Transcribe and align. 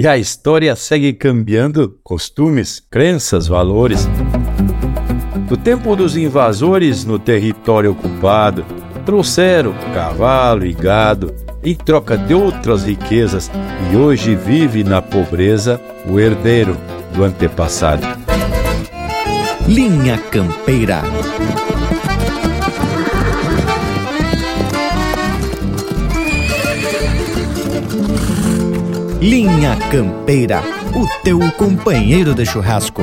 E 0.00 0.06
a 0.06 0.16
história 0.16 0.76
segue 0.76 1.12
cambiando 1.12 1.98
costumes, 2.04 2.80
crenças, 2.88 3.48
valores. 3.48 4.08
Do 5.48 5.56
tempo 5.56 5.96
dos 5.96 6.16
invasores 6.16 7.04
no 7.04 7.18
território 7.18 7.90
ocupado, 7.90 8.64
trouxeram 9.04 9.74
cavalo 9.92 10.64
e 10.64 10.72
gado 10.72 11.34
em 11.64 11.74
troca 11.74 12.16
de 12.16 12.32
outras 12.32 12.84
riquezas 12.84 13.50
e 13.92 13.96
hoje 13.96 14.36
vive 14.36 14.84
na 14.84 15.02
pobreza 15.02 15.80
o 16.08 16.20
herdeiro 16.20 16.76
do 17.12 17.24
antepassado. 17.24 18.06
Linha 19.66 20.16
Campeira. 20.30 21.02
Linha 29.20 29.76
Campeira, 29.90 30.62
o 30.94 31.04
teu 31.24 31.40
companheiro 31.56 32.32
de 32.36 32.46
churrasco. 32.46 33.02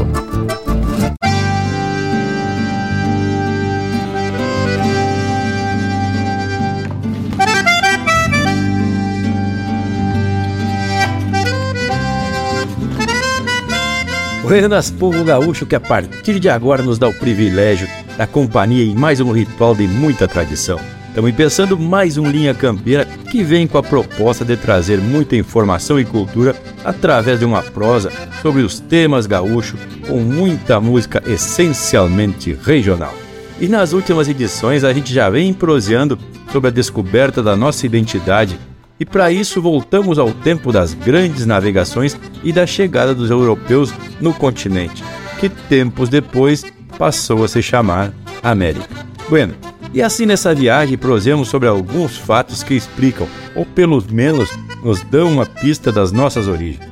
Buenas, 14.41 14.89
povo 14.89 15.21
gaúcho, 15.25 15.65
que 15.65 15.75
a 15.75 15.81
partir 15.81 16.39
de 16.39 16.47
agora 16.47 16.81
nos 16.81 16.97
dá 16.97 17.09
o 17.09 17.13
privilégio 17.13 17.89
da 18.17 18.25
companhia 18.25 18.85
em 18.85 18.95
mais 18.95 19.19
um 19.19 19.33
ritual 19.33 19.75
de 19.75 19.85
muita 19.85 20.29
tradição. 20.29 20.79
Estamos 21.15 21.31
pensando 21.31 21.79
mais 21.79 22.17
um 22.17 22.29
Linha 22.29 22.53
Campeira 22.53 23.05
que 23.31 23.41
vem 23.41 23.65
com 23.65 23.77
a 23.77 23.83
proposta 23.83 24.43
de 24.43 24.57
trazer 24.57 24.99
muita 24.99 25.37
informação 25.37 25.97
e 25.97 26.03
cultura 26.03 26.53
através 26.83 27.39
de 27.39 27.45
uma 27.45 27.63
prosa 27.63 28.11
sobre 28.41 28.63
os 28.63 28.81
temas 28.81 29.25
gaúchos 29.25 29.79
com 30.05 30.19
muita 30.19 30.77
música 30.81 31.23
essencialmente 31.25 32.51
regional. 32.61 33.13
E 33.61 33.69
nas 33.69 33.93
últimas 33.93 34.27
edições 34.27 34.83
a 34.83 34.91
gente 34.91 35.13
já 35.13 35.29
vem 35.29 35.53
proseando 35.53 36.19
sobre 36.51 36.67
a 36.67 36.73
descoberta 36.73 37.41
da 37.41 37.55
nossa 37.55 37.85
identidade 37.85 38.59
e 38.99 39.05
para 39.05 39.31
isso 39.31 39.61
voltamos 39.61 40.19
ao 40.19 40.33
tempo 40.33 40.69
das 40.69 40.93
grandes 40.93 41.45
navegações 41.45 42.19
e 42.43 42.51
da 42.51 42.67
chegada 42.67 43.15
dos 43.15 43.29
europeus 43.31 43.93
no 44.19 44.33
continente, 44.33 45.01
que 45.39 45.47
tempos 45.47 46.09
depois 46.09 46.65
passou 46.97 47.45
a 47.45 47.47
se 47.47 47.61
chamar 47.61 48.11
América. 48.43 49.05
Bueno, 49.29 49.55
e 49.95 50.01
assim 50.01 50.25
nessa 50.25 50.53
viagem 50.53 50.97
prosemos 50.97 51.47
sobre 51.47 51.69
alguns 51.69 52.17
fatos 52.17 52.61
que 52.61 52.73
explicam, 52.73 53.25
ou 53.55 53.65
pelo 53.65 54.03
menos 54.11 54.51
nos 54.83 55.01
dão 55.01 55.31
uma 55.31 55.45
pista 55.45 55.89
das 55.89 56.11
nossas 56.11 56.49
origens. 56.49 56.85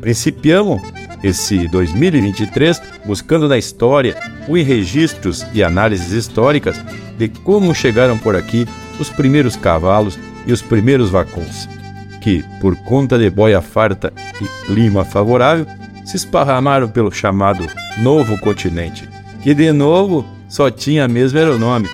Principiamos 0.00 0.82
esse 1.22 1.68
2023 1.68 2.82
buscando 3.06 3.48
na 3.48 3.56
história 3.56 4.16
ou 4.48 4.58
em 4.58 4.64
registros 4.64 5.46
e 5.54 5.62
análises 5.62 6.10
históricas 6.10 6.76
de 7.16 7.28
como 7.28 7.72
chegaram 7.72 8.18
por 8.18 8.34
aqui 8.34 8.66
os 8.98 9.08
primeiros 9.08 9.54
cavalos 9.54 10.18
e 10.44 10.52
os 10.52 10.60
primeiros 10.60 11.10
vacões, 11.10 11.68
que, 12.20 12.44
por 12.60 12.74
conta 12.74 13.16
de 13.16 13.30
boia 13.30 13.62
farta 13.62 14.12
e 14.40 14.66
clima 14.66 15.04
favorável, 15.04 15.64
se 16.04 16.16
esparramaram 16.16 16.88
pelo 16.88 17.12
chamado 17.12 17.68
Novo 17.98 18.36
Continente, 18.38 19.08
que 19.42 19.54
de 19.54 19.70
novo 19.70 20.26
só 20.48 20.70
tinha 20.70 21.06
mesmo 21.06 21.38
era 21.38 21.54
o 21.54 21.58
nome. 21.58 21.88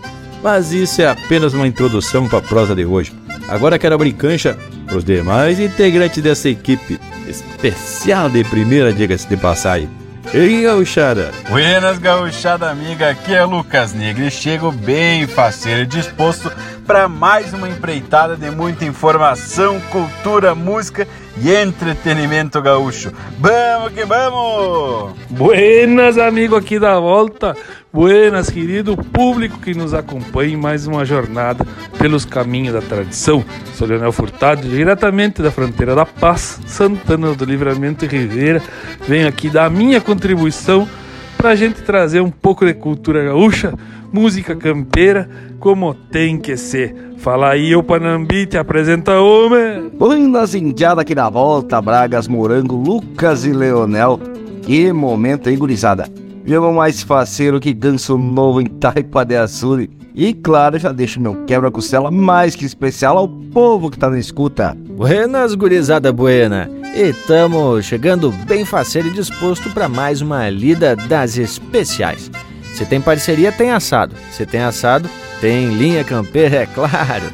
Mas 0.44 0.72
isso 0.72 1.00
é 1.00 1.08
apenas 1.08 1.54
uma 1.54 1.66
introdução 1.66 2.28
para 2.28 2.38
a 2.38 2.42
prosa 2.42 2.74
de 2.74 2.84
hoje. 2.84 3.14
Agora 3.48 3.78
quero 3.78 3.94
abrir 3.94 4.12
cancha 4.12 4.58
para 4.86 4.98
os 4.98 5.02
demais 5.02 5.58
integrantes 5.58 6.22
dessa 6.22 6.50
equipe 6.50 7.00
especial 7.26 8.28
de 8.28 8.44
primeira, 8.44 8.92
diga-se 8.92 9.26
de 9.26 9.38
passagem. 9.38 9.88
Ei, 10.34 10.62
gauchada! 10.62 11.30
Buenas, 11.48 11.98
gauchada 11.98 12.70
amiga, 12.70 13.08
aqui 13.08 13.32
é 13.34 13.42
Lucas 13.42 13.94
Negre. 13.94 14.30
Chego 14.30 14.70
bem 14.70 15.26
faceiro 15.26 15.82
e 15.82 15.86
disposto 15.86 16.52
para 16.86 17.08
mais 17.08 17.54
uma 17.54 17.68
empreitada 17.68 18.36
de 18.36 18.50
muita 18.50 18.84
informação, 18.84 19.80
cultura, 19.90 20.54
música 20.54 21.08
e 21.38 21.50
entretenimento 21.54 22.60
gaúcho. 22.60 23.12
Vamos 23.38 23.92
que 23.92 24.04
vamos! 24.04 25.14
Buenas, 25.30 26.18
amigo 26.18 26.54
aqui 26.54 26.78
da 26.78 27.00
volta. 27.00 27.56
Buenas, 27.94 28.50
querido 28.50 28.96
público 28.96 29.60
que 29.60 29.72
nos 29.72 29.94
acompanha 29.94 30.54
em 30.54 30.56
mais 30.56 30.84
uma 30.84 31.04
jornada 31.04 31.64
pelos 31.96 32.24
caminhos 32.24 32.74
da 32.74 32.80
tradição. 32.80 33.44
Sou 33.76 33.86
Leonel 33.86 34.10
Furtado, 34.10 34.68
diretamente 34.68 35.40
da 35.40 35.52
fronteira 35.52 35.94
da 35.94 36.04
Paz, 36.04 36.58
Santana 36.66 37.32
do 37.34 37.44
Livramento 37.44 38.04
e 38.04 38.08
Ribeira. 38.08 38.60
Venho 39.06 39.28
aqui 39.28 39.48
dar 39.48 39.66
a 39.66 39.70
minha 39.70 40.00
contribuição 40.00 40.88
para 41.36 41.50
a 41.50 41.54
gente 41.54 41.82
trazer 41.82 42.20
um 42.20 42.32
pouco 42.32 42.66
de 42.66 42.74
cultura 42.74 43.26
gaúcha, 43.26 43.72
música 44.12 44.56
campeira, 44.56 45.30
como 45.60 45.94
tem 45.94 46.36
que 46.36 46.56
ser. 46.56 47.12
Fala 47.18 47.50
aí, 47.50 47.76
o 47.76 47.82
Panambi, 47.84 48.44
te 48.44 48.58
apresenta 48.58 49.20
homem. 49.20 49.88
Buenas 49.96 50.52
indiada 50.56 51.02
aqui 51.02 51.14
na 51.14 51.30
volta, 51.30 51.80
Bragas, 51.80 52.26
Morango, 52.26 52.74
Lucas 52.74 53.46
e 53.46 53.52
Leonel. 53.52 54.18
Que 54.62 54.92
momento, 54.92 55.48
hein, 55.48 55.56
gurizada? 55.56 56.23
Jogo 56.46 56.74
mais 56.74 57.02
faceiro 57.02 57.58
que 57.58 57.72
ganso 57.72 58.18
novo 58.18 58.60
em 58.60 58.66
Taipa 58.66 59.24
de 59.24 59.34
Açuri. 59.34 59.88
E 60.14 60.34
claro, 60.34 60.78
já 60.78 60.92
deixo 60.92 61.18
meu 61.18 61.42
quebra-costela 61.46 62.10
mais 62.10 62.54
que 62.54 62.66
especial 62.66 63.16
ao 63.16 63.26
povo 63.26 63.90
que 63.90 63.98
tá 63.98 64.10
na 64.10 64.18
escuta. 64.18 64.76
Buenas, 64.78 65.54
gurizada 65.54 66.12
buena. 66.12 66.70
E 66.94 67.14
tamo 67.26 67.80
chegando 67.80 68.30
bem 68.30 68.64
faceiro 68.66 69.08
e 69.08 69.12
disposto 69.12 69.70
para 69.70 69.88
mais 69.88 70.20
uma 70.20 70.50
lida 70.50 70.94
das 70.94 71.38
especiais. 71.38 72.30
Se 72.74 72.84
tem 72.84 73.00
parceria, 73.00 73.50
tem 73.50 73.70
assado. 73.70 74.14
Se 74.30 74.44
tem 74.44 74.60
assado, 74.60 75.08
tem 75.40 75.70
linha 75.70 76.04
campeira, 76.04 76.56
é 76.62 76.66
claro. 76.66 77.24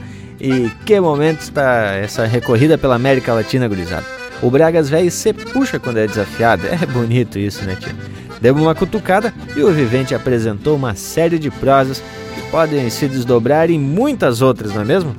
E 0.41 0.70
que 0.87 1.00
momento 1.00 1.41
está 1.41 1.94
essa 1.94 2.26
recorrida 2.26 2.78
pela 2.78 2.94
América 2.94 3.34
Latina, 3.34 3.66
gurizada. 3.66 4.06
O 4.41 4.50
Bragas 4.50 4.88
velho 4.88 5.10
se 5.10 5.32
puxa 5.32 5.81
quando 5.81 5.99
é 5.99 6.06
desafiado. 6.06 6.62
É 6.66 6.87
bonito 6.87 7.38
isso, 7.41 7.65
né, 7.65 7.76
tio? 7.76 8.19
Deu 8.41 8.55
uma 8.55 8.75
cutucada 8.75 9.34
e 9.55 9.62
o 9.62 9.71
Vivente 9.73 10.15
apresentou 10.15 10.77
uma 10.77 10.95
série 10.95 11.39
de 11.39 11.51
prosas 11.51 12.03
que 12.34 12.43
podem 12.51 12.89
se 12.89 13.06
desdobrar 13.06 13.71
em 13.71 13.78
muitas 13.78 14.41
outras, 14.41 14.75
não 14.75 14.83
é 14.83 14.84
mesmo? 14.84 15.15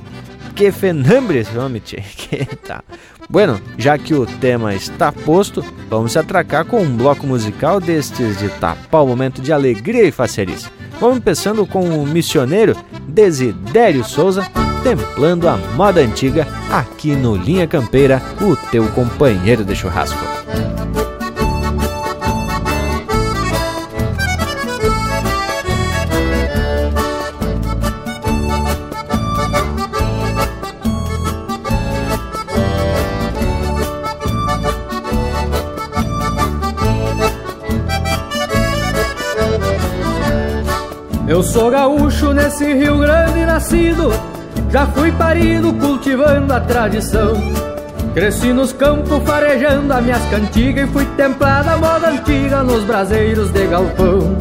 Que 0.54 0.70
fenambre 0.72 1.38
esse 1.38 1.56
homem. 1.56 1.82
Que 1.86 2.44
tal? 2.56 2.82
Bueno, 3.28 3.60
já 3.78 3.96
que 3.96 4.14
o 4.14 4.26
tema 4.26 4.74
está 4.74 5.10
posto, 5.10 5.64
vamos 5.88 6.12
se 6.12 6.18
atracar 6.18 6.64
com 6.64 6.82
um 6.82 6.96
bloco 6.96 7.26
musical 7.26 7.80
destes 7.80 8.38
de 8.38 8.48
tapar 8.48 9.02
o 9.02 9.06
momento 9.06 9.40
de 9.40 9.52
alegria 9.52 10.04
e 10.04 10.12
facerice. 10.12 10.68
Vamos 11.00 11.20
começando 11.20 11.66
com 11.66 11.82
o 11.98 12.06
missioneiro 12.06 12.76
Desidério 13.08 14.04
Souza, 14.04 14.46
templando 14.82 15.48
a 15.48 15.56
moda 15.56 16.00
antiga 16.00 16.46
aqui 16.70 17.16
no 17.16 17.36
Linha 17.36 17.66
Campeira, 17.66 18.20
o 18.40 18.54
teu 18.70 18.86
companheiro 18.88 19.64
de 19.64 19.74
churrasco. 19.74 20.20
Eu 41.42 41.48
sou 41.48 41.70
gaúcho 41.72 42.32
nesse 42.32 42.72
Rio 42.72 42.98
Grande 42.98 43.44
nascido, 43.44 44.12
já 44.70 44.86
fui 44.86 45.10
parido 45.10 45.72
cultivando 45.72 46.52
a 46.54 46.60
tradição. 46.60 47.34
Cresci 48.14 48.52
nos 48.52 48.72
campos 48.72 49.20
farejando 49.24 49.92
as 49.92 50.04
minhas 50.04 50.22
cantigas 50.30 50.88
e 50.88 50.92
fui 50.92 51.04
templada 51.16 51.76
moda 51.78 52.10
antiga 52.10 52.62
nos 52.62 52.84
braseiros 52.84 53.50
de 53.50 53.66
galpão. 53.66 54.36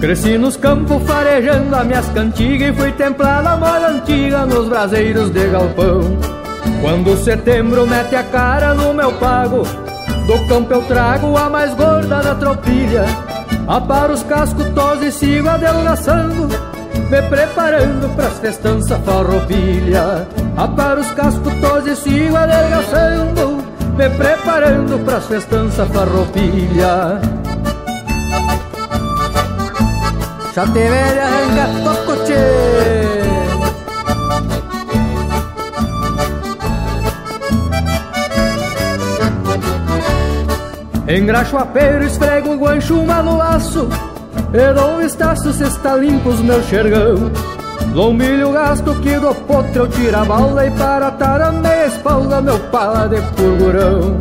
Cresci 0.00 0.38
nos 0.38 0.56
campos 0.56 1.02
farejando 1.02 1.74
as 1.74 1.84
minhas 1.84 2.08
cantigas 2.10 2.68
e 2.68 2.72
fui 2.72 2.92
templada 2.92 3.56
moda 3.56 3.88
antiga 3.88 4.46
nos 4.46 4.68
braseiros 4.68 5.30
de 5.30 5.44
galpão. 5.48 6.02
Quando 6.80 7.16
setembro 7.16 7.84
mete 7.84 8.14
a 8.14 8.22
cara 8.22 8.74
no 8.74 8.94
meu 8.94 9.10
pago, 9.14 9.64
do 10.28 10.46
campo 10.46 10.72
eu 10.72 10.82
trago 10.82 11.36
a 11.36 11.50
mais 11.50 11.74
gorda 11.74 12.22
da 12.22 12.36
tropilha. 12.36 13.27
Aparo 13.68 14.14
os 14.14 14.22
cascos 14.22 14.66
tos 14.70 15.02
e 15.02 15.12
sigo 15.12 15.46
adelgaçando 15.46 16.48
Me 17.10 17.20
preparando 17.28 18.08
pras 18.16 18.38
festanças 18.38 18.98
farroupilha. 19.04 20.26
Aparo 20.56 21.02
os 21.02 21.10
cascos 21.10 21.52
tos 21.60 21.86
e 21.86 21.94
sigo 21.94 22.34
adelgaçando 22.34 23.62
Me 23.94 24.08
preparando 24.08 25.04
pras 25.04 25.26
festanças 25.26 25.86
farroupilha. 25.88 27.20
Chate 30.54 30.72
velha 30.72 31.24
arranca 31.24 31.68
toco 31.84 32.24
tchê 32.24 32.87
Engraxo 41.08 41.56
a 41.56 41.64
pera, 41.64 42.04
esfrego 42.04 42.50
o 42.50 42.58
guancho, 42.58 43.00
uma 43.00 43.22
no 43.22 43.38
laço 43.38 43.88
E 44.52 44.74
dou 44.74 44.96
um 44.96 45.00
estaço 45.00 45.52
se 45.54 45.64
está 45.64 45.96
limpo 45.96 46.28
os 46.28 46.40
meus 46.40 46.66
xergão. 46.66 47.32
Lombilho 47.94 48.52
gasto 48.52 48.94
que 48.96 49.18
do 49.18 49.34
potro 49.34 49.84
eu 49.84 49.88
tiro 49.88 50.18
a 50.18 50.24
balda 50.24 50.66
E 50.66 50.70
para 50.72 51.06
atar 51.06 51.40
a 51.40 51.50
meia 51.50 51.86
espalda 51.86 52.42
meu 52.42 52.58
pala 52.70 53.08
de 53.08 53.22
purgurão 53.34 54.18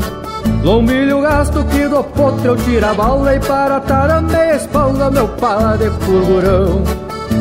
Lombilho 0.64 1.22
gasto 1.22 1.66
que 1.66 1.88
do 1.90 2.02
potro 2.04 2.46
eu 2.46 2.56
tiro 2.56 2.86
a 2.86 2.94
balda 2.94 3.36
E 3.36 3.40
para 3.42 3.76
atar 3.76 4.10
a 4.10 4.22
meia 4.22 4.56
espalda 4.56 5.12
meu 5.12 5.28
pala 5.28 5.78
de 5.78 5.90
purgurão 5.90 6.82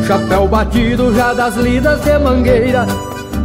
Chapéu 0.04 0.48
batido 0.48 1.14
já 1.14 1.32
das 1.32 1.56
lidas 1.56 2.00
de 2.02 2.18
mangueira. 2.18 2.86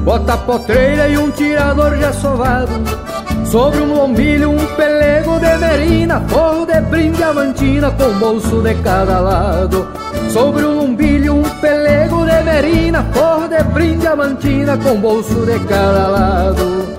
Bota 0.03 0.37
potreira 0.37 1.07
e 1.07 1.17
um 1.17 1.31
tirador 1.31 1.95
já 1.97 2.11
sovado 2.13 3.10
Sobre 3.51 3.81
um 3.81 3.93
lombilho, 3.93 4.49
um 4.49 4.65
pelego 4.77 5.37
de 5.37 5.57
merina 5.57 6.21
Forro 6.21 6.65
de 6.65 6.79
brinde 6.79 7.21
amantina 7.21 7.91
com 7.91 8.13
bolso 8.17 8.61
de 8.61 8.73
cada 8.75 9.19
lado. 9.19 9.89
Sobre 10.29 10.63
um 10.63 10.77
lombilho, 10.77 11.35
um 11.35 11.43
pelego 11.59 12.25
de 12.25 12.43
merina 12.43 13.03
Forro 13.11 13.49
de 13.49 13.61
brinde 13.73 14.07
amantina 14.07 14.77
com 14.77 14.95
bolso 15.01 15.45
de 15.45 15.59
cada 15.67 16.07
lado. 16.07 16.95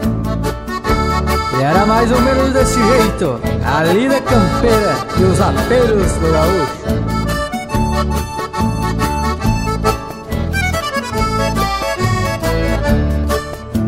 E 1.58 1.62
era 1.62 1.86
mais 1.86 2.12
ou 2.12 2.20
menos 2.20 2.52
desse 2.52 2.78
jeito 2.82 3.40
A 3.64 3.84
lida 3.84 4.20
campeira 4.20 4.94
e 5.18 5.22
os 5.22 5.40
aperos 5.40 6.12
do 6.12 6.32
gaúcho 6.32 6.81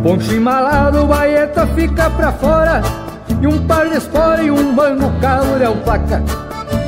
Poncho 0.04 0.34
embalado, 0.34 1.06
baeta 1.06 1.66
fica 1.68 2.10
pra 2.10 2.30
fora. 2.32 2.82
E 3.40 3.46
um 3.46 3.66
par 3.66 3.88
de 3.88 3.96
espora 3.96 4.42
e 4.42 4.50
um 4.50 4.70
mango 4.70 5.10
calo 5.18 5.58
de 5.58 5.64
alpaca 5.64 6.22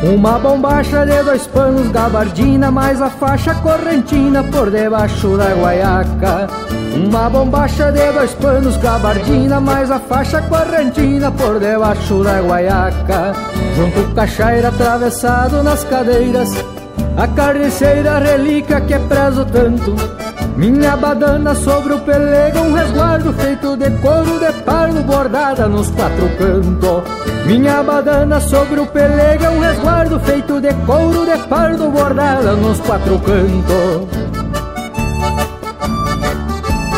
Uma 0.02 0.38
bombacha 0.38 1.06
de 1.06 1.22
dois 1.22 1.46
panos, 1.46 1.88
gabardina 1.88 2.70
Mais 2.70 3.00
a 3.00 3.08
faixa 3.08 3.54
correntina 3.54 4.44
por 4.44 4.70
debaixo 4.70 5.34
da 5.38 5.54
guaiaca. 5.54 6.46
Uma 6.94 7.30
bombacha 7.30 7.90
de 7.90 8.12
dois 8.12 8.34
panos, 8.34 8.76
gabardina 8.76 9.62
Mais 9.62 9.90
a 9.90 9.98
faixa 9.98 10.42
correntina 10.42 11.32
por 11.32 11.58
debaixo 11.58 12.22
da 12.22 12.42
guaiaca. 12.42 13.32
Junto 13.76 14.14
cachaira 14.14 14.68
atravessado 14.68 15.62
nas 15.62 15.82
cadeiras 15.84 16.50
A 17.16 17.26
carniceira 17.28 18.18
relíquia 18.18 18.80
que 18.82 18.98
prezo 18.98 19.44
tanto 19.46 19.94
minha 20.56 20.96
badana 20.96 21.54
sobre 21.54 21.92
o 21.92 22.00
pelego, 22.00 22.60
um 22.60 22.72
resguardo 22.72 23.30
feito 23.34 23.76
de 23.76 23.90
couro 24.00 24.38
de 24.38 24.50
pardo 24.62 25.02
bordada 25.02 25.68
nos 25.68 25.90
quatro 25.90 26.28
cantos. 26.38 27.02
Minha 27.44 27.82
badana 27.82 28.40
sobre 28.40 28.80
o 28.80 28.86
pelego, 28.86 29.44
um 29.44 29.60
resguardo 29.60 30.18
feito 30.20 30.58
de 30.58 30.72
couro 30.86 31.26
de 31.26 31.36
pardo 31.46 31.90
bordada 31.90 32.52
nos 32.52 32.80
quatro 32.80 33.18
cantos. 33.18 34.08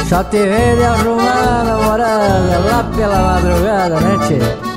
Já 0.08 0.22
te 0.22 0.38
vê 0.38 0.76
de 0.76 0.84
arrumar 0.84 1.64
namorada 1.64 2.58
lá 2.64 2.90
pela 2.96 3.18
madrugada, 3.18 4.00
né, 4.00 4.18
tchê? 4.26 4.67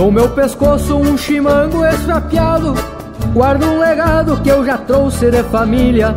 No 0.00 0.10
meu 0.10 0.30
pescoço 0.30 0.96
um 0.96 1.14
chimango 1.14 1.84
esfapiado 1.84 2.72
Guardo 3.34 3.66
um 3.66 3.78
legado 3.78 4.40
que 4.40 4.48
eu 4.48 4.64
já 4.64 4.78
trouxe 4.78 5.30
de 5.30 5.42
família. 5.42 6.16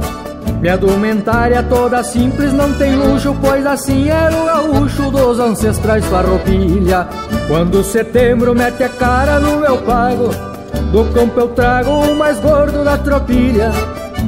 Minha 0.62 0.76
indumentária 0.76 1.62
toda 1.64 2.02
simples 2.02 2.54
não 2.54 2.72
tem 2.76 2.96
luxo 2.96 3.36
Pois 3.42 3.66
assim 3.66 4.08
era 4.08 4.34
o 4.34 4.46
gaúcho 4.46 5.12
dos 5.12 5.38
ancestrais 5.38 6.06
farroupilha. 6.06 7.10
Quando 7.50 7.84
setembro 7.84 8.56
mete 8.56 8.84
a 8.84 8.90
cara 8.90 9.38
no 9.42 9.58
meu 9.58 9.78
pago 9.80 10.30
Do 10.90 11.04
campo 11.14 11.42
eu 11.42 11.50
trago 11.50 11.90
o 11.90 12.16
mais 12.16 12.40
gordo 12.40 12.86
da 12.86 12.98
tropilha. 12.98 13.70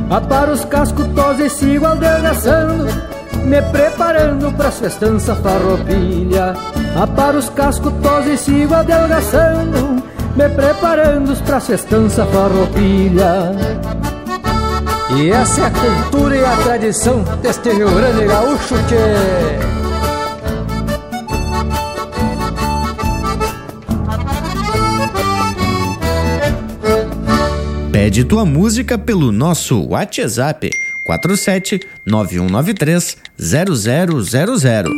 Aparo 0.10 0.52
os 0.52 0.66
cascos 0.66 1.08
tos 1.16 1.40
e 1.40 1.50
sigo 1.50 1.86
adelgaçando 1.86 3.15
Me 3.46 3.62
preparando 3.62 4.52
pras 4.58 4.80
festanças 4.80 5.38
farroupilha. 5.40 6.54
Aparo 7.00 7.38
os 7.38 7.50
cascos 7.50 7.94
tos 8.02 8.26
e 8.26 8.38
sigo 8.38 8.74
adelgaçando 8.74 10.04
Me 10.36 10.50
preparando 10.50 11.36
pra 11.44 11.60
festança 11.60 12.26
farroupilha. 12.26 13.52
E 15.16 15.30
essa 15.30 15.62
é 15.62 15.66
a 15.66 15.72
cultura 15.72 16.36
e 16.36 16.44
a 16.44 16.58
tradição 16.58 17.24
deste 17.42 17.70
Rio 17.70 17.90
Grande 17.90 18.26
gaúcho 18.26 18.76
tchê. 18.88 19.76
Pede 27.92 28.26
tua 28.26 28.46
música 28.46 28.98
pelo 28.98 29.32
nosso 29.32 29.88
WhatsApp 29.88 30.85
47 31.06 31.82
9193 32.04 33.18
0000. 33.38 34.90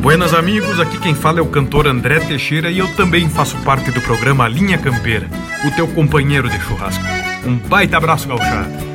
Buenas 0.00 0.32
amigos, 0.32 0.78
aqui 0.78 0.98
quem 1.00 1.14
fala 1.14 1.40
é 1.40 1.42
o 1.42 1.46
cantor 1.46 1.88
André 1.88 2.20
Teixeira 2.20 2.70
e 2.70 2.78
eu 2.78 2.88
também 2.94 3.28
faço 3.28 3.58
parte 3.58 3.90
do 3.90 4.00
programa 4.00 4.46
Linha 4.46 4.78
Campeira, 4.78 5.28
o 5.66 5.70
teu 5.72 5.88
companheiro 5.88 6.48
de 6.48 6.58
churrasco. 6.60 7.04
Um 7.44 7.56
baita 7.58 7.96
abraço, 7.96 8.28
gauchado. 8.28 8.87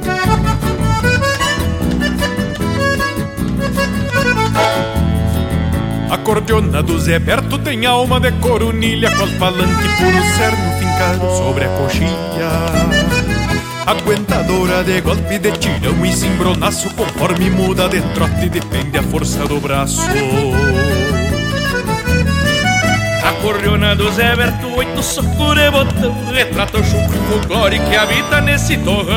A 6.13 6.17
cordiona 6.19 6.83
do 6.83 6.99
Zé 6.99 7.17
Berto 7.17 7.57
tem 7.57 7.87
alma 7.87 8.19
de 8.19 8.31
coronilha 8.33 9.09
Com 9.17 9.25
falante 9.39 9.83
puro 9.97 10.23
cerno 10.37 10.77
fincado 10.77 11.37
sobre 11.37 11.65
a 11.65 11.69
coxilha. 11.69 12.51
Aguentadora 13.87 14.83
de 14.83 15.01
golpe 15.01 15.39
de 15.39 15.51
tirão 15.53 16.05
e 16.05 16.13
cimbronaço 16.13 16.91
Conforme 16.91 17.49
muda 17.49 17.89
de 17.89 17.99
trote 18.13 18.47
depende 18.47 18.95
a 18.99 19.01
força 19.01 19.47
do 19.47 19.59
braço. 19.59 20.03
A 23.23 23.31
cordiona 23.41 23.95
do 23.95 24.11
Zé 24.11 24.35
Berto, 24.35 24.67
oito 24.75 25.01
socos 25.01 25.55
de 25.55 25.71
botão 25.71 26.25
Retrata 26.31 26.77
o 26.77 26.83
chucro 26.83 27.17
folclore 27.27 27.79
que 27.79 27.95
habita 27.95 28.39
nesse 28.39 28.77
torrão. 28.77 29.07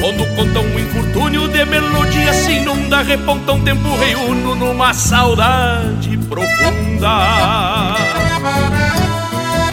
Quando 0.00 0.26
conta 0.34 0.58
um 0.58 0.78
infortúnio 0.78 1.43
de 1.64 1.70
melodia 1.70 2.32
se 2.32 2.52
inunda 2.52 3.02
Reponta 3.02 3.52
um 3.52 3.60
tempo 3.60 3.96
reúno 3.96 4.54
numa 4.54 4.92
saudade 4.92 6.16
profunda. 6.28 7.96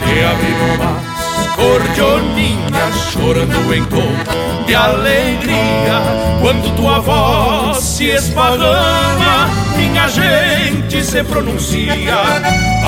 E 0.06 0.24
abri 0.24 0.52
umas 0.74 1.56
cordioninhas 1.56 2.94
chorando 3.12 3.74
em 3.74 3.84
tom 3.84 4.66
de 4.66 4.74
alegria 4.74 6.02
Quando 6.40 6.74
tua 6.76 6.98
voz 7.00 7.78
se 7.78 8.10
esparrama 8.10 9.48
Minha 9.76 10.08
gente 10.08 11.04
se 11.04 11.22
pronuncia 11.24 11.94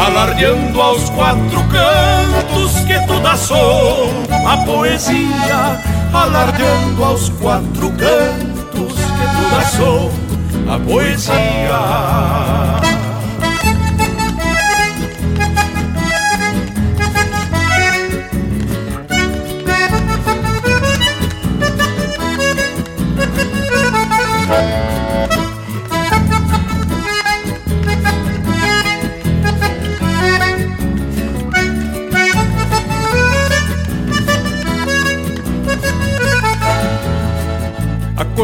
Alardeando 0.07 0.81
aos 0.81 1.09
quatro 1.11 1.63
cantos 1.69 2.81
que 2.87 2.99
tu 3.07 3.21
dá 3.21 3.37
som 3.37 4.11
A 4.47 4.57
poesia 4.59 5.81
alardeando 6.13 7.05
aos 7.05 7.29
quatro 7.41 7.91
cantos 7.93 8.54
que 8.83 9.27
toda 9.37 9.65
sou 9.77 10.11
a 10.69 10.79
poesia. 10.79 12.74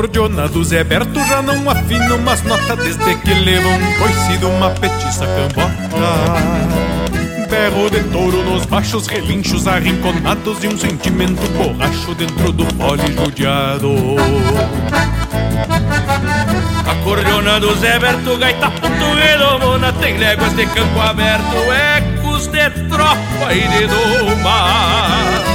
Cordiona 0.00 0.48
do 0.48 0.64
Zé 0.64 0.82
Berto 0.82 1.22
já 1.26 1.42
não 1.42 1.68
afina 1.68 2.14
umas 2.14 2.42
notas 2.44 2.78
desde 2.78 3.16
que 3.16 3.34
levam 3.34 3.70
um 3.70 3.98
coice 3.98 4.38
de 4.38 4.46
uma 4.46 4.70
petiça 4.70 5.26
cambota. 5.26 5.70
berro 7.50 7.90
de 7.90 8.00
touro 8.04 8.42
nos 8.44 8.64
baixos 8.64 9.06
relinchos 9.06 9.66
arrinconados 9.66 10.64
e 10.64 10.68
um 10.68 10.78
sentimento 10.78 11.42
borracho 11.50 12.14
dentro 12.14 12.50
do 12.50 12.64
pole 12.76 13.12
judiado. 13.12 14.16
A 16.86 16.94
cordiona 17.04 17.60
do 17.60 17.74
Zé 17.76 17.98
Berto, 17.98 18.38
gaita 18.38 18.70
ponto 18.70 19.14
redomona, 19.16 19.92
tem 19.92 20.16
léguas 20.16 20.56
de 20.56 20.64
campo 20.64 20.98
aberto, 20.98 21.56
ecos 21.98 22.46
de 22.46 22.70
tropa 22.88 23.52
e 23.52 23.68
de 23.68 23.86
doma. 23.86 25.49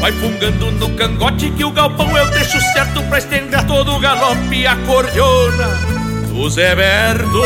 Vai 0.00 0.12
fungando 0.12 0.70
no 0.72 0.90
cangote 0.96 1.50
que 1.50 1.64
o 1.64 1.70
galpão 1.70 2.16
eu 2.16 2.30
deixo 2.30 2.58
certo 2.72 3.02
pra 3.04 3.18
estender 3.18 3.64
todo 3.66 3.92
o 3.92 4.00
galope 4.00 4.66
a 4.66 4.76
cordiona 4.86 5.68
do 6.28 6.48
Zé 6.48 6.74
Berto. 6.74 7.42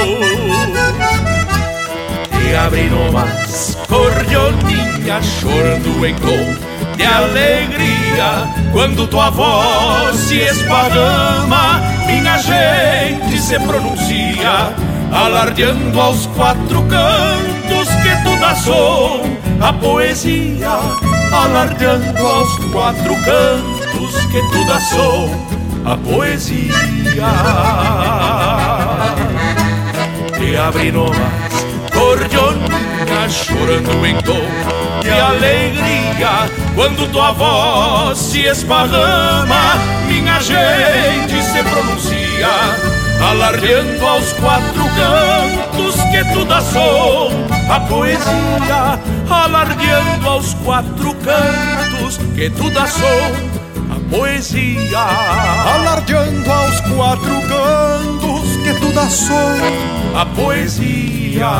E 2.41 2.55
abre 2.55 2.89
nomas, 2.89 3.77
cordioninha 3.89 5.21
chorando 5.21 6.07
em 6.07 6.15
tom 6.15 6.75
de 6.97 7.05
alegria 7.05 8.49
quando 8.73 9.07
tua 9.09 9.31
voz 9.31 10.15
se 10.17 10.39
esparrama, 10.39 11.81
minha 12.07 12.39
gente 12.39 13.39
se 13.41 13.59
pronuncia, 13.59 14.73
alardeando 15.13 16.01
aos 16.01 16.27
quatro 16.27 16.83
cantos 16.83 17.89
que 18.03 18.23
tu 18.23 18.41
dá 18.41 18.55
som 18.55 19.23
a 19.61 19.73
poesia, 19.73 20.79
alardeando 21.35 22.27
aos 22.27 22.57
quatro 22.73 23.15
cantos 23.25 24.27
que 24.31 24.41
tu 24.51 24.65
dá 24.67 24.81
som 24.81 25.29
a 25.85 25.97
poesia. 25.97 26.73
E 30.41 30.57
abre 30.57 30.93
nomas, 30.93 31.17
cordioninha 31.93 33.29
chorando 33.29 34.07
em 34.07 34.17
tom 34.23 34.75
de 35.03 35.11
alegria 35.11 36.49
quando 36.75 37.11
tua 37.13 37.33
voz 37.33 38.19
se 38.19 38.43
esparrama, 38.43 39.75
minha 40.07 40.41
gente 40.41 41.43
se 41.43 41.63
pronuncia, 41.63 42.49
alardeando 43.31 44.07
aos 44.07 44.33
quatro 44.35 44.85
cantos 44.97 45.94
que 46.15 46.25
tu 46.33 46.45
dá 46.45 46.61
som 46.61 47.29
a 47.69 47.81
poesia, 47.81 49.01
alardeando 49.29 50.29
aos 50.29 50.55
quatro 50.65 51.13
cantos 51.15 52.19
que 52.37 52.49
tu 52.51 52.71
dá 52.71 52.87
som 52.87 53.33
a 53.91 54.17
poesia, 54.17 55.07
alardeando 55.75 56.53
aos 56.53 56.81
quatro 56.83 57.41
cantos 57.49 58.47
que 58.63 58.75
tu 58.75 58.93
dá 58.93 59.11
som 59.11 59.59
a 60.15 60.25
poesia. 60.37 61.51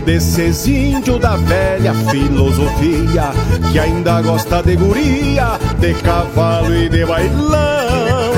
Desses 0.00 0.66
índios 0.66 1.20
da 1.20 1.36
velha 1.36 1.94
filosofia 2.10 3.30
Que 3.72 3.78
ainda 3.78 4.20
gosta 4.22 4.62
de 4.62 4.76
guria, 4.76 5.58
de 5.78 5.94
cavalo 5.94 6.74
e 6.74 6.88
de 6.88 7.04
bailão. 7.04 8.32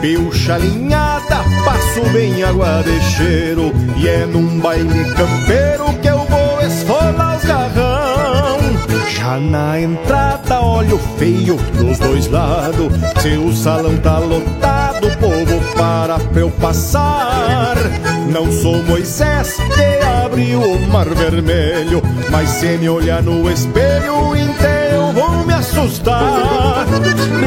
Pilcha 0.00 0.54
alinhada, 0.54 1.44
passo 1.64 2.02
bem 2.12 2.42
água 2.42 2.82
de 2.82 3.00
cheiro 3.00 3.72
E 3.96 4.08
é 4.08 4.26
num 4.26 4.58
baile 4.58 5.04
campeiro 5.12 5.92
que 6.00 6.08
eu 6.08 6.18
vou 6.18 6.60
esfolar 6.66 7.36
os 7.36 7.44
garrão. 7.44 8.58
Já 9.08 9.38
na 9.38 9.80
entrada, 9.80 10.60
olho 10.60 10.98
feio 11.18 11.56
dos 11.78 11.98
dois 11.98 12.26
lados 12.28 12.92
Se 13.20 13.36
o 13.36 13.52
salão 13.52 13.96
tá 13.98 14.18
lotado, 14.18 15.06
o 15.06 15.41
povo 15.52 15.76
para 15.76 16.18
eu 16.36 16.50
passar. 16.50 17.74
Não 18.30 18.50
sou 18.50 18.82
Moisés 18.84 19.56
que 19.56 20.06
abriu 20.24 20.60
o 20.60 20.88
mar 20.88 21.06
vermelho 21.06 22.02
Mas 22.30 22.48
se 22.48 22.78
me 22.78 22.88
olhar 22.88 23.22
no 23.22 23.50
espelho 23.50 24.34
inteiro 24.34 25.12
vou 25.12 25.44
me 25.44 25.52
assustar. 25.52 26.86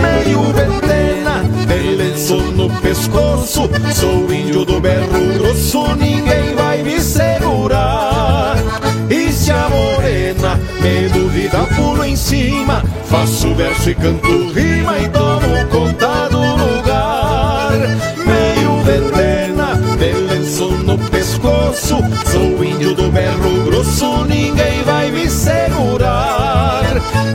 Meio 0.01 0.41
ventena, 0.53 1.43
de 1.65 1.95
lenço 1.95 2.35
no 2.35 2.69
pescoço 2.81 3.69
Sou 3.93 4.31
índio 4.31 4.65
do 4.65 4.79
berro 4.79 5.33
grosso, 5.39 5.95
ninguém 5.95 6.53
vai 6.55 6.83
me 6.83 6.99
segurar. 6.99 8.55
E 9.09 9.31
se 9.31 9.51
a 9.51 9.69
morena 9.69 10.59
me 10.81 11.09
duvida, 11.09 11.59
pulo 11.75 12.03
em 12.03 12.15
cima 12.15 12.83
Faço 13.05 13.53
verso 13.55 13.89
e 13.89 13.95
canto 13.95 14.51
rima 14.51 14.97
e 14.99 15.09
tomo 15.09 15.65
conta 15.71 15.94
pescoço 21.75 22.03
Sou 22.31 22.63
índio 22.63 22.95
do 22.95 23.11
berro 23.11 23.63
grosso, 23.65 24.25
ninguém 24.25 24.81
vai 24.83 25.11
me 25.11 25.29
segurar. 25.29 26.83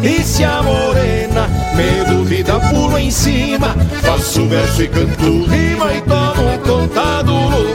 E 0.02 0.23
se 0.23 0.42
a 0.44 0.62
morena 0.62 1.47
me 1.75 2.04
duvida, 2.11 2.59
pulo 2.59 2.97
em 2.97 3.11
cima 3.11 3.76
Faço 4.02 4.47
verso 4.47 4.82
e 4.82 4.88
canto 4.88 5.44
rima 5.44 5.92
e 5.92 6.00
tomo 6.00 6.59
conta 6.64 7.23
do 7.23 7.35
lugar 7.35 7.69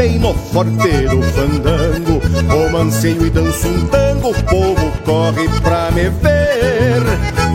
bem 0.00 0.18
no 0.18 0.32
forteiro 0.32 1.20
fandango. 1.34 2.22
Romanceio 2.48 3.26
e 3.26 3.28
danço 3.28 3.68
um 3.68 3.86
tango, 3.88 4.30
o 4.30 4.42
povo 4.44 4.92
corre 5.04 5.46
pra 5.60 5.90
me 5.90 6.08
ver. 6.08 7.02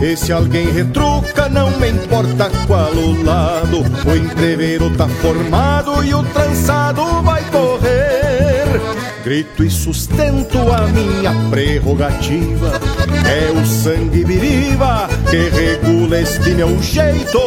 E 0.00 0.16
se 0.16 0.32
alguém 0.32 0.70
retruca, 0.70 1.48
não 1.48 1.72
me 1.72 1.90
importa 1.90 2.48
qual 2.68 2.92
o 2.92 3.24
lado. 3.24 3.78
O 4.06 4.16
entreveiro 4.16 4.96
tá 4.96 5.08
formado 5.08 6.04
e 6.04 6.14
o 6.14 6.22
trançado 6.22 7.20
vai 7.22 7.42
correr. 7.50 8.80
Grito 9.24 9.64
e 9.64 9.70
sustento 9.70 10.58
a 10.72 10.86
minha 10.86 11.34
prerrogativa. 11.50 12.80
É 13.26 13.50
o 13.50 13.66
sangue 13.66 14.22
viriva 14.22 15.08
que 15.28 15.48
regula 15.48 16.20
este 16.20 16.50
meu 16.50 16.80
jeito. 16.80 17.40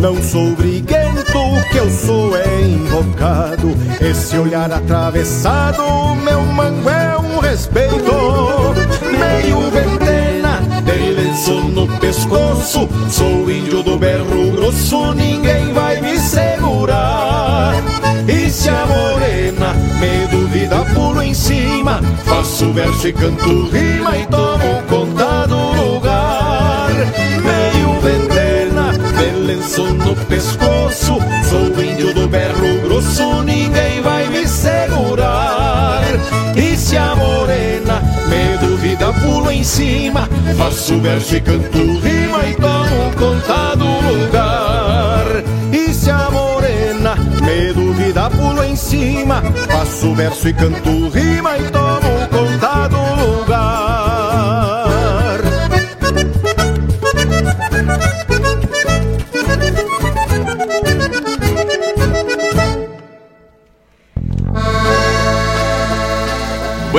Não 0.00 0.20
sou 0.20 0.50
briguento, 0.56 0.99
o 1.38 1.62
que 1.70 1.76
eu 1.78 1.90
sou 1.90 2.36
é 2.36 2.62
invocado. 2.62 3.76
Esse 4.00 4.36
olhar 4.38 4.70
atravessado, 4.70 5.82
meu 6.16 6.40
mango 6.42 6.88
é 6.88 7.18
um 7.18 7.38
respeito. 7.38 7.94
Meio 9.02 9.70
ventena, 9.70 10.60
de 10.82 11.12
lenço 11.12 11.54
no 11.54 11.86
pescoço. 11.98 12.88
Sou 13.08 13.50
índio 13.50 13.82
do 13.82 13.98
berro 13.98 14.52
grosso, 14.52 15.12
ninguém 15.14 15.72
vai 15.72 16.00
me 16.00 16.18
segurar. 16.18 17.74
E 18.28 18.50
se 18.50 18.68
a 18.68 18.86
morena 18.86 19.74
me 19.98 20.26
duvida, 20.28 20.84
pulo 20.94 21.22
em 21.22 21.34
cima. 21.34 22.00
Faço 22.24 22.72
verso 22.72 23.08
e 23.08 23.12
canto 23.12 23.68
rima 23.70 24.16
e 24.16 24.26
tomo 24.26 24.82
conta 24.88 25.46
do 25.46 25.72
lugar. 25.82 26.90
Meio 27.42 27.79
lenço 29.50 29.84
no 29.94 30.14
pescoço. 30.26 31.18
Sou 31.48 31.82
índio 31.82 32.14
do 32.14 32.28
berro 32.28 32.80
grosso, 32.82 33.42
ninguém 33.42 34.00
vai 34.00 34.28
me 34.28 34.46
segurar. 34.46 36.02
E 36.56 36.76
se 36.76 36.96
a 36.96 37.14
morena 37.16 38.02
me 38.28 38.66
duvida, 38.66 39.12
pulo 39.12 39.50
em 39.52 39.62
cima 39.62 40.28
Faço 40.56 40.98
verso 41.00 41.36
e 41.36 41.40
canto 41.40 41.78
rima 41.78 42.44
e 42.48 42.54
tomo 42.54 43.12
conta 43.16 43.76
do 43.76 43.84
lugar. 43.84 45.26
E 45.72 45.94
se 45.94 46.10
a 46.10 46.28
morena 46.30 47.14
me 47.14 47.72
duvida, 47.72 48.28
pulo 48.30 48.64
em 48.64 48.74
cima 48.74 49.42
Faço 49.70 50.14
verso 50.14 50.48
e 50.48 50.52
canto 50.52 51.08
rima 51.10 51.56
e 51.56 51.62
tomo 51.70 52.28
conta 52.30 52.88
do 52.88 52.98
lugar 53.24 54.09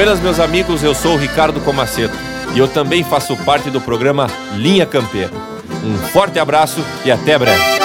Buenas, 0.02 0.20
meus 0.20 0.40
amigos, 0.40 0.82
eu 0.82 0.96
sou 0.96 1.14
o 1.14 1.16
Ricardo 1.16 1.62
Comaceto 1.62 2.18
e 2.56 2.58
eu 2.58 2.68
também 2.68 3.04
faço 3.04 3.38
parte 3.38 3.70
do 3.70 3.80
programa 3.80 4.26
Linha 4.56 4.84
Campeira. 4.84 5.30
Um 5.86 5.96
forte 6.08 6.40
abraço 6.40 6.84
e 7.06 7.12
até 7.12 7.38
breve. 7.38 7.81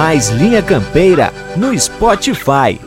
Mais 0.00 0.30
Linha 0.30 0.62
Campeira 0.62 1.30
no 1.58 1.78
Spotify. 1.78 2.80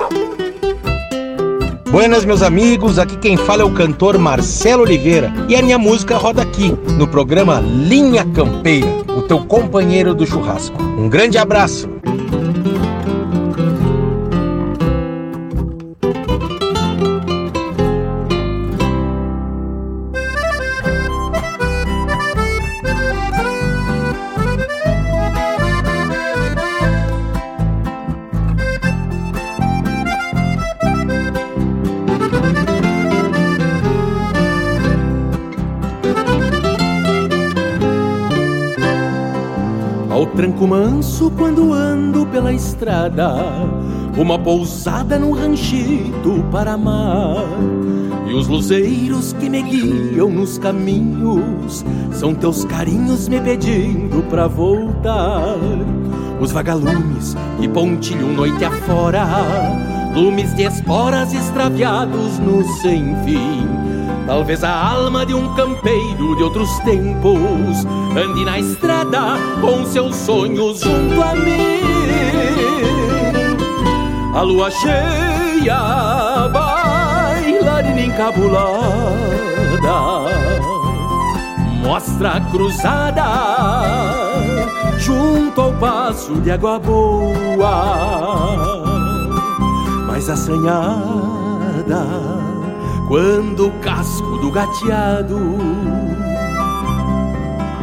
Buenas, 1.91 2.25
meus 2.25 2.41
amigos. 2.41 2.97
Aqui 2.97 3.15
quem 3.17 3.37
fala 3.37 3.61
é 3.61 3.65
o 3.65 3.71
cantor 3.71 4.17
Marcelo 4.17 4.81
Oliveira 4.81 5.31
e 5.47 5.55
a 5.55 5.61
minha 5.61 5.77
música 5.77 6.17
roda 6.17 6.41
aqui 6.41 6.75
no 6.97 7.07
programa 7.07 7.59
Linha 7.61 8.25
Campeira, 8.25 8.87
o 9.15 9.21
teu 9.21 9.45
companheiro 9.45 10.15
do 10.15 10.25
churrasco. 10.25 10.81
Um 10.81 11.07
grande 11.07 11.37
abraço. 11.37 11.87
Estrada, 42.83 43.35
uma 44.17 44.37
pousada 44.37 45.17
no 45.17 45.31
ranchito 45.31 46.43
para 46.51 46.73
amar. 46.73 47.45
E 48.27 48.33
os 48.33 48.47
luzeiros 48.47 49.31
que 49.33 49.49
me 49.49 49.61
guiam 49.61 50.29
nos 50.29 50.57
caminhos 50.57 51.85
são 52.11 52.35
teus 52.35 52.65
carinhos 52.65 53.29
me 53.29 53.39
pedindo 53.39 54.21
pra 54.23 54.47
voltar. 54.47 55.57
Os 56.41 56.51
vagalumes 56.51 57.35
que 57.59 57.67
pontilham 57.69 58.33
noite 58.33 58.65
afora, 58.65 59.25
lumes 60.13 60.53
de 60.55 60.63
esporas 60.63 61.33
extraviados 61.33 62.37
no 62.39 62.63
sem 62.81 63.15
fim 63.23 63.83
Talvez 64.25 64.63
a 64.63 64.71
alma 64.71 65.25
de 65.25 65.33
um 65.33 65.53
campeiro 65.53 66.35
de 66.37 66.43
outros 66.43 66.69
tempos 66.79 67.85
ande 68.15 68.45
na 68.45 68.57
estrada 68.57 69.37
com 69.59 69.85
seus 69.85 70.15
sonhos 70.15 70.79
junto 70.79 71.21
a 71.21 71.35
mim. 71.35 72.52
A 74.35 74.41
lua 74.41 74.71
cheia, 74.71 76.49
bailarina 76.51 78.01
encabulada, 78.01 78.73
mostra 81.83 82.41
cruzada 82.51 83.23
junto 84.97 85.61
ao 85.61 85.73
passo 85.73 86.33
de 86.41 86.49
água 86.49 86.79
boa, 86.79 87.75
mais 90.07 90.27
assanhada 90.29 92.03
quando 93.07 93.67
o 93.67 93.71
casco 93.81 94.37
do 94.39 94.49
gateado 94.51 95.39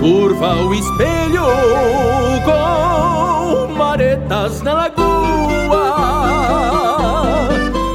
curva 0.01 0.57
o 0.57 0.75
espelho 0.75 1.45
com 2.45 3.73
maretas 3.75 4.63
na 4.63 4.75
lagoa. 4.75 5.20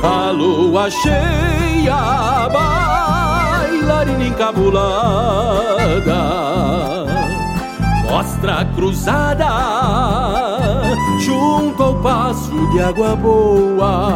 A 0.03 0.31
lua 0.31 0.89
cheia, 0.89 2.49
bailarina 2.49 4.25
encabulada, 4.25 6.21
mostra 8.09 8.65
cruzada 8.75 9.49
junto 11.19 11.83
ao 11.83 11.95
passo 12.01 12.67
de 12.71 12.81
água 12.81 13.15
boa, 13.15 14.11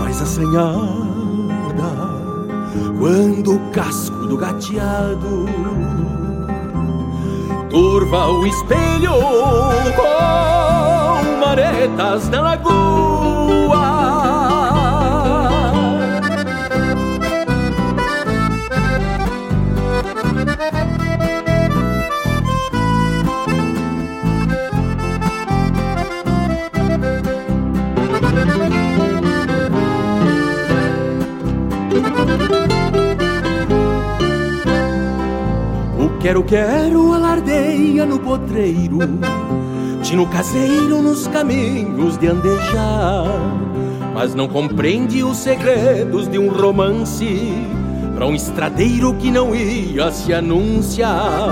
mais 0.00 0.20
assanhada 0.20 1.02
quando 2.98 3.56
o 3.56 3.70
casco 3.70 4.26
do 4.26 4.36
gateado 4.36 5.46
turva 7.72 8.28
o 8.28 8.46
espelho 8.46 9.14
com 9.96 11.38
maretas 11.40 12.28
na 12.28 12.42
lagoa. 12.42 13.31
Quero, 36.22 36.44
quero, 36.44 37.12
alardeia 37.14 38.06
no 38.06 38.16
potreiro, 38.20 38.96
tino 40.04 40.24
caseiro 40.28 41.02
nos 41.02 41.26
caminhos 41.26 42.16
de 42.16 42.28
andejar. 42.28 43.26
Mas 44.14 44.32
não 44.32 44.46
compreende 44.46 45.24
os 45.24 45.38
segredos 45.38 46.28
de 46.28 46.38
um 46.38 46.48
romance 46.48 47.66
para 48.14 48.24
um 48.24 48.36
estradeiro 48.36 49.12
que 49.14 49.32
não 49.32 49.52
ia 49.52 50.12
se 50.12 50.32
anunciar. 50.32 51.50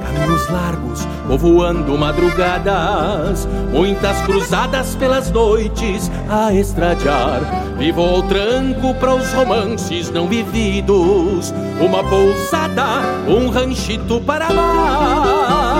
Caminhos 0.00 0.48
largos, 0.48 1.04
povoando 1.26 1.98
madrugadas, 1.98 3.48
muitas 3.72 4.16
cruzadas 4.22 4.94
pelas 4.94 5.28
noites 5.32 6.08
a 6.28 6.54
estradear. 6.54 7.67
Vivo 7.78 8.02
ao 8.02 8.22
tranco 8.24 8.92
para 8.94 9.14
os 9.14 9.32
romances 9.32 10.10
não 10.10 10.26
vividos, 10.26 11.54
uma 11.80 12.02
pousada, 12.02 12.84
um 13.28 13.48
ranchito 13.50 14.20
para 14.20 14.48
amar. 14.48 15.78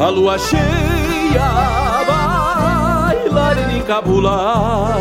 A 0.00 0.08
lua 0.08 0.38
cheia, 0.38 1.50
bailarina 2.08 3.74
encabulada, 3.74 4.96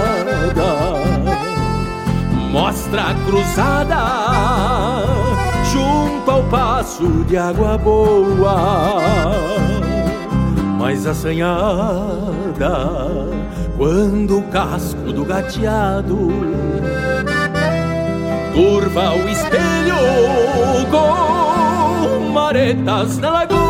mostra 2.51 3.03
a 3.03 3.15
cruzada 3.25 4.03
junto 5.71 6.29
ao 6.29 6.43
passo 6.43 7.23
de 7.23 7.37
água 7.37 7.77
boa, 7.77 8.99
mais 10.77 11.07
assanhada 11.07 12.03
quando 13.77 14.39
o 14.39 14.43
casco 14.43 15.11
do 15.11 15.25
gateado 15.25 16.31
curva 18.53 19.15
o 19.15 19.29
espelho 19.29 19.95
com 20.91 22.31
maretas 22.31 23.17
na 23.17 23.31
lagoa. 23.31 23.63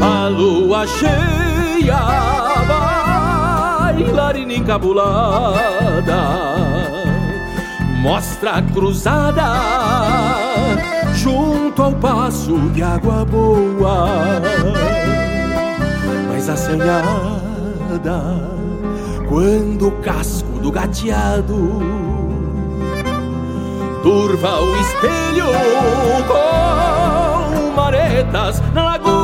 A 0.00 0.28
lua 0.28 0.86
cheia, 0.86 1.98
bailarina 3.94 4.52
encabulada, 4.52 6.20
mostra 8.02 8.60
cruzada 8.74 9.44
junto 11.14 11.82
ao 11.82 11.92
passo 11.92 12.58
de 12.70 12.82
água 12.82 13.24
boa 13.24 14.42
mais 16.44 16.48
assanhada 16.48 18.20
quando 19.28 19.88
o 19.88 19.92
casco 20.02 20.58
do 20.60 20.70
gateado 20.70 21.80
turva 24.02 24.60
o 24.60 24.76
espelho 24.76 25.46
com 26.28 27.70
maretas 27.74 28.60
na 28.74 28.84
lagoa. 28.84 29.23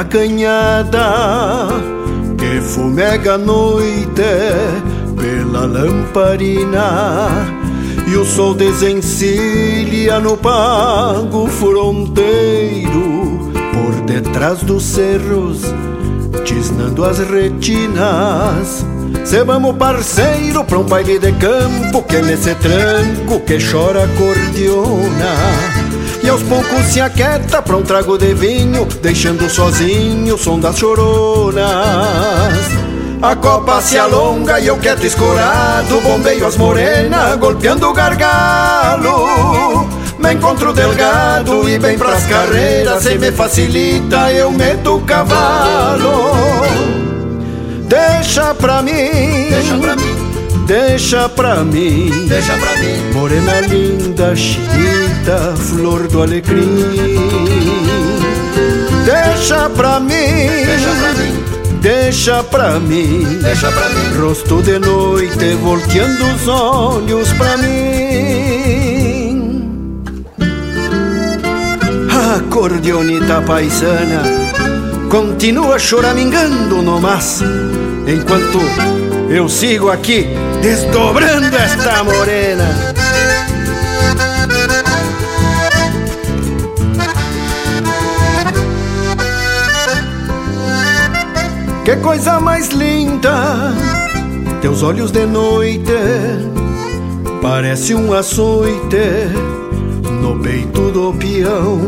Na 0.00 0.04
canhada, 0.04 1.68
que 2.38 2.60
fumega 2.62 3.34
a 3.34 3.38
noite 3.38 4.22
pela 5.20 5.66
lamparina, 5.66 7.28
e 8.08 8.16
o 8.16 8.24
sol 8.24 8.54
desencilha 8.54 10.18
no 10.18 10.38
pago 10.38 11.46
fronteiro, 11.48 13.50
por 13.74 14.00
detrás 14.06 14.62
dos 14.62 14.84
cerros, 14.84 15.60
tisnando 16.44 17.04
as 17.04 17.18
retinas. 17.18 18.86
Se 19.22 19.44
vamos 19.44 19.76
parceiro 19.76 20.64
pra 20.64 20.78
um 20.78 20.84
baile 20.84 21.18
de 21.18 21.32
campo, 21.32 22.02
que 22.04 22.22
nesse 22.22 22.54
tranco 22.54 23.40
que 23.40 23.58
chora 23.58 24.04
acordeona 24.04 25.79
e 26.22 26.28
aos 26.28 26.42
poucos 26.42 26.86
se 26.86 27.00
aquieta 27.00 27.62
pra 27.62 27.76
um 27.76 27.82
trago 27.82 28.18
de 28.18 28.34
vinho, 28.34 28.86
deixando 29.02 29.48
sozinho 29.48 30.34
o 30.34 30.38
som 30.38 30.58
das 30.58 30.78
choronas. 30.78 31.64
A 33.22 33.36
copa 33.36 33.80
se 33.80 33.98
alonga 33.98 34.60
e 34.60 34.66
eu 34.66 34.78
quieto 34.78 35.04
escorado, 35.04 36.00
bombeio 36.00 36.46
as 36.46 36.56
morenas, 36.56 37.36
golpeando 37.36 37.88
o 37.88 37.92
gargalo. 37.92 39.88
Me 40.18 40.34
encontro 40.34 40.72
delgado 40.72 41.68
e 41.68 41.78
bem 41.78 41.98
pras 41.98 42.26
carreiras, 42.26 43.02
se 43.02 43.16
me 43.18 43.32
facilita 43.32 44.32
eu 44.32 44.50
meto 44.50 44.96
o 44.96 45.00
cavalo. 45.02 46.32
Deixa 47.88 48.54
pra 48.54 48.82
mim, 48.82 49.48
deixa 49.50 49.76
pra 49.78 49.96
mim 49.96 50.19
deixa 50.70 51.28
pra 51.28 51.64
mim, 51.64 52.26
deixa 52.28 52.56
pra 52.56 52.76
mim, 52.76 53.12
morena 53.12 53.60
linda, 53.62 54.36
chinita, 54.36 55.56
flor 55.56 56.06
do 56.06 56.22
alecrim. 56.22 56.76
Deixa 59.04 59.68
pra 59.70 59.98
mim, 59.98 60.14
deixa 60.14 60.94
pra 60.94 61.12
mim, 61.14 61.42
deixa 61.80 62.44
pra 62.44 62.78
mim, 62.78 63.40
deixa 63.42 63.72
pra 63.72 63.88
mim, 63.88 64.16
rosto 64.20 64.62
de 64.62 64.78
noite 64.78 65.56
volteando 65.56 66.24
os 66.36 66.46
olhos 66.46 67.32
pra 67.32 67.56
mim. 67.56 67.72
Acordeonita 72.36 73.42
paisana, 73.42 74.22
continua 75.10 75.80
choramingando 75.80 76.80
no 76.80 77.00
mas, 77.00 77.42
enquanto 78.06 78.60
eu 79.28 79.48
sigo 79.48 79.90
aqui 79.90 80.28
desdobrando 80.60 81.56
esta 81.56 82.04
morena. 82.04 82.66
Que 91.84 91.96
coisa 91.96 92.38
mais 92.38 92.68
linda, 92.68 93.72
teus 94.60 94.82
olhos 94.82 95.10
de 95.10 95.26
noite, 95.26 95.92
parece 97.42 97.94
um 97.94 98.12
açoite 98.12 99.26
no 100.20 100.38
peito 100.38 100.90
do 100.92 101.12
peão. 101.14 101.80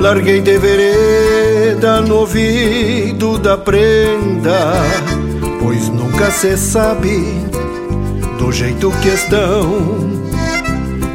Larguei 0.00 0.40
de 0.40 0.58
vereda 0.58 2.00
no 2.00 2.16
ouvido 2.16 3.38
da 3.38 3.56
prenda, 3.56 4.72
nunca 6.22 6.30
se 6.30 6.56
sabe 6.56 7.18
do 8.38 8.52
jeito 8.52 8.92
que 9.02 9.08
estão. 9.08 10.12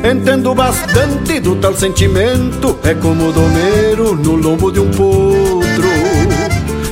Entendo 0.04 0.54
bastante 0.54 1.40
do 1.40 1.56
tal 1.56 1.74
sentimento, 1.74 2.78
é 2.84 2.94
como 2.94 3.32
domeiro 3.32 4.16
no 4.16 4.36
lombo 4.36 4.70
de 4.70 4.82
um 4.82 4.92
potro. 4.92 5.88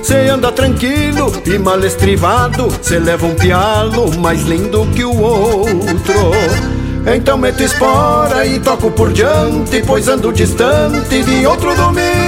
Cê 0.01 0.30
anda 0.30 0.49
tranquilo 0.51 1.32
e 1.45 1.58
mal 1.58 1.84
estrivado, 1.84 2.69
cê 2.82 2.99
leva 2.99 3.25
um 3.25 3.36
pialo 3.36 4.17
mais 4.19 4.43
lindo 4.43 4.88
que 4.95 5.04
o 5.04 5.21
outro. 5.21 6.32
Então 7.13 7.38
meto 7.38 7.63
espora 7.63 8.45
e 8.45 8.60
toco 8.60 8.91
por 8.91 9.12
diante, 9.12 9.84
pois 9.86 10.08
ando 10.08 10.32
distante 10.32 11.21
de 11.21 11.45
outro 11.45 11.75
domingo. 11.75 12.24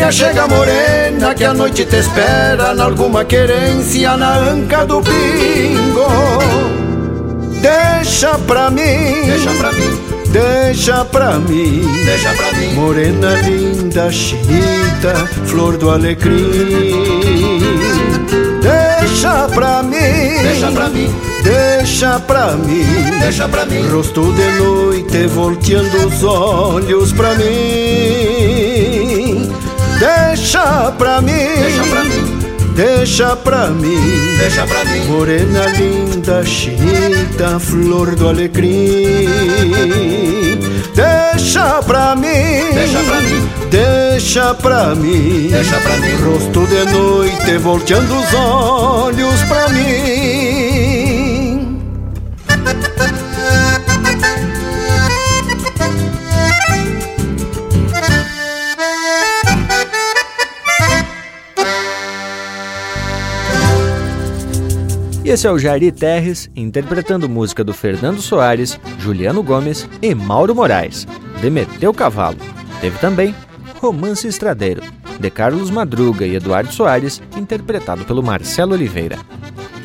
Tia 0.00 0.10
chega 0.10 0.48
morena 0.48 1.34
que 1.34 1.44
a 1.44 1.52
noite 1.52 1.84
te 1.84 1.96
espera, 1.96 2.72
na 2.72 2.84
alguma 2.84 3.22
querência 3.22 4.16
na 4.16 4.34
anca 4.38 4.86
do 4.86 5.02
pingo. 5.02 6.06
Deixa 7.60 8.38
pra 8.46 8.70
mim, 8.70 9.26
deixa 9.26 9.50
pra 9.58 9.72
mim, 9.72 10.00
deixa 10.28 11.04
pra 11.04 11.32
mim, 11.38 11.86
deixa 12.06 12.32
pra 12.32 12.50
mim, 12.54 12.72
morena 12.72 13.42
linda, 13.42 14.10
chinita, 14.10 15.28
flor 15.44 15.76
do 15.76 15.90
alecrim. 15.90 17.60
Deixa 18.62 19.48
pra 19.54 19.82
mim, 19.82 19.98
deixa 20.42 20.72
pra 20.72 20.88
mim, 20.88 21.14
deixa 21.44 22.20
pra 22.20 22.52
mim, 22.52 22.86
deixa 23.20 23.48
pra 23.48 23.66
mim, 23.66 23.86
rosto 23.86 24.32
de 24.32 24.50
noite 24.62 25.26
volteando 25.26 26.06
os 26.06 26.24
olhos 26.24 27.12
pra 27.12 27.34
mim. 27.34 28.69
Deixa 30.00 30.92
pra 30.92 31.20
mim, 31.20 31.32
deixa 31.34 31.84
pra 31.84 32.04
mim. 32.04 32.40
Deixa 32.74 33.36
pra 33.36 33.66
mim, 33.66 34.36
deixa 34.38 34.66
pra 34.66 34.84
mim, 34.86 35.04
morena 35.04 35.66
linda, 35.66 36.42
chinita, 36.46 37.60
flor 37.60 38.16
do 38.16 38.28
alecrim. 38.30 39.28
Deixa 40.94 41.82
pra 41.82 42.16
mim, 42.16 42.72
deixa 42.72 42.98
pra 43.00 43.20
mim, 43.20 43.48
deixa 43.70 44.54
pra 44.54 44.94
mim, 44.94 45.48
deixa 45.50 45.76
pra 45.76 45.96
mim, 45.98 46.14
rosto 46.24 46.66
de 46.66 46.84
noite 46.90 47.58
volteando 47.58 48.18
os 48.18 48.32
olhos 48.32 49.42
pra 49.42 49.68
mim. 49.68 50.99
Esse 65.32 65.46
é 65.46 65.52
o 65.52 65.58
Jari 65.60 65.92
Terres 65.92 66.50
interpretando 66.56 67.28
música 67.28 67.62
do 67.62 67.72
Fernando 67.72 68.20
Soares, 68.20 68.80
Juliano 68.98 69.44
Gomes 69.44 69.88
e 70.02 70.12
Mauro 70.12 70.56
Moraes, 70.56 71.06
Demeteu 71.40 71.94
Cavalo. 71.94 72.36
Teve 72.80 72.98
também 72.98 73.32
Romance 73.80 74.26
Estradeiro, 74.26 74.82
de 75.20 75.30
Carlos 75.30 75.70
Madruga 75.70 76.26
e 76.26 76.34
Eduardo 76.34 76.72
Soares, 76.72 77.22
interpretado 77.36 78.04
pelo 78.04 78.24
Marcelo 78.24 78.72
Oliveira. 78.72 79.20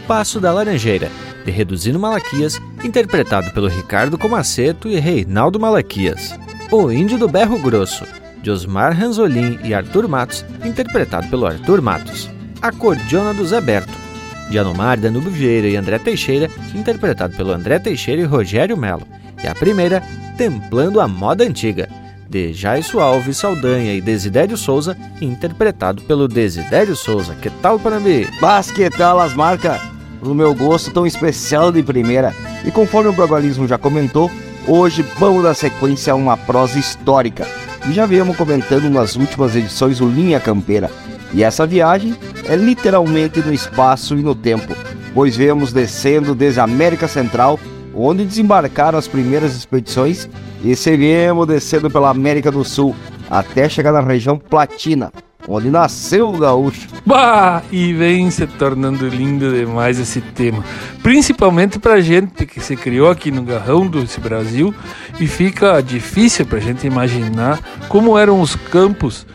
Passo 0.07 0.39
da 0.39 0.51
Laranjeira, 0.51 1.11
de 1.45 1.51
Reduzindo 1.51 1.99
Malaquias, 1.99 2.59
interpretado 2.83 3.51
pelo 3.51 3.67
Ricardo 3.67 4.17
Comaceto 4.17 4.87
e 4.87 4.99
Reinaldo 4.99 5.59
Malaquias. 5.59 6.33
O 6.71 6.91
Índio 6.91 7.19
do 7.19 7.27
Berro 7.27 7.59
Grosso, 7.59 8.03
de 8.41 8.49
Osmar 8.49 8.97
Ranzolin 8.97 9.59
e 9.63 9.75
Arthur 9.75 10.07
Matos, 10.07 10.43
interpretado 10.65 11.27
pelo 11.27 11.45
Arthur 11.45 11.83
Matos. 11.83 12.31
A 12.59 12.71
Cordiona 12.71 13.31
do 13.31 13.45
Zé 13.45 13.61
Berto, 13.61 14.04
de 14.49 14.59
Anomar, 14.59 14.99
Danube 14.99 15.29
Vieira 15.29 15.67
e 15.67 15.75
André 15.75 15.99
Teixeira, 15.99 16.49
interpretado 16.73 17.35
pelo 17.35 17.51
André 17.51 17.79
Teixeira 17.79 18.21
e 18.21 18.25
Rogério 18.25 18.77
Melo. 18.77 19.07
E 19.43 19.47
a 19.47 19.55
primeira, 19.55 20.01
Templando 20.37 20.99
a 20.99 21.07
Moda 21.07 21.43
Antiga, 21.43 21.87
de 22.29 22.51
Jaisso 22.53 22.99
Alves 22.99 23.37
Saldanha 23.37 23.93
e 23.93 24.01
Desidério 24.01 24.57
Souza, 24.57 24.97
interpretado 25.21 26.01
pelo 26.03 26.27
Desidério 26.27 26.95
Souza. 26.95 27.35
Que 27.35 27.49
tal, 27.49 27.79
Panambi? 27.79 28.27
Mas 28.41 28.71
que 28.71 28.89
tal 28.89 29.19
as 29.19 29.33
marcas? 29.33 29.79
Meu 30.21 30.53
gosto 30.55 30.91
tão 30.91 31.05
especial 31.05 31.71
de 31.71 31.83
primeira. 31.83 32.33
E 32.65 32.71
conforme 32.71 33.09
o 33.09 33.13
Bragualismo 33.13 33.67
já 33.67 33.77
comentou, 33.77 34.31
hoje 34.67 35.05
vamos 35.19 35.43
dar 35.43 35.53
sequência 35.53 36.13
a 36.13 36.15
uma 36.15 36.35
prosa 36.35 36.79
histórica. 36.79 37.47
E 37.87 37.93
já 37.93 38.05
viemos 38.07 38.35
comentando 38.35 38.89
nas 38.89 39.15
últimas 39.15 39.55
edições 39.55 40.01
o 40.01 40.07
Linha 40.07 40.39
Campeira. 40.39 40.89
E 41.35 41.43
essa 41.43 41.67
viagem 41.67 42.15
é 42.47 42.55
literalmente 42.55 43.41
no 43.41 43.53
espaço 43.53 44.15
e 44.15 44.23
no 44.23 44.33
tempo, 44.33 44.73
pois 45.13 45.35
vemos 45.35 45.73
descendo 45.73 46.33
desde 46.33 46.61
a 46.61 46.63
América 46.63 47.09
Central, 47.09 47.59
onde 47.93 48.23
desembarcaram 48.23 48.97
as 48.97 49.05
primeiras 49.05 49.53
expedições, 49.53 50.29
e 50.63 50.73
seguimos 50.77 51.45
descendo 51.45 51.91
pela 51.91 52.09
América 52.09 52.49
do 52.49 52.63
Sul, 52.63 52.95
até 53.29 53.67
chegar 53.67 53.91
na 53.91 53.99
região 53.99 54.37
Platina, 54.37 55.11
onde 55.45 55.69
nasceu 55.69 56.29
o 56.29 56.37
gaúcho. 56.37 56.87
Bah! 57.05 57.61
E 57.69 57.91
vem 57.91 58.31
se 58.31 58.47
tornando 58.47 59.05
lindo 59.09 59.51
demais 59.51 59.99
esse 59.99 60.21
tema. 60.21 60.63
Principalmente 61.03 61.79
pra 61.79 61.99
gente 61.99 62.45
que 62.45 62.61
se 62.61 62.77
criou 62.77 63.09
aqui 63.11 63.29
no 63.29 63.43
garrão 63.43 63.85
desse 63.87 64.21
Brasil 64.21 64.73
e 65.19 65.27
fica 65.27 65.81
difícil 65.81 66.45
pra 66.45 66.59
gente 66.59 66.87
imaginar 66.87 67.59
como 67.89 68.17
eram 68.17 68.39
os 68.39 68.55
campos 68.55 69.27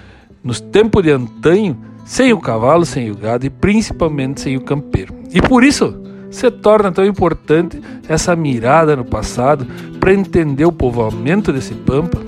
nos 0.42 0.60
tempos 0.60 1.02
de 1.02 1.10
antanho 1.10 1.89
sem 2.10 2.32
o 2.32 2.40
cavalo, 2.40 2.84
sem 2.84 3.08
o 3.08 3.14
gado 3.14 3.46
e 3.46 3.50
principalmente 3.50 4.40
sem 4.40 4.56
o 4.56 4.60
campeiro. 4.60 5.14
E 5.32 5.40
por 5.40 5.62
isso 5.62 5.94
se 6.28 6.50
torna 6.50 6.90
tão 6.90 7.04
importante 7.06 7.80
essa 8.08 8.34
mirada 8.34 8.96
no 8.96 9.04
passado 9.04 9.64
para 10.00 10.12
entender 10.12 10.64
o 10.64 10.72
povoamento 10.72 11.52
desse 11.52 11.72
pampa, 11.72 12.18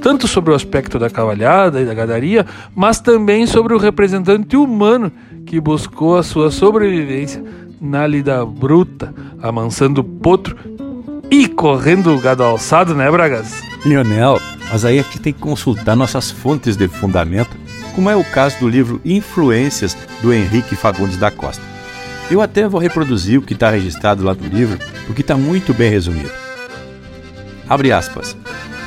tanto 0.00 0.28
sobre 0.28 0.52
o 0.52 0.54
aspecto 0.54 1.00
da 1.00 1.10
cavalhada 1.10 1.80
e 1.80 1.84
da 1.84 1.92
gadaria, 1.92 2.46
mas 2.76 3.00
também 3.00 3.44
sobre 3.44 3.74
o 3.74 3.78
representante 3.78 4.56
humano 4.56 5.10
que 5.44 5.58
buscou 5.58 6.16
a 6.16 6.22
sua 6.22 6.52
sobrevivência 6.52 7.42
na 7.80 8.06
lida 8.06 8.46
bruta, 8.46 9.12
amansando 9.42 10.00
o 10.00 10.04
potro 10.04 10.56
e 11.28 11.48
correndo 11.48 12.14
o 12.14 12.20
gado 12.20 12.44
alçado, 12.44 12.94
né, 12.94 13.10
Bragas? 13.10 13.60
Lionel, 13.84 14.40
mas 14.70 14.84
aí 14.84 15.00
a 15.00 15.02
gente 15.02 15.18
tem 15.18 15.32
que 15.32 15.40
consultar 15.40 15.96
nossas 15.96 16.30
fontes 16.30 16.76
de 16.76 16.86
fundamento 16.86 17.63
como 17.94 18.10
é 18.10 18.16
o 18.16 18.24
caso 18.24 18.58
do 18.58 18.68
livro 18.68 19.00
Influências 19.04 19.96
do 20.20 20.32
Henrique 20.32 20.74
Fagundes 20.74 21.16
da 21.16 21.30
Costa. 21.30 21.62
Eu 22.30 22.40
até 22.40 22.66
vou 22.66 22.80
reproduzir 22.80 23.38
o 23.38 23.42
que 23.42 23.52
está 23.52 23.70
registrado 23.70 24.24
lá 24.24 24.34
no 24.34 24.46
livro, 24.46 24.78
porque 25.06 25.20
está 25.20 25.36
muito 25.36 25.72
bem 25.72 25.90
resumido. 25.90 26.30
Abre 27.68 27.92
aspas. 27.92 28.36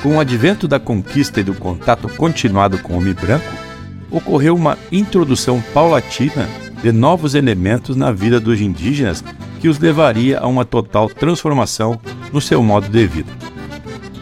Com 0.04 0.18
o 0.18 0.20
advento 0.20 0.68
da 0.68 0.80
conquista 0.80 1.40
e 1.40 1.44
do 1.44 1.54
contato 1.54 2.08
continuado 2.10 2.78
com 2.80 2.94
o 2.94 2.98
homem 2.98 3.14
branco, 3.14 3.46
ocorreu 4.12 4.56
uma 4.56 4.78
introdução 4.92 5.62
paulatina 5.74 6.48
de 6.82 6.92
novos 6.92 7.34
elementos 7.34 7.96
na 7.96 8.12
vida 8.12 8.40
dos 8.40 8.62
indígenas 8.62 9.24
que 9.60 9.68
os 9.68 9.80
levaria 9.80 10.40
a 10.40 10.48
uma 10.48 10.64
total 10.64 11.10
transformação 11.10 12.00
no 12.32 12.40
seu 12.40 12.62
modo 12.62 12.88
de 12.88 13.08
vida. 13.08 13.32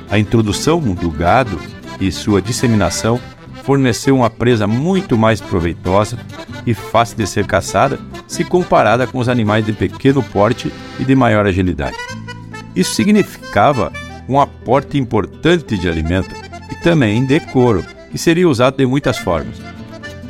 A 0.09 0.17
introdução 0.17 0.79
do 0.79 1.09
gado 1.09 1.59
e 1.99 2.11
sua 2.11 2.41
disseminação 2.41 3.19
forneceu 3.65 4.15
uma 4.15 4.29
presa 4.29 4.67
muito 4.67 5.17
mais 5.17 5.41
proveitosa, 5.41 6.17
e 6.65 6.73
fácil 6.73 7.17
de 7.17 7.27
ser 7.27 7.45
caçada 7.45 7.99
se 8.27 8.43
comparada 8.43 9.05
com 9.05 9.19
os 9.19 9.29
animais 9.29 9.65
de 9.65 9.73
pequeno 9.73 10.21
porte 10.21 10.71
e 10.99 11.03
de 11.03 11.15
maior 11.15 11.45
agilidade. 11.45 11.97
Isso 12.75 12.93
significava 12.93 13.91
um 14.27 14.39
aporte 14.39 14.97
importante 14.97 15.77
de 15.77 15.87
alimento 15.87 16.35
e 16.71 16.75
também 16.75 17.25
de 17.25 17.39
couro, 17.39 17.85
que 18.11 18.17
seria 18.17 18.49
usado 18.49 18.77
de 18.77 18.85
muitas 18.85 19.17
formas. 19.17 19.57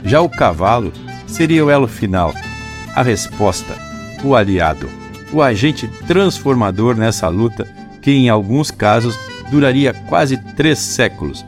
Já 0.04 0.22
o 0.22 0.30
cavalo 0.30 0.92
seria 1.28 1.66
o 1.66 1.70
elo 1.70 1.88
final, 1.88 2.34
a 2.96 3.02
resposta, 3.02 3.76
o 4.24 4.36
aliado, 4.36 4.90
o 5.32 5.42
agente 5.42 5.88
transformador 6.08 6.96
nessa 6.96 7.28
luta 7.28 7.68
que, 8.02 8.12
em 8.12 8.30
alguns 8.30 8.72
casos, 8.72 9.18
duraria 9.50 9.94
quase 9.94 10.38
três 10.38 10.80
séculos. 10.80 11.44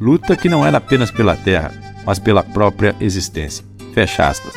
Luta 0.00 0.34
que 0.34 0.48
não 0.48 0.66
era 0.66 0.78
apenas 0.78 1.10
pela 1.10 1.36
terra, 1.36 1.72
mas 2.06 2.18
pela 2.18 2.42
própria 2.42 2.96
existência. 2.98 3.62
Fecha 3.92 4.26
aspas. 4.28 4.54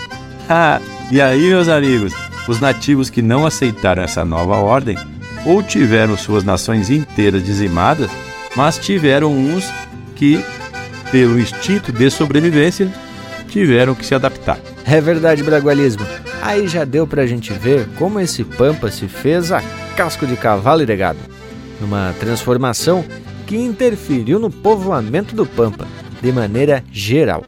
Ah, 0.50 0.80
e 1.12 1.20
aí, 1.20 1.50
meus 1.50 1.68
amigos, 1.68 2.14
os 2.48 2.62
nativos 2.62 3.10
que 3.10 3.22
não 3.22 3.46
aceitaram 3.46 4.02
essa 4.02 4.24
nova 4.24 4.56
ordem 4.56 4.98
ou 5.46 5.62
tiveram 5.62 6.18
suas 6.18 6.46
nações 6.46 6.90
inteiras 6.90 7.44
dizimadas, 7.44 8.10
mas 8.56 8.78
tiveram 8.78 9.34
uns 9.34 9.70
que, 10.16 10.42
pelo 11.12 11.38
instinto 11.38 11.92
de 11.92 12.10
sobrevivência, 12.10 12.90
tiveram 13.50 13.94
que 13.94 14.06
se 14.06 14.16
adaptar. 14.16 14.58
É 14.86 15.02
verdade, 15.02 15.44
Bragualismo. 15.44 16.06
Aí 16.42 16.70
já 16.70 16.86
deu 16.86 17.06
pra 17.06 17.28
gente 17.28 17.52
ver 17.52 17.86
como 17.98 18.18
esse 18.18 18.46
Pampa 18.46 18.90
se 18.90 19.10
fez 19.10 19.52
a 19.52 19.62
casco 19.98 20.26
de 20.26 20.38
cavalo 20.38 20.84
e 20.84 20.96
gado, 20.96 21.20
numa 21.82 22.14
transformação 22.18 23.04
que 23.46 23.58
interferiu 23.58 24.40
no 24.40 24.50
povoamento 24.50 25.36
do 25.36 25.46
Pampa 25.46 25.88
de 26.22 26.32
maneira 26.32 26.84
geral. 26.92 27.44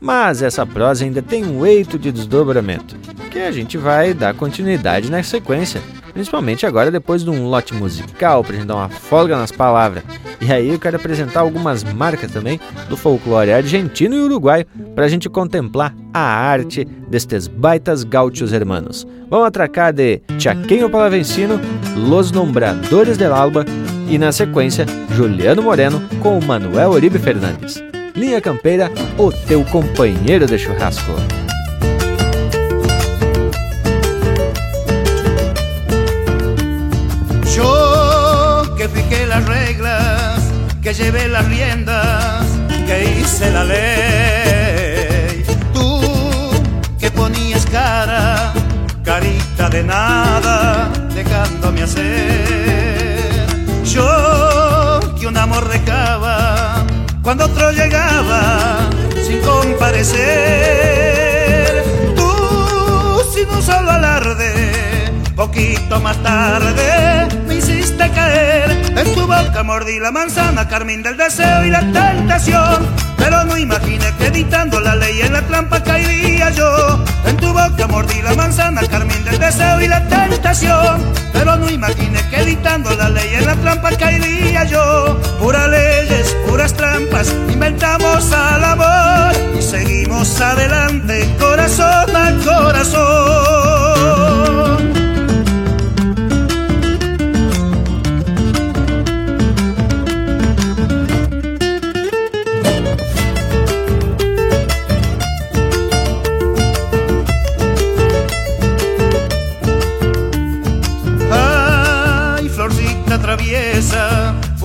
Mas 0.00 0.42
essa 0.42 0.66
prosa 0.66 1.04
ainda 1.04 1.22
tem 1.22 1.44
um 1.44 1.64
eito 1.64 1.98
de 1.98 2.12
desdobramento, 2.12 2.96
que 3.30 3.38
a 3.38 3.50
gente 3.50 3.78
vai 3.78 4.12
dar 4.12 4.34
continuidade 4.34 5.10
na 5.10 5.22
sequência, 5.22 5.80
principalmente 6.12 6.66
agora 6.66 6.90
depois 6.90 7.24
de 7.24 7.30
um 7.30 7.46
lote 7.46 7.74
musical, 7.74 8.44
para 8.44 8.54
a 8.54 8.56
gente 8.56 8.68
dar 8.68 8.76
uma 8.76 8.88
folga 8.88 9.36
nas 9.36 9.50
palavras. 9.50 10.02
E 10.40 10.52
aí 10.52 10.68
eu 10.68 10.78
quero 10.78 10.96
apresentar 10.96 11.40
algumas 11.40 11.82
marcas 11.82 12.30
também 12.30 12.60
do 12.88 12.96
folclore 12.96 13.52
argentino 13.52 14.14
e 14.14 14.20
uruguaio 14.20 14.66
para 14.94 15.06
a 15.06 15.08
gente 15.08 15.28
contemplar 15.28 15.94
a 16.12 16.20
arte 16.20 16.84
destes 17.08 17.48
baitas 17.48 18.04
gaúchos 18.04 18.52
hermanos. 18.52 19.06
Vamos 19.30 19.46
atracar 19.46 19.92
de 19.92 20.20
Chaqueño 20.38 20.90
Palavencino, 20.90 21.58
Los 21.96 22.32
Nombradores 22.32 23.16
del 23.16 23.32
Alba 23.32 23.64
e 24.08 24.18
na 24.18 24.32
sequência 24.32 24.86
Juliano 25.14 25.62
Moreno 25.62 26.02
com 26.20 26.40
Manuel 26.40 26.90
Oribe 26.90 27.18
Fernandes. 27.18 27.82
Linha 28.14 28.40
Campeira, 28.40 28.90
o 29.18 29.30
teu 29.30 29.62
companheiro 29.64 30.46
de 30.46 30.58
churrasco. 30.58 31.12
Yo 37.54 38.74
que 38.76 38.88
fiqué 38.88 39.26
las 39.26 39.44
reglas, 39.46 40.40
que 40.82 40.94
llevé 40.94 41.28
las 41.28 41.46
riendas, 41.46 42.46
que 42.86 43.20
hice 43.20 43.50
la 43.50 43.64
ley. 43.64 45.44
Tú 45.74 46.00
que 46.98 47.10
ponías 47.10 47.66
cara, 47.66 48.54
carita 49.04 49.68
de 49.68 49.82
nada, 49.82 50.90
dejándome 51.14 51.82
hacer. 51.82 52.85
Yo 53.96 55.00
que 55.18 55.26
un 55.26 55.36
amor 55.38 55.66
recaba 55.68 56.84
cuando 57.22 57.46
otro 57.46 57.70
llegaba 57.72 58.90
sin 59.26 59.40
comparecer. 59.40 60.22
Tú 62.14 62.30
sin 63.32 63.48
un 63.48 63.62
solo 63.62 63.90
alarde, 63.92 64.52
poquito 65.36 66.00
más 66.00 66.16
tarde 66.22 67.28
me 67.46 67.56
hiciste 67.56 68.10
caer. 68.10 68.70
En 68.96 69.14
tu 69.14 69.26
boca 69.26 69.62
mordí 69.62 70.00
la 70.00 70.10
manzana, 70.10 70.66
carmín 70.66 71.02
del 71.02 71.16
deseo 71.18 71.64
y 71.64 71.70
la 71.70 71.80
tentación. 71.80 72.86
Pero 73.18 73.44
no 73.44 73.58
imaginé 73.58 74.12
que 74.18 74.28
editando 74.28 74.80
la 74.80 74.96
ley 74.96 75.20
en 75.20 75.34
la 75.34 75.42
trampa 75.42 75.82
caería 75.82 76.50
yo. 76.50 77.04
En 77.26 77.36
tu 77.36 77.52
boca 77.52 77.86
mordí 77.86 78.22
la 78.22 78.34
manzana, 78.34 78.80
carmín 78.88 79.22
del 79.24 79.38
deseo 79.38 79.80
y 79.82 79.88
la 79.88 80.08
tentación. 80.08 81.12
Pero 81.34 81.56
no 81.56 81.68
imaginé 81.70 82.26
que 82.30 82.40
editando 82.40 82.90
la 82.96 83.10
ley 83.10 83.34
en 83.34 83.46
la 83.46 83.56
trampa 83.56 83.90
caería 83.90 84.64
yo. 84.64 85.20
Puras 85.38 85.68
leyes, 85.68 86.34
puras 86.48 86.72
trampas, 86.72 87.34
inventamos 87.52 88.32
al 88.32 88.64
amor 88.64 89.32
y 89.58 89.62
seguimos 89.62 90.40
adelante, 90.40 91.28
corazón 91.38 92.16
a 92.16 92.32
corazón. 92.42 93.85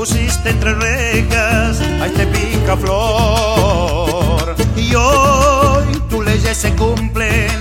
Pusiste 0.02 0.50
entre 0.50 0.74
rejas 0.74 1.80
a 2.02 2.08
este 2.08 2.26
pica 2.26 2.76
flor. 2.76 4.56
Y 4.76 4.96
hoy 4.96 5.86
tus 6.10 6.26
leyes 6.26 6.58
se 6.58 6.74
cumplen 6.74 7.52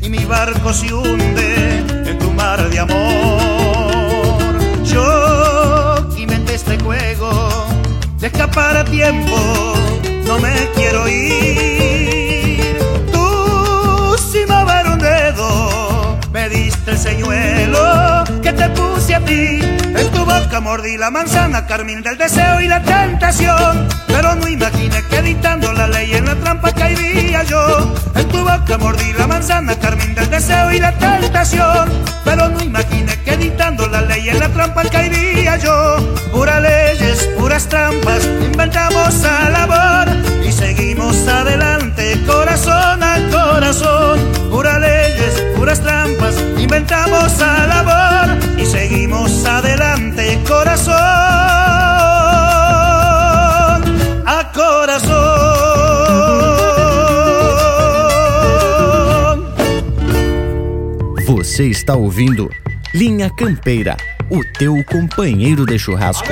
y 0.00 0.08
mi 0.08 0.24
barco 0.24 0.72
se 0.72 0.92
hunde 0.92 1.84
en 2.10 2.18
tu 2.18 2.32
mar 2.32 2.68
de 2.68 2.80
amor. 2.80 4.58
Yo 4.82 6.08
inventé 6.16 6.56
este 6.56 6.76
juego 6.80 7.30
de 8.18 8.26
escapar 8.26 8.78
a 8.78 8.84
tiempo, 8.84 9.36
no 10.26 10.40
me 10.40 10.68
quiero 10.74 11.08
ir. 11.08 12.78
Tú 13.12 14.16
sin 14.32 14.48
mover 14.48 14.88
un 14.88 14.98
dedo 14.98 16.18
me 16.32 16.48
diste 16.48 16.90
el 16.90 16.98
señuelo 16.98 18.24
que 18.42 18.52
te 18.52 18.68
puse 18.70 19.14
a 19.14 19.24
ti. 19.24 19.75
Boca 20.38 20.60
mordí 20.60 20.98
la 20.98 21.10
manzana, 21.10 21.66
carmín 21.66 22.02
del 22.02 22.18
deseo 22.18 22.60
y 22.60 22.68
la 22.68 22.82
tentación. 22.82 23.88
Pero 24.06 24.34
no 24.34 24.46
imaginé 24.46 25.02
que 25.08 25.16
editando 25.16 25.72
la 25.72 25.88
ley 25.88 26.12
en 26.12 26.26
la 26.26 26.34
trampa 26.34 26.72
caería 26.72 27.42
yo. 27.44 27.94
En 28.14 28.28
tu 28.28 28.38
boca 28.40 28.76
mordí 28.78 29.14
la 29.14 29.26
manzana, 29.26 29.74
carmín 29.76 30.14
del 30.14 30.28
deseo 30.28 30.70
y 30.72 30.78
la 30.78 30.92
tentación. 30.92 31.90
Pero 32.22 32.50
no 32.50 32.62
imaginé 32.62 33.18
que 33.22 33.32
editando 33.32 33.88
la 33.88 34.02
ley 34.02 34.28
en 34.28 34.38
la 34.38 34.48
trampa 34.50 34.82
caería 34.84 35.56
yo. 35.56 35.96
Puras 36.32 36.60
leyes, 36.60 37.30
puras 37.38 37.66
trampas, 37.66 38.24
inventamos 38.26 39.24
a 39.24 39.48
labor 39.48 40.08
y 40.46 40.52
seguimos 40.52 41.16
adelante, 41.26 42.22
corazón 42.26 43.02
a 43.02 43.16
corazón. 43.30 44.20
Puras 44.50 44.80
leyes, 44.80 45.42
puras 45.56 45.80
trampas, 45.80 46.34
inventamos 46.58 47.40
a 47.40 47.66
labor 47.66 48.15
corazón 50.56 50.96
a 54.24 54.44
corazón. 54.54 55.16
Você 61.26 61.66
está 61.66 61.94
ouvindo 61.94 62.50
Linha 62.94 63.28
Campeira, 63.28 63.96
o 64.30 64.42
teu 64.58 64.82
companheiro 64.84 65.66
de 65.66 65.78
churrasco. 65.78 66.26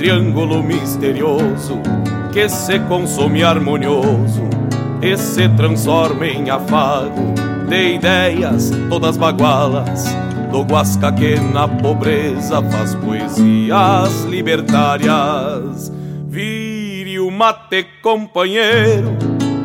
Triângulo 0.00 0.62
misterioso 0.62 1.78
que 2.32 2.48
se 2.48 2.78
consome 2.78 3.42
harmonioso 3.42 4.48
e 5.02 5.14
se 5.14 5.46
transforma 5.50 6.26
em 6.26 6.48
afago 6.48 7.34
de 7.68 7.96
ideias 7.96 8.72
todas 8.88 9.18
bagualas 9.18 10.06
do 10.50 10.62
Guasca 10.62 11.12
que 11.12 11.38
na 11.38 11.68
pobreza 11.68 12.62
faz 12.62 12.94
poesias 12.94 14.24
libertárias. 14.24 15.92
Vire 16.26 17.20
o 17.20 17.30
mate, 17.30 17.86
companheiro, 18.02 19.18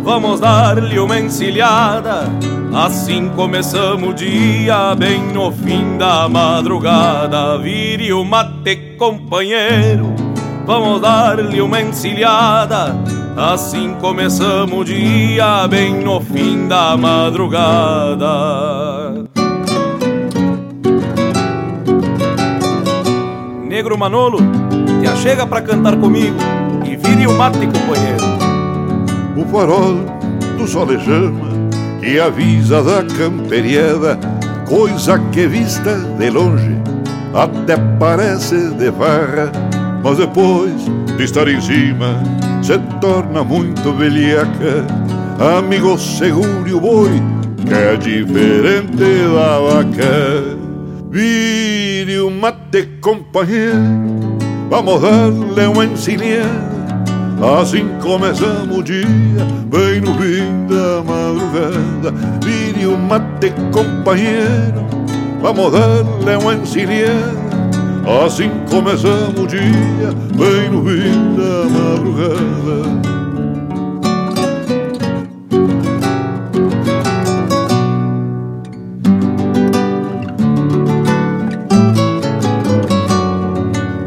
vamos 0.04 0.42
dar-lhe 0.42 1.00
uma 1.00 1.18
encilhada. 1.18 2.26
Assim 2.74 3.30
começamos 3.30 4.10
o 4.10 4.14
dia, 4.14 4.94
bem 4.96 5.32
no 5.32 5.50
fim 5.50 5.98
da 5.98 6.28
madrugada. 6.28 7.58
Vire 7.58 8.12
o 8.12 8.26
mate, 8.26 8.96
companheiro, 8.98 10.25
vamos 10.66 11.02
dar-lhe 11.02 11.62
uma 11.62 11.82
encilhada. 11.82 12.96
Assim 13.38 13.94
começamos 14.02 14.80
o 14.80 14.84
dia, 14.84 15.68
bem 15.68 16.02
no 16.04 16.20
fim 16.22 16.68
da 16.68 16.98
madrugada. 16.98 18.26
Negro 23.68 23.98
Manolo, 23.98 24.40
te 25.02 25.08
achega 25.08 25.46
pra 25.46 25.62
cantar 25.62 25.98
comigo 25.98 26.38
e 26.86 26.96
vire 26.96 27.28
o 27.28 27.38
mate, 27.38 27.68
companheiro. 27.68 28.26
O 29.36 29.46
farol 29.46 29.98
do 30.58 30.66
solejama 30.66 31.54
que 32.00 32.20
avisa 32.20 32.82
da 32.82 33.04
camperiada, 33.04 34.18
coisa 34.68 35.20
que 35.32 35.46
vista 35.46 35.98
de 36.18 36.30
longe 36.30 36.76
até 37.34 37.76
parece 38.00 38.70
de 38.76 38.90
farra, 38.94 39.52
mas 40.06 40.20
depois 40.20 40.72
de 41.18 41.24
estar 41.24 41.48
em 41.48 41.60
cima 41.60 42.22
se 42.62 42.78
torna 43.02 43.44
muito 43.44 43.92
velhaca. 43.94 44.86
Amigo, 45.58 45.98
segure 45.98 46.74
o 46.74 46.80
boi, 46.80 47.10
que 47.66 47.74
é 47.74 47.98
diferente 47.98 48.98
da 48.98 49.60
vaca. 49.60 50.58
Vire 51.10 52.20
o 52.20 52.30
mate, 52.30 52.88
companheiro, 53.02 54.38
vamos 54.70 55.02
dar-lhe 55.02 55.68
uma 55.68 55.86
encilhada. 55.86 56.76
Assim 57.60 57.88
começamos 58.00 58.78
o 58.78 58.84
dia, 58.84 59.08
bem 59.72 60.02
no 60.02 60.14
fim 60.20 60.68
da 60.68 61.02
madrugada. 61.02 62.14
Vire 62.46 62.86
o 62.86 62.96
mate, 62.96 63.52
companheiro, 63.72 64.86
vamos 65.42 65.72
dar-lhe 65.72 66.36
uma 66.44 66.54
encilhada. 66.54 67.45
Assim 68.08 68.52
começamos 68.70 69.40
o 69.40 69.48
dia, 69.48 70.12
bem 70.38 70.70
no 70.70 70.86
fim 70.86 71.36
da 71.36 71.66
madrugada. 71.74 73.06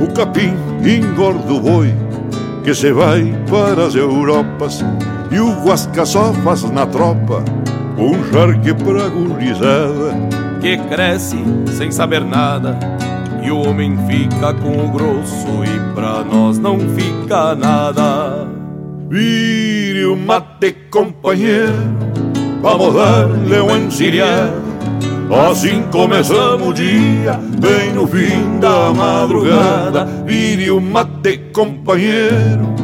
O 0.01 0.15
capim 0.15 0.55
engorda 0.85 1.53
o 1.53 1.61
boi 1.61 1.93
que 2.63 2.73
se 2.75 2.93
vai 2.93 3.35
para 3.51 3.87
as 3.87 3.97
Europas 3.97 4.85
e 5.33 5.41
o 5.41 5.51
Guasca 5.65 6.07
só 6.07 6.33
faz 6.45 6.63
na 6.71 6.87
tropa 6.87 7.43
um 7.97 8.15
charque 8.31 8.73
pra 8.75 9.09
gurizada 9.09 10.15
que 10.61 10.77
cresce 10.77 11.39
sem 11.77 11.91
saber 11.91 12.25
nada 12.25 12.79
e 13.49 13.51
o 13.51 13.67
homem 13.67 13.97
fica 14.07 14.53
com 14.53 14.85
o 14.85 14.89
grosso 14.91 15.65
e 15.65 15.95
pra 15.95 16.23
nós 16.23 16.59
não 16.59 16.79
fica 16.79 17.55
nada. 17.55 18.47
Vire 19.09 20.05
o 20.05 20.15
mate, 20.15 20.77
companheiro, 20.91 21.73
vamos 22.61 22.95
dar-lhe 22.95 23.87
encilhada. 23.87 24.69
Assim 25.51 25.83
começamos 25.91 26.69
o 26.69 26.73
dia, 26.75 27.41
bem 27.59 27.93
no 27.95 28.07
fim 28.07 28.59
da 28.61 28.93
madrugada. 28.93 30.05
Vire 30.27 30.71
o 30.71 30.79
mate, 30.79 31.39
companheiro, 31.55 32.75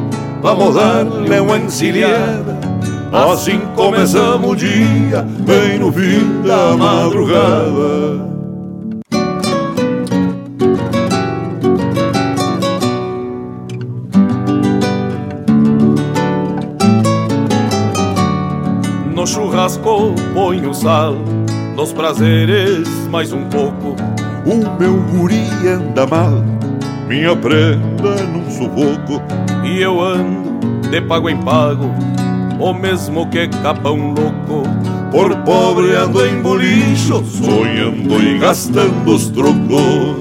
vamos 0.40 0.76
dar-lhe 0.76 1.62
encilhada. 1.62 2.58
Assim 3.12 3.60
começamos 3.76 4.50
o 4.50 4.56
dia, 4.56 5.26
bem 5.40 5.78
no 5.78 5.92
fim 5.92 6.40
da 6.42 6.74
madrugada. 6.74 8.33
Churrasco 19.64 20.14
ponho 20.34 20.74
sal, 20.74 21.16
nos 21.74 21.92
prazeres 21.92 22.86
mais 23.10 23.32
um 23.32 23.44
pouco. 23.44 23.96
O 24.44 24.78
meu 24.78 24.94
guri 25.04 25.46
anda 25.66 26.06
mal, 26.06 26.44
minha 27.08 27.34
prenda 27.34 28.22
num 28.26 28.50
sufoco. 28.50 29.22
E 29.64 29.80
eu 29.80 30.02
ando 30.02 30.58
de 30.90 31.00
pago 31.00 31.30
em 31.30 31.36
pago, 31.38 31.90
o 32.60 32.74
mesmo 32.74 33.26
que 33.30 33.48
capão 33.48 34.12
louco. 34.12 34.68
Por 35.10 35.34
pobre 35.38 35.94
ando 35.94 36.26
em 36.26 36.42
bolicho, 36.42 37.24
sonhando 37.24 38.22
e 38.22 38.38
gastando 38.38 39.14
os 39.14 39.28
trocos. 39.30 40.16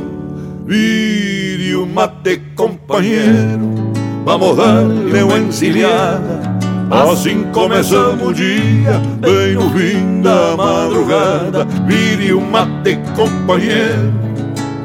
Vire 0.65 1.75
o 1.75 1.85
mate, 1.85 2.41
companheiro, 2.55 3.91
vamos 4.23 4.55
dar-lhe 4.55 5.23
uma 5.23 5.39
encilhada. 5.39 6.62
Assim 6.93 7.45
começamos 7.51 8.27
o 8.27 8.31
dia, 8.31 9.01
bem 9.17 9.55
no 9.55 9.67
fim 9.71 10.21
da 10.21 10.55
madrugada. 10.55 11.65
Vire 11.87 12.33
o 12.33 12.39
mate, 12.39 12.99
companheiro, 13.15 14.13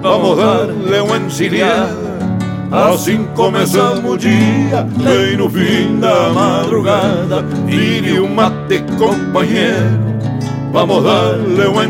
vamos 0.01 0.39
darle 0.39 1.01
uma. 1.01 1.19
Assim 2.71 3.29
começamos 3.35 4.11
o 4.11 4.17
dia, 4.17 4.87
bem 4.97 5.37
no 5.37 5.51
fim 5.51 6.01
da 6.01 6.31
madrugada. 6.31 7.43
Vire 7.67 8.21
um 8.21 8.35
mate, 8.35 8.83
companheiro, 8.97 10.01
vamos 10.73 11.05
darle 11.05 11.67
uma. 11.67 11.85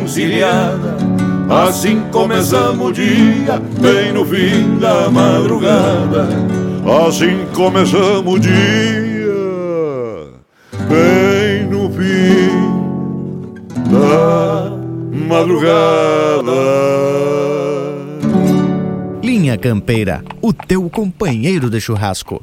Assim 1.69 2.03
começamos 2.11 2.89
o 2.89 2.93
dia, 2.93 3.63
bem 3.81 4.13
no 4.13 4.25
fim 4.27 4.79
da 4.81 5.09
madrugada. 5.09 6.29
Assim 7.07 7.47
começamos 7.55 8.35
o 8.35 8.39
dia, 8.39 9.08
bem 10.89 11.67
no 11.69 11.91
fim 11.91 12.49
da 13.91 14.71
madrugada. 15.29 16.53
Linha 19.23 19.57
Campeira, 19.59 20.25
o 20.41 20.53
teu 20.53 20.89
companheiro 20.89 21.69
de 21.71 21.81
churrasco. 21.81 22.43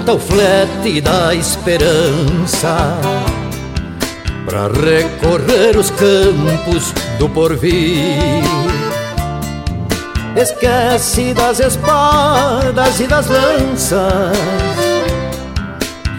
Monta 0.00 0.14
o 0.14 0.18
flete 0.18 1.00
da 1.00 1.34
esperança 1.34 2.98
Pra 4.46 4.66
recorrer 4.68 5.76
os 5.76 5.90
campos 5.90 6.92
do 7.18 7.28
porvir. 7.28 8.42
Esquece 10.34 11.34
das 11.34 11.60
espadas 11.60 13.00
e 13.00 13.06
das 13.06 13.26
lanças 13.26 14.36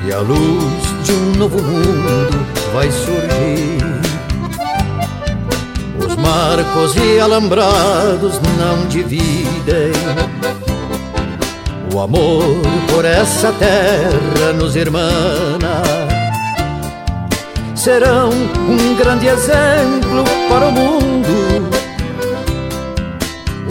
E 0.05 0.13
a 0.13 0.19
luz 0.19 1.03
de 1.03 1.11
um 1.13 1.31
novo 1.37 1.61
mundo 1.61 2.45
vai 2.73 2.89
surgir. 2.91 3.81
Os 6.05 6.15
marcos 6.15 6.95
e 6.95 7.19
alambrados 7.19 8.39
não 8.57 8.87
dividem 8.87 9.91
o 11.93 11.99
amor 11.99 12.43
por 12.89 13.05
essa 13.05 13.51
terra 13.53 14.53
nos 14.53 14.75
irmana. 14.75 15.81
Serão 17.75 18.29
um 18.29 18.95
grande 18.95 19.27
exemplo 19.27 20.23
para 20.47 20.67
o 20.67 20.71
mundo. 20.71 21.69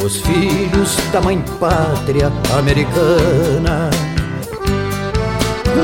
Os 0.04 0.16
filhos 0.16 0.96
da 1.12 1.20
mãe 1.20 1.42
pátria 1.58 2.32
americana. 2.58 3.90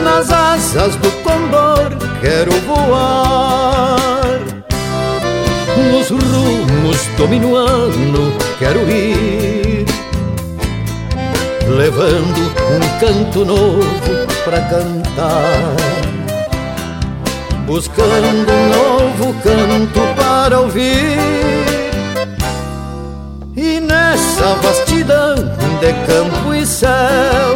Nas 0.03 0.31
asas 0.31 0.97
do 0.97 1.11
condor 1.23 1.97
quero 2.21 2.53
voar. 2.63 4.41
Nos 5.93 6.11
rumos 6.11 7.07
do 7.17 7.29
minuano 7.29 8.33
quero 8.59 8.81
ir 8.91 9.96
levando 11.69 12.39
um 12.71 12.99
canto 13.01 13.45
novo 13.45 13.83
pra 14.45 14.61
cantar. 14.63 15.77
Buscando 17.67 18.53
um 18.53 18.69
novo 18.69 19.35
canto 19.43 20.01
para 20.17 20.61
ouvir. 20.61 21.19
E 23.57 23.81
nessa 23.81 24.55
vastidão 24.63 25.35
de 25.81 25.93
campo 26.07 26.55
e 26.55 26.65
céu, 26.65 27.55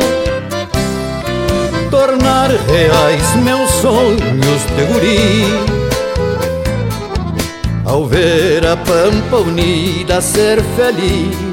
tornar 1.91 2.51
reais 2.51 3.37
meus 3.37 3.71
sonhos 3.71 4.63
de 4.77 4.85
guri. 4.93 5.81
Ao 7.85 8.07
ver 8.07 8.67
a 8.67 8.77
pampa 8.77 9.37
unida 9.37 10.21
ser 10.21 10.63
feliz 10.77 11.50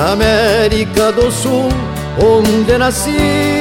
na 0.00 0.12
América 0.12 1.12
do 1.12 1.30
Sul, 1.30 1.68
onde 2.18 2.78
nasci. 2.78 3.59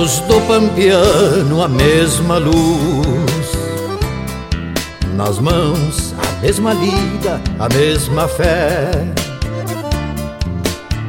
Olhos 0.00 0.20
do 0.20 0.40
pampiano 0.42 1.62
a 1.62 1.68
mesma 1.68 2.38
luz. 2.38 3.52
Nas 5.14 5.38
mãos 5.38 6.14
a 6.18 6.40
mesma 6.40 6.72
lida, 6.72 7.40
a 7.58 7.68
mesma 7.68 8.26
fé. 8.26 8.90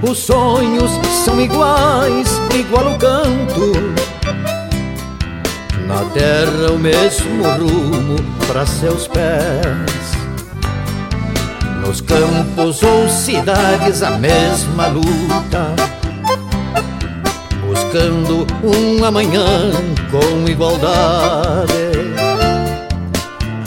Os 0.01 0.17
sonhos 0.17 0.91
são 1.23 1.39
iguais, 1.39 2.27
igual 2.53 2.93
o 2.93 2.97
canto. 2.97 3.71
Na 5.87 6.03
terra 6.13 6.73
o 6.73 6.79
mesmo 6.79 7.43
rumo 7.43 8.17
para 8.45 8.65
seus 8.65 9.07
pés. 9.07 10.11
Nos 11.85 12.01
campos 12.01 12.83
ou 12.83 13.07
cidades 13.07 14.03
a 14.03 14.11
mesma 14.11 14.87
luta 14.87 16.01
buscando 17.91 18.47
um 18.63 19.03
amanhã 19.03 19.71
com 20.09 20.49
igualdade. 20.49 21.91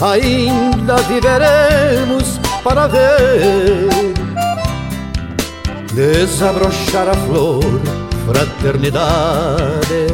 Ainda 0.01 0.95
viveremos 1.03 2.39
para 2.63 2.87
ver 2.87 3.87
desabrochar 5.93 7.09
a 7.09 7.13
flor 7.13 7.63
fraternidade. 8.25 10.07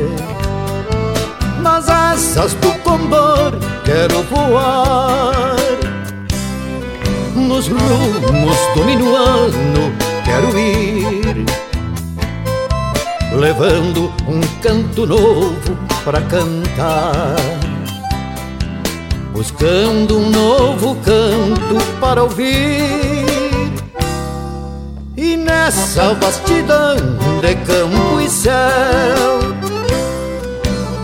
Nas 1.62 1.88
asas 1.88 2.54
do 2.56 2.74
condor 2.80 3.54
quero 3.86 4.24
voar, 4.24 5.56
nos 7.34 7.68
rumos 7.68 8.58
do 8.76 8.84
minuano 8.84 9.94
quero 10.26 10.60
ir 10.60 11.71
levando 13.32 14.12
um 14.28 14.42
canto 14.62 15.06
novo 15.06 15.78
para 16.04 16.22
cantar. 16.22 17.36
Buscando 19.32 20.18
um 20.18 20.30
novo 20.30 20.96
canto 20.98 21.84
para 22.00 22.24
ouvir. 22.24 23.26
E 25.16 25.38
nessa 25.38 26.14
vastidão 26.16 26.96
de 27.42 27.56
campo 27.66 28.20
e 28.20 28.30
céu, 28.30 29.40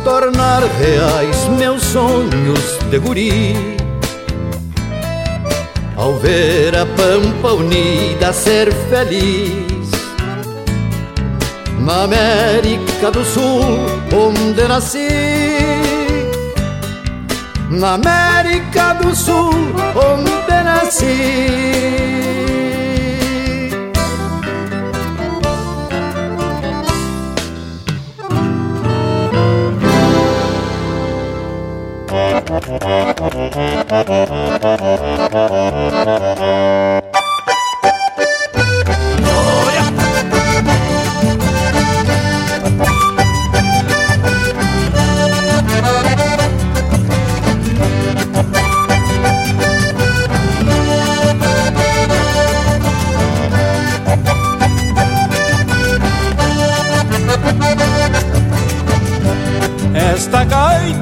tornar 0.03 0.63
reais 0.63 1.47
meus 1.57 1.83
sonhos 1.83 2.77
de 2.89 2.99
guri. 2.99 3.77
Ao 5.95 6.13
ver 6.15 6.75
a 6.75 6.85
pampa 6.85 7.53
unida 7.53 8.31
ser 8.31 8.71
feliz 8.89 9.66
na 11.87 12.03
América 12.03 13.09
do 13.09 13.23
Sul, 13.23 13.63
onde 14.13 14.67
nasci. 14.67 15.07
Na 17.69 17.93
América 17.93 18.93
do 19.01 19.15
Sul, 19.15 19.53
onde 19.95 20.63
nasci. 20.65 21.87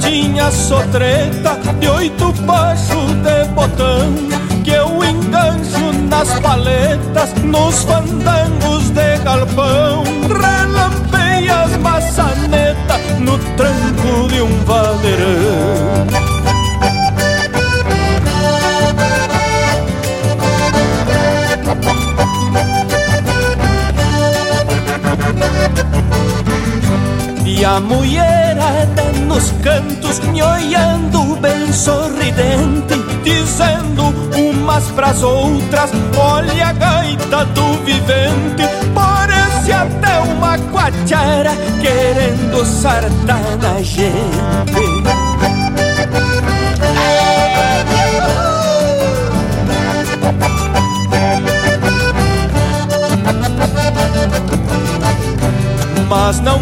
Gaitinha 0.06 0.52
sotreta 0.52 1.60
de 1.80 1.88
oito 1.90 2.32
baixos 2.44 3.12
de 3.24 3.46
botão 3.54 4.14
que 4.64 4.72
eu 4.72 5.04
engancho 5.04 5.94
nas 6.10 6.40
paletas, 6.40 7.34
nos 7.44 7.84
fandangos 7.84 8.90
de 8.92 9.18
galpão. 9.24 10.04
Relampeia 10.28 11.62
as 11.62 11.78
maçanetas 11.78 13.20
no 13.20 13.38
tranco 13.56 14.28
de 14.30 14.42
um 14.42 14.64
vadeirão. 14.66 16.25
E 27.58 27.64
a 27.64 27.80
mulherada 27.80 29.04
nos 29.26 29.50
cantos 29.64 30.20
me 30.20 30.44
olhando 30.44 31.38
bem 31.38 31.72
sorridente 31.72 32.96
Dizendo 33.24 34.14
umas 34.38 34.84
pras 34.92 35.24
outras, 35.24 35.90
olha 36.18 36.68
a 36.68 36.74
gaita 36.74 37.46
do 37.46 37.74
vivente 37.86 38.68
Parece 38.94 39.72
até 39.72 40.20
uma 40.20 40.58
quachara 40.58 41.54
querendo 41.82 42.66
sartar 42.66 43.58
na 43.62 43.82
gente 43.82 44.36
Mas 56.10 56.40
não 56.42 56.60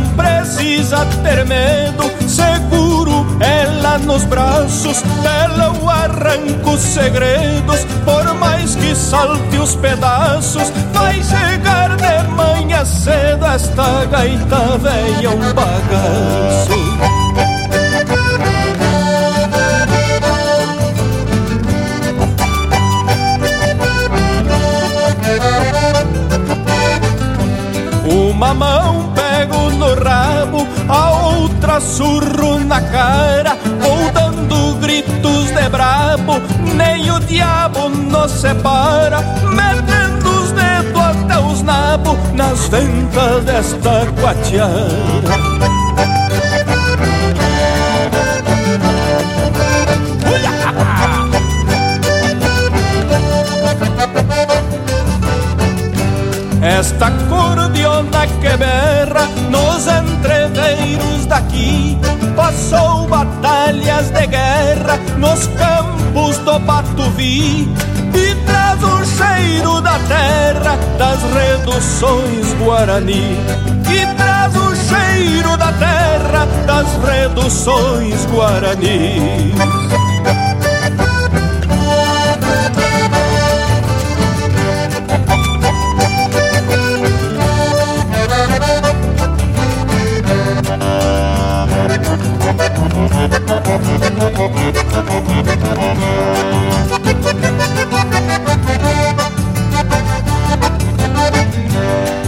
precisa 0.63 1.05
ter 1.21 1.45
medo, 1.45 2.09
seguro 2.25 3.25
ela 3.41 3.97
nos 3.97 4.23
braços 4.23 5.01
dela 5.21 5.75
eu 5.75 5.89
arranco 5.89 6.77
segredos, 6.77 7.85
por 8.05 8.33
mais 8.35 8.73
que 8.75 8.95
salte 8.95 9.57
os 9.57 9.75
pedaços, 9.75 10.71
vai 10.93 11.21
chegar 11.21 11.97
de 11.97 12.27
manhã 12.29 12.85
cedo 12.85 13.45
esta 13.45 14.05
gaita 14.05 14.77
velha 14.77 15.31
um 15.31 15.53
bagaço. 15.53 16.73
Uma 28.05 28.53
mão 28.53 29.12
no 29.71 29.93
rabo, 29.95 30.67
a 30.87 31.11
outra 31.11 31.79
surro 31.79 32.59
na 32.59 32.81
cara, 32.81 33.57
vou 33.81 34.11
dando 34.11 34.75
gritos 34.79 35.51
de 35.51 35.69
brabo, 35.69 36.41
nem 36.75 37.11
o 37.11 37.19
diabo 37.19 37.89
nos 37.89 38.31
separa, 38.31 39.19
metendo 39.49 40.29
os 40.29 40.51
dedos 40.51 41.01
até 41.01 41.39
os 41.39 41.61
nabos 41.61 42.17
nas 42.33 42.67
ventas 42.67 43.43
desta 43.43 44.05
quatiara. 44.21 45.42
Esta 56.63 57.11
cordiona 57.27 58.25
que 58.25 58.55
berra 58.55 59.27
nos 59.49 59.85
entreveiros 59.85 61.25
daqui 61.25 61.97
Passou 62.37 63.05
batalhas 63.05 64.09
de 64.11 64.27
guerra 64.27 64.97
nos 65.17 65.45
campos 65.57 66.37
do 66.37 66.57
Batuvi 66.59 67.67
E 68.15 68.35
traz 68.45 68.81
o 68.81 69.03
cheiro 69.03 69.81
da 69.81 69.99
terra 70.07 70.77
das 70.97 71.19
reduções 71.33 72.53
Guarani 72.63 73.37
E 73.91 74.15
traz 74.15 74.55
o 74.55 74.73
cheiro 74.73 75.57
da 75.57 75.73
terra 75.73 76.47
das 76.65 76.87
reduções 77.03 78.25
Guarani 78.31 79.53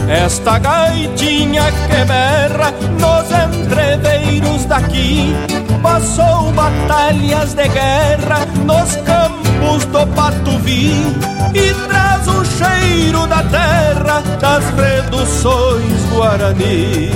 Esta 0.08 0.58
gaitinha 0.58 1.72
que 1.72 2.06
berra 2.06 2.74
nos 3.00 3.30
entreveiros 3.32 4.66
daqui 4.66 5.36
Passou 5.84 6.52
batalhas 6.54 7.54
de 7.54 7.68
guerra 7.68 8.48
nos 8.66 8.96
campos 8.98 9.86
do 9.86 10.08
Patuvi 10.16 11.16
E 11.54 11.74
traz 11.88 12.28
o 12.28 12.44
cheiro 12.44 13.28
da 13.28 13.44
terra 13.44 14.24
das 14.40 14.64
reduções 14.72 16.06
Guarani 16.12 17.12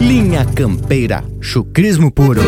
Linha 0.00 0.44
Campeira, 0.44 1.22
chucrismo 1.40 2.10
puro. 2.10 2.42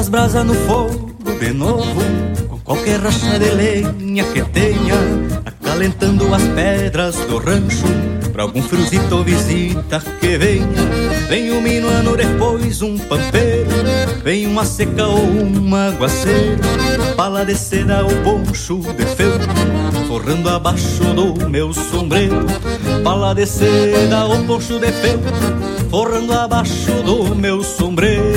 As 0.00 0.08
brasas 0.08 0.46
no 0.46 0.54
fogo 0.54 1.12
de 1.38 1.52
novo 1.52 2.00
Com 2.48 2.58
qualquer 2.60 2.98
racha 3.00 3.38
de 3.38 3.50
lenha 3.50 4.24
que 4.24 4.42
tenha 4.44 4.96
Acalentando 5.44 6.34
as 6.34 6.42
pedras 6.42 7.16
do 7.16 7.36
rancho 7.36 7.86
Pra 8.32 8.44
algum 8.44 8.62
fruzito 8.62 9.16
ou 9.16 9.24
visita 9.24 10.00
que 10.20 10.38
venha. 10.38 10.66
Vem 11.28 11.50
um 11.52 11.60
minuano 11.60 12.16
depois 12.16 12.80
um 12.80 12.96
pampeiro 12.96 13.68
Vem 14.24 14.46
uma 14.46 14.64
seca 14.64 15.06
ou 15.06 15.22
um 15.22 15.74
aguaceiro 15.74 16.62
Pala 17.14 17.44
de 17.44 17.54
seda 17.54 18.02
ou 18.02 18.10
poncho 18.22 18.78
de 18.94 19.04
feltro 19.04 19.48
Forrando 20.08 20.48
abaixo 20.48 21.04
do 21.14 21.48
meu 21.48 21.72
sombreiro. 21.74 22.46
Pala 23.04 23.34
de 23.34 23.44
seda 23.44 24.24
ou 24.24 24.42
poncho 24.44 24.78
de 24.78 24.90
feltro 24.92 25.30
Forrando 25.90 26.32
abaixo 26.32 26.90
do 27.04 27.34
meu 27.34 27.62
sombreiro 27.62 28.29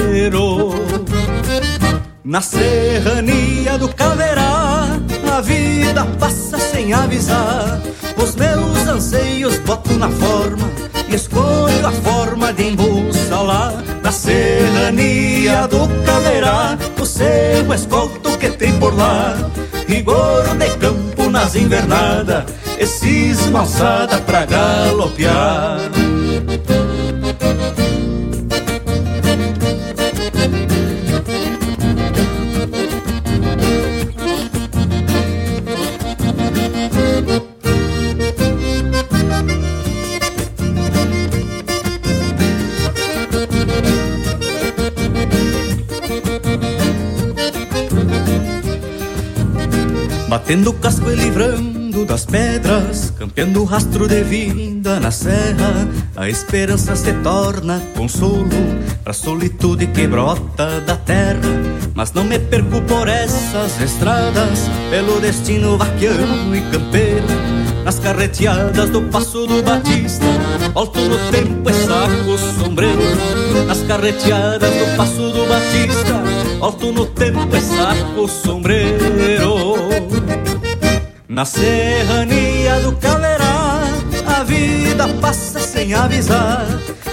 na 2.34 2.41
serrania 2.41 3.77
do 3.77 3.88
Caverá, 3.89 4.88
a 5.31 5.39
vida 5.41 6.03
passa 6.19 6.57
sem 6.57 6.91
avisar. 6.91 7.79
Os 8.17 8.36
meus 8.36 8.88
anseios 8.88 9.59
boto 9.59 9.93
na 9.99 10.09
forma 10.09 10.67
e 11.07 11.13
escolho 11.13 11.86
a 11.86 11.91
forma 11.91 12.51
de 12.51 12.69
embussalar. 12.69 13.75
Na 14.01 14.11
serrania 14.11 15.67
do 15.67 15.88
Caverá, 16.03 16.75
o 16.99 17.05
seu 17.05 17.71
escolto 17.71 18.36
que 18.39 18.49
tem 18.49 18.79
por 18.79 18.97
lá. 18.97 19.38
Rigor 19.88 20.57
de 20.57 20.69
campo 20.77 21.29
nas 21.29 21.53
invernadas, 21.53 22.45
e 22.79 22.88
cisma 22.88 23.59
alçada 23.59 24.17
pra 24.21 24.43
galopear. 24.47 25.77
Batendo 50.44 50.72
o 50.72 50.74
casco 50.74 51.10
e 51.10 51.16
livrando 51.16 52.06
das 52.06 52.26
pedras, 52.26 53.14
campeando 53.18 53.64
rastro 53.64 54.10
de 54.10 54.22
vida 54.24 55.00
na 55.00 55.10
serra, 55.10 55.88
a 56.18 56.28
esperança 56.28 56.98
se 56.98 57.14
torna 57.24 57.82
consolo 57.96 58.50
pra 59.06 59.14
solitude 59.14 59.88
que 59.88 60.06
brota 60.06 60.82
da 60.82 60.98
terra. 60.98 61.39
Mas 61.96 62.12
não 62.12 62.26
me 62.26 62.38
perco 62.39 62.82
por 62.82 63.08
essas 63.08 63.80
estradas, 63.80 64.70
pelo 64.89 65.22
destino 65.22 65.78
vaquiano 65.78 66.54
e 66.54 66.60
campeiro, 66.70 67.26
nas 67.86 68.00
carreteadas 68.00 68.89
do 68.89 69.02
Passo 69.04 69.48
do 69.48 69.64
Batista, 69.64 70.26
volto 70.74 71.00
no 71.00 71.18
tempo 71.32 71.70
e 71.70 71.74
saco 71.74 72.38
sombreiro, 72.60 73.66
nas 73.66 73.82
carreteadas 73.84 74.72
do 74.72 74.98
Passo 74.98 75.32
do 75.32 75.48
Batista, 75.48 76.22
volto 76.60 76.91
no 76.91 77.06
tempo 77.06 77.48
e 77.56 77.62
saco 77.62 78.28
sombreiro. 78.28 79.53
Na 81.34 81.45
serrania 81.45 82.79
do 82.81 82.91
Caverá, 82.97 83.81
a 84.27 84.43
vida 84.43 85.07
passa 85.19 85.59
sem 85.59 85.91
avisar. 85.91 86.63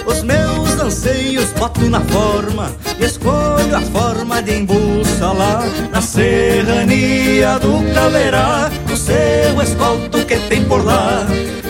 Os 0.05 0.21
meus 0.21 0.79
anseios 0.79 1.51
boto 1.57 1.89
na 1.89 2.01
forma 2.01 2.71
e 2.99 3.03
escolho 3.03 3.75
a 3.75 3.81
forma 3.81 4.43
de 4.43 4.59
embussalar. 4.59 5.63
Na 5.91 6.01
serrania 6.01 7.57
do 7.57 7.83
Caverá, 7.95 8.69
o 8.93 8.95
seu 8.95 9.59
escolto 9.59 10.23
que 10.27 10.37
tem 10.41 10.65
por 10.65 10.85
lá. 10.85 11.25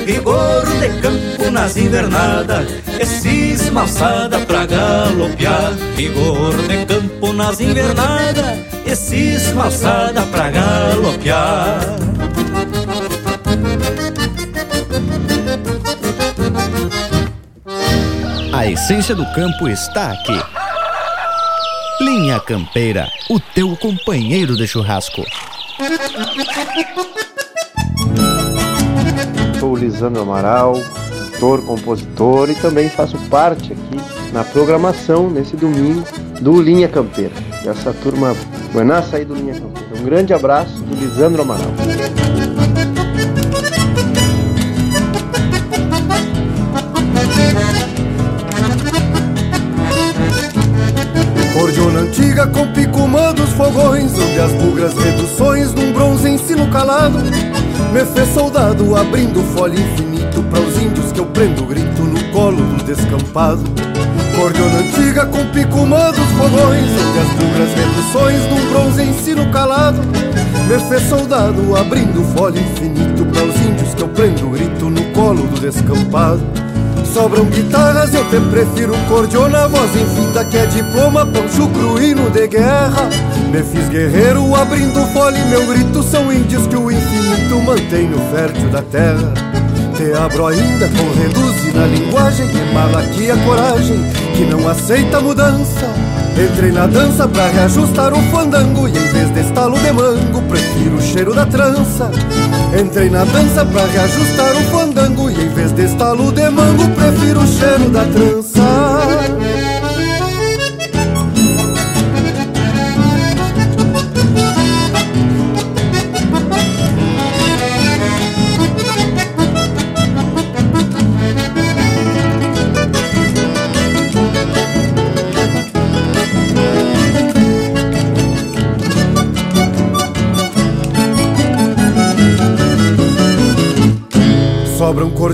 Rigor 0.05 0.65
de 0.65 0.89
campo 1.01 1.49
nas 1.51 1.77
invernadas, 1.77 2.67
e 2.99 3.05
cisma 3.05 3.81
alçada 3.83 4.39
pra 4.39 4.65
galopear. 4.65 5.71
Rigor 5.95 6.57
de 6.67 6.85
campo 6.85 7.31
nas 7.31 7.61
invernadas, 7.61 8.59
e 8.85 8.93
cisma 8.93 9.65
alçada 9.65 10.23
pra 10.23 10.49
galopear. 10.49 12.00
A 18.61 18.67
essência 18.67 19.15
do 19.15 19.25
campo 19.33 19.67
está 19.67 20.11
aqui. 20.11 20.39
Linha 21.99 22.39
Campeira, 22.39 23.07
o 23.27 23.39
teu 23.39 23.75
companheiro 23.75 24.55
de 24.55 24.67
churrasco. 24.67 25.23
Sou 29.59 29.75
Lisandro 29.75 30.21
Amaral, 30.21 30.75
ator, 31.33 31.65
compositor 31.65 32.51
e 32.51 32.53
também 32.53 32.87
faço 32.87 33.17
parte 33.31 33.73
aqui 33.73 34.31
na 34.31 34.43
programação 34.43 35.27
nesse 35.27 35.55
domingo 35.55 36.05
do 36.39 36.61
Linha 36.61 36.87
Campeira. 36.87 37.33
Essa 37.65 37.91
turma 37.91 38.35
buenaça 38.71 39.17
aí 39.17 39.25
do 39.25 39.33
Linha 39.33 39.55
Campeira. 39.59 39.99
Um 39.99 40.03
grande 40.03 40.35
abraço 40.35 40.75
do 40.83 41.03
Lisandro 41.03 41.41
Amaral. 41.41 41.71
Cordiona 51.53 51.99
antiga 52.01 52.47
com 52.47 52.65
picumã 52.71 53.33
dos 53.33 53.49
fogões 53.51 54.13
Onde 54.17 54.39
as 54.39 54.53
bugras 54.53 54.93
reduções 54.93 55.73
num 55.73 55.91
bronze 55.91 56.29
ensino 56.29 56.67
calado. 56.67 57.17
Me 57.91 58.05
fez 58.05 58.29
soldado 58.33 58.95
abrindo 58.95 59.43
folha 59.53 59.77
infinito 59.79 60.41
Para 60.43 60.61
os 60.61 60.81
índios 60.81 61.11
que 61.11 61.19
eu 61.19 61.25
prendo 61.25 61.65
grito 61.65 62.03
no 62.03 62.23
colo 62.31 62.57
do 62.57 62.83
descampado. 62.83 63.63
Cordiona 64.35 64.79
antiga 64.79 65.25
com 65.25 65.45
picumã 65.47 66.11
dos 66.11 66.27
fogões 66.37 66.89
Onde 66.89 67.19
as 67.19 67.27
bugras 67.35 67.73
reduções 67.75 68.47
num 68.49 68.69
bronze 68.71 69.03
ensino 69.03 69.51
calado. 69.51 70.01
Me 70.67 70.79
fez 70.87 71.03
soldado 71.09 71.75
abrindo 71.75 72.23
folha 72.33 72.59
infinito 72.59 73.25
Para 73.25 73.43
os 73.43 73.55
índios 73.57 73.93
que 73.93 74.01
eu 74.01 74.07
prendo 74.07 74.49
grito 74.49 74.89
no 74.89 75.03
colo 75.11 75.45
do 75.47 75.59
descampado 75.59 76.70
Sobram 77.13 77.45
guitarras, 77.45 78.13
eu 78.13 78.23
te 78.29 78.39
prefiro 78.49 78.93
cordiona 79.09 79.67
Voz 79.67 79.91
infinda 79.95 80.45
que 80.45 80.57
é 80.57 80.65
diploma, 80.65 81.25
pancho 81.25 81.67
cruíno 81.67 82.29
de 82.29 82.47
guerra. 82.47 83.09
Me 83.51 83.61
fiz 83.63 83.89
guerreiro 83.89 84.55
abrindo 84.55 85.05
fole 85.11 85.39
Meu 85.49 85.65
grito 85.67 86.01
são 86.03 86.31
índios 86.31 86.67
que 86.67 86.77
o 86.77 86.89
infinito 86.89 87.61
mantém 87.65 88.07
no 88.07 88.17
fértil 88.31 88.69
da 88.69 88.81
terra. 88.81 89.33
Te 89.95 90.13
abro 90.13 90.47
ainda 90.47 90.87
com 90.87 91.19
reduzir 91.19 91.73
na 91.75 91.85
linguagem 91.85 92.47
De 92.47 92.73
malaquia 92.73 93.35
coragem 93.45 94.01
que 94.35 94.45
não 94.45 94.67
aceita 94.69 95.19
mudança. 95.19 95.93
Entrei 96.31 96.71
na 96.71 96.87
dança 96.87 97.27
pra 97.27 97.49
reajustar 97.49 98.13
o 98.13 98.21
fandango 98.31 98.87
E 98.87 98.91
em 98.91 99.07
vez 99.11 99.33
de 99.33 99.41
estalo 99.41 99.77
de 99.77 99.91
mango 99.91 100.41
Prefiro 100.43 100.95
o 100.95 101.01
cheiro 101.01 101.33
da 101.33 101.45
trança. 101.45 102.09
Entrei 102.79 103.09
na 103.09 103.25
dança 103.25 103.65
pra 103.65 103.85
reajustar 103.85 104.55
o 104.55 104.63
fandango 104.71 105.29
Estalo 106.01 106.31
de 106.31 106.49
mango 106.49 106.89
Prefiro 106.95 107.41
o 107.41 107.45
cheiro 107.45 107.87
da 107.91 108.03
trança 108.05 109.60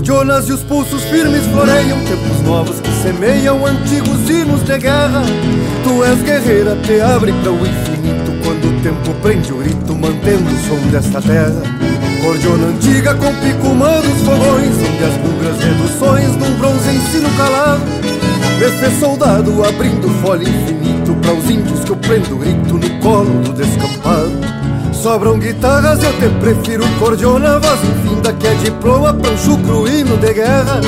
Cordionas 0.08 0.48
e 0.48 0.54
os 0.54 0.62
pulsos 0.62 1.02
firmes 1.04 1.44
floreiam 1.48 1.98
Tempos 2.06 2.40
novos 2.42 2.80
que 2.80 2.90
semeiam 3.02 3.66
antigos 3.66 4.30
hinos 4.30 4.62
de 4.62 4.78
guerra. 4.78 5.22
Tu 5.84 6.02
és 6.02 6.22
guerreira, 6.22 6.76
te 6.76 6.98
abre 6.98 7.30
para 7.30 7.52
o 7.52 7.56
infinito 7.56 8.32
Quando 8.42 8.68
o 8.68 8.82
tempo 8.82 9.12
prende 9.20 9.52
o 9.52 9.58
grito, 9.58 9.94
mantendo 9.94 10.48
o 10.48 10.66
som 10.66 10.90
desta 10.90 11.20
terra. 11.20 11.60
Cordiona 12.22 12.68
antiga 12.68 13.14
com 13.16 13.34
picumã 13.34 14.00
dos 14.00 14.22
fogões 14.22 14.76
Onde 14.78 15.04
as 15.04 15.14
bugras 15.18 15.62
reduções 15.62 16.36
num 16.36 16.56
bronze 16.56 16.88
ensino 16.88 17.28
calado. 17.36 17.82
Fez 18.80 18.98
soldado 18.98 19.62
abrindo 19.62 20.08
folha 20.22 20.48
infinito 20.48 21.14
Para 21.20 21.34
os 21.34 21.50
índios 21.50 21.84
que 21.84 21.90
eu 21.90 21.96
prendo 21.96 22.38
grito 22.38 22.74
no 22.78 23.00
colo 23.00 23.42
do 23.42 23.52
descampado 23.52 24.37
Sobram 25.02 25.38
guitarras, 25.38 26.02
eu 26.02 26.12
te 26.14 26.28
prefiro 26.40 26.84
cordiona 26.98 27.60
Voz. 27.60 27.80
Infinda 27.84 28.32
que 28.32 28.46
é 28.46 28.54
diploma, 28.54 29.14
pancho 29.14 29.56
cruíno 29.58 30.16
de 30.16 30.34
guerra. 30.34 30.80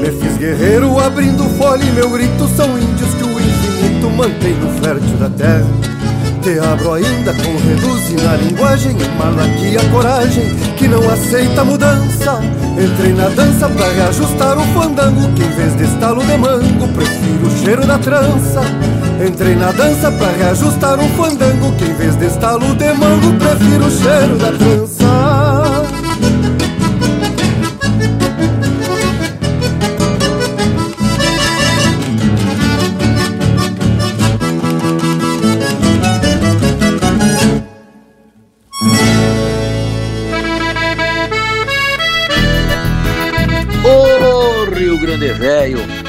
Me 0.00 0.10
fiz 0.10 0.36
guerreiro 0.36 0.98
abrindo 1.00 1.42
folha 1.56 1.82
e 1.82 1.90
meu 1.92 2.10
grito 2.10 2.46
São 2.48 2.78
índios 2.78 3.14
que 3.14 3.24
o 3.24 3.40
infinito 3.40 4.10
mantém 4.10 4.54
no 4.56 4.70
fértil 4.80 5.16
da 5.16 5.30
terra 5.30 5.95
Te 6.46 6.60
abro 6.60 6.92
ainda 6.92 7.34
com 7.34 7.56
reduzir 7.56 8.22
na 8.22 8.36
linguagem 8.36 8.94
Malaquia 9.18 9.80
coragem 9.90 10.54
que 10.76 10.86
não 10.86 11.00
aceita 11.10 11.64
mudança. 11.64 12.40
Entrei 12.78 13.12
na 13.14 13.28
dança 13.30 13.68
pra 13.68 13.88
reajustar 13.88 14.56
o 14.56 14.62
fandango 14.66 15.32
Que 15.34 15.42
em 15.42 15.50
vez 15.56 15.74
de 15.74 15.82
estalo 15.82 16.24
de 16.24 16.36
mango 16.38 16.86
Prefiro 16.94 17.48
o 17.48 17.64
cheiro 17.64 17.84
da 17.84 17.98
trança. 17.98 18.60
Entrei 19.26 19.56
na 19.56 19.72
dança 19.72 20.12
pra 20.12 20.30
reajustar 20.38 21.00
um 21.00 21.08
fandango 21.16 21.72
Que 21.72 21.86
em 21.86 21.94
vez 21.94 22.14
de 22.14 22.26
estalo 22.26 22.76
de 22.76 22.92
mango 22.92 23.32
Prefiro 23.40 23.86
o 23.86 23.90
cheiro 23.90 24.38
da 24.38 24.52
trança 24.52 25.05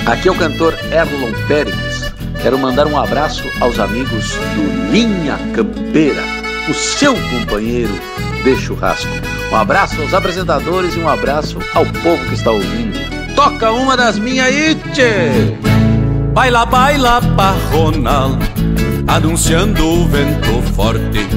aqui 0.07 0.29
é 0.29 0.31
o 0.31 0.35
cantor 0.35 0.73
Erlon 0.91 1.33
Pérez. 1.47 2.13
Quero 2.41 2.57
mandar 2.57 2.87
um 2.87 2.97
abraço 2.97 3.43
aos 3.59 3.77
amigos 3.77 4.35
do 4.55 4.91
Linha 4.91 5.37
Campeira, 5.53 6.23
o 6.69 6.73
seu 6.73 7.13
companheiro 7.13 7.93
de 8.43 8.55
churrasco. 8.55 9.11
Um 9.51 9.55
abraço 9.55 10.01
aos 10.01 10.13
apresentadores 10.13 10.95
e 10.95 10.99
um 10.99 11.09
abraço 11.09 11.59
ao 11.73 11.85
povo 11.85 12.23
que 12.25 12.35
está 12.35 12.51
ouvindo. 12.51 12.97
Toca 13.35 13.71
uma 13.71 13.97
das 13.97 14.17
minhas 14.17 14.47
aí, 14.47 14.75
tchê! 14.93 15.57
Baila, 16.33 16.65
baila, 16.65 17.21
parronal, 17.35 18.31
anunciando 19.07 19.85
o 19.85 20.07
vento 20.07 20.61
forte. 20.73 21.27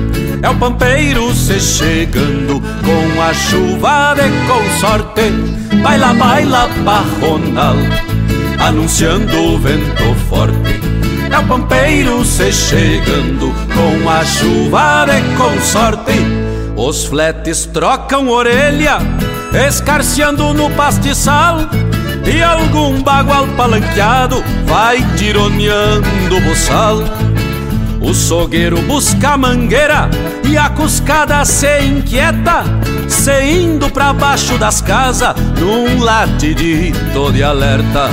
É 0.42 0.48
o 0.48 0.56
pampeiro 0.56 1.34
se 1.34 1.58
chegando 1.60 2.60
com 2.60 3.22
a 3.22 3.34
chuva 3.34 4.14
de 4.14 4.30
consorte. 4.46 5.30
Baila, 5.82 6.14
baila, 6.14 6.68
parronal, 6.84 7.76
anunciando 8.60 9.36
o 9.36 9.58
vento 9.58 10.14
forte. 10.28 10.80
É 11.32 11.38
o 11.38 11.46
pampeiro 11.46 12.24
se 12.24 12.52
chegando 12.52 13.52
com 13.74 14.08
a 14.08 14.24
chuva 14.24 15.06
de 15.06 15.36
consorte. 15.36 16.12
Os 16.76 17.04
fletes 17.04 17.66
trocam 17.66 18.28
orelha, 18.28 18.98
escarceando 19.66 20.52
no 20.54 20.70
pastiçal, 20.70 21.58
e 22.24 22.42
algum 22.42 23.02
bagual 23.02 23.46
palanqueado 23.56 24.42
vai 24.66 25.02
tironeando 25.16 26.36
o 26.36 26.40
boçal. 26.40 26.98
O 28.00 28.14
sogueiro 28.14 28.80
busca 28.82 29.30
a 29.30 29.36
mangueira 29.36 30.08
e 30.44 30.56
a 30.56 30.70
cuscada 30.70 31.44
se 31.44 31.80
inquieta, 31.82 32.64
se 33.20 33.42
indo 33.42 33.90
pra 33.90 34.14
baixo 34.14 34.56
das 34.56 34.80
casas 34.80 35.34
num 35.58 36.02
latidito 36.02 37.30
de 37.30 37.42
alerta. 37.42 38.08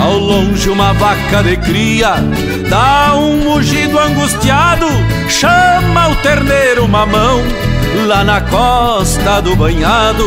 Ao 0.00 0.16
longe 0.16 0.70
uma 0.70 0.92
vaca 0.92 1.42
de 1.42 1.56
cria 1.56 2.14
dá 2.70 3.16
um 3.16 3.38
mugido 3.38 3.98
angustiado, 3.98 4.86
chama 5.28 6.08
o 6.08 6.14
terneiro 6.16 6.86
mamão 6.86 7.40
lá 8.06 8.22
na 8.22 8.40
costa 8.42 9.42
do 9.42 9.56
banhado. 9.56 10.24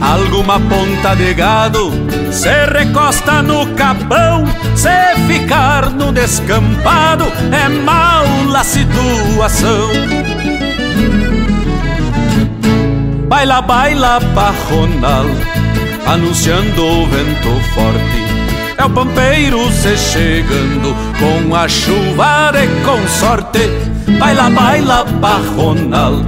Alguma 0.00 0.58
ponta 0.58 1.14
de 1.14 1.32
gado 1.32 1.92
se 2.32 2.66
recosta 2.66 3.40
no 3.40 3.68
capão, 3.74 4.46
se 4.74 5.14
ficar 5.28 5.90
no 5.90 6.10
descampado 6.10 7.24
é 7.52 7.68
mal 7.68 8.24
a 8.56 8.64
situação. 8.64 10.27
Baila, 13.28 13.60
baila, 13.60 14.20
pajonal, 14.34 15.26
anunciando 16.06 16.82
o 16.82 17.06
vento 17.06 17.50
forte. 17.74 18.20
É 18.78 18.84
o 18.84 18.90
pampeiro 18.90 19.70
se 19.70 19.96
chegando 19.96 20.94
com 21.18 21.54
a 21.54 21.68
chuva 21.68 22.52
de 22.52 22.66
consorte. 22.84 23.68
Baila, 24.18 24.48
baila, 24.48 25.04
pajonal 25.20 26.24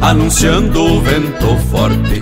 anunciando 0.00 0.84
o 0.84 1.00
vento 1.00 1.56
forte. 1.70 2.20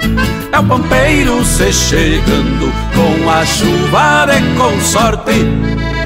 É 0.53 0.59
o 0.59 0.65
pampeiro 0.65 1.45
se 1.45 1.73
chegando 1.73 2.73
com 2.95 3.31
a 3.31 3.45
chuva 3.45 4.27
de 4.27 4.41
consorte. 4.57 6.02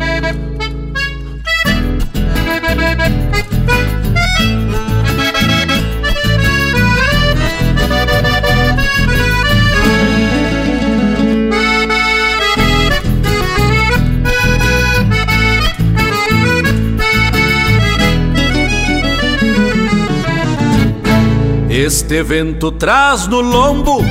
Este 21.87 22.20
vento 22.20 22.72
traz 22.72 23.28
no 23.28 23.41
lombo 23.41 24.05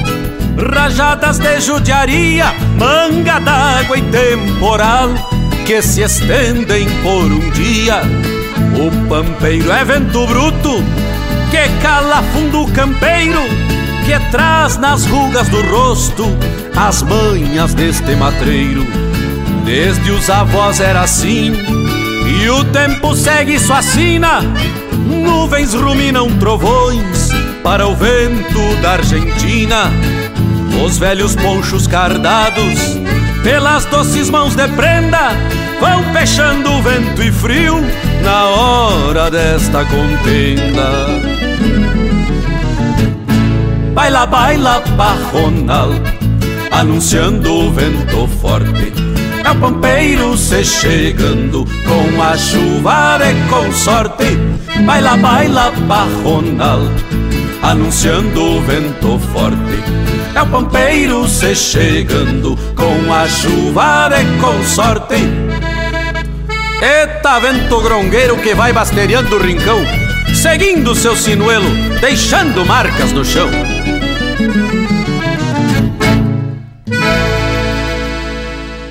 rajadas 0.58 1.40
de 1.40 1.60
judiaria, 1.60 2.54
manga 2.80 3.38
d'água 3.38 3.98
e 3.98 4.02
temporal 4.04 5.10
que 5.66 5.82
se 5.82 6.02
estendem 6.02 6.88
por 7.04 7.26
um 7.26 7.50
dia. 7.52 8.02
O 8.80 9.10
pampeiro 9.10 9.70
é 9.74 9.84
vento 9.84 10.26
bruto 10.26 10.82
que 11.52 11.82
cala 11.82 12.24
fundo 12.32 12.62
o 12.62 12.72
campeiro, 12.72 13.42
que 14.06 14.18
traz 14.32 14.78
nas 14.78 15.06
rugas 15.06 15.50
do 15.50 15.62
rosto 15.64 16.24
as 16.78 17.02
manhas 17.02 17.74
deste 17.74 18.16
matreiro. 18.16 18.88
Desde 19.66 20.12
os 20.12 20.30
avós 20.30 20.80
era 20.80 21.02
assim, 21.02 21.52
e 22.42 22.50
o 22.50 22.64
tempo 22.64 23.14
segue 23.18 23.60
sua 23.60 23.82
sina. 23.82 24.40
Nuvens 25.10 25.74
ruminam 25.74 26.30
trovões 26.40 27.36
para 27.66 27.88
o 27.88 27.96
vento 27.96 28.76
da 28.80 28.92
Argentina. 28.92 29.92
Os 30.86 31.00
velhos 31.00 31.36
ponchos 31.36 31.88
cardados 31.88 33.00
pelas 33.44 33.86
doces 33.86 34.30
mãos 34.30 34.56
de 34.56 34.68
prenda 34.68 35.32
vão 35.80 36.04
fechando 36.14 36.72
o 36.72 36.82
vento 36.84 37.24
e 37.24 37.32
frio 37.32 37.84
na 38.22 38.46
hora 38.46 39.32
desta 39.32 39.84
contenda. 39.84 40.92
Baila, 43.96 44.28
baila, 44.28 44.84
pajonal, 44.96 45.90
anunciando 46.70 47.52
o 47.52 47.72
vento 47.72 48.28
forte. 48.40 48.94
É 49.44 49.50
o 49.50 49.56
pampeiro 49.56 50.38
se 50.38 50.64
chegando 50.64 51.66
com 51.66 52.22
a 52.22 52.38
chuva 52.38 53.18
de 53.18 53.34
consorte. 53.50 54.38
Baila, 54.86 55.18
baila, 55.18 55.74
pajonal, 55.88 56.82
anunciando 57.66 58.58
o 58.58 58.62
vento 58.62 59.18
forte. 59.34 59.58
É 60.36 60.42
o 60.42 60.46
pampeiro 60.46 61.28
se 61.28 61.56
chegando 61.56 62.56
com 62.76 63.12
a 63.12 63.28
chuva 63.28 64.10
de 64.10 64.40
consorte. 64.40 65.16
Eita 66.80 67.40
vento 67.40 67.82
grongueiro 67.82 68.38
que 68.38 68.54
vai 68.54 68.72
basteriando 68.72 69.36
o 69.36 69.42
rincão, 69.42 69.80
seguindo 70.36 70.94
seu 70.94 71.16
sinuelo, 71.16 71.70
deixando 72.00 72.64
marcas 72.66 73.12
no 73.12 73.26
chão. 73.26 73.50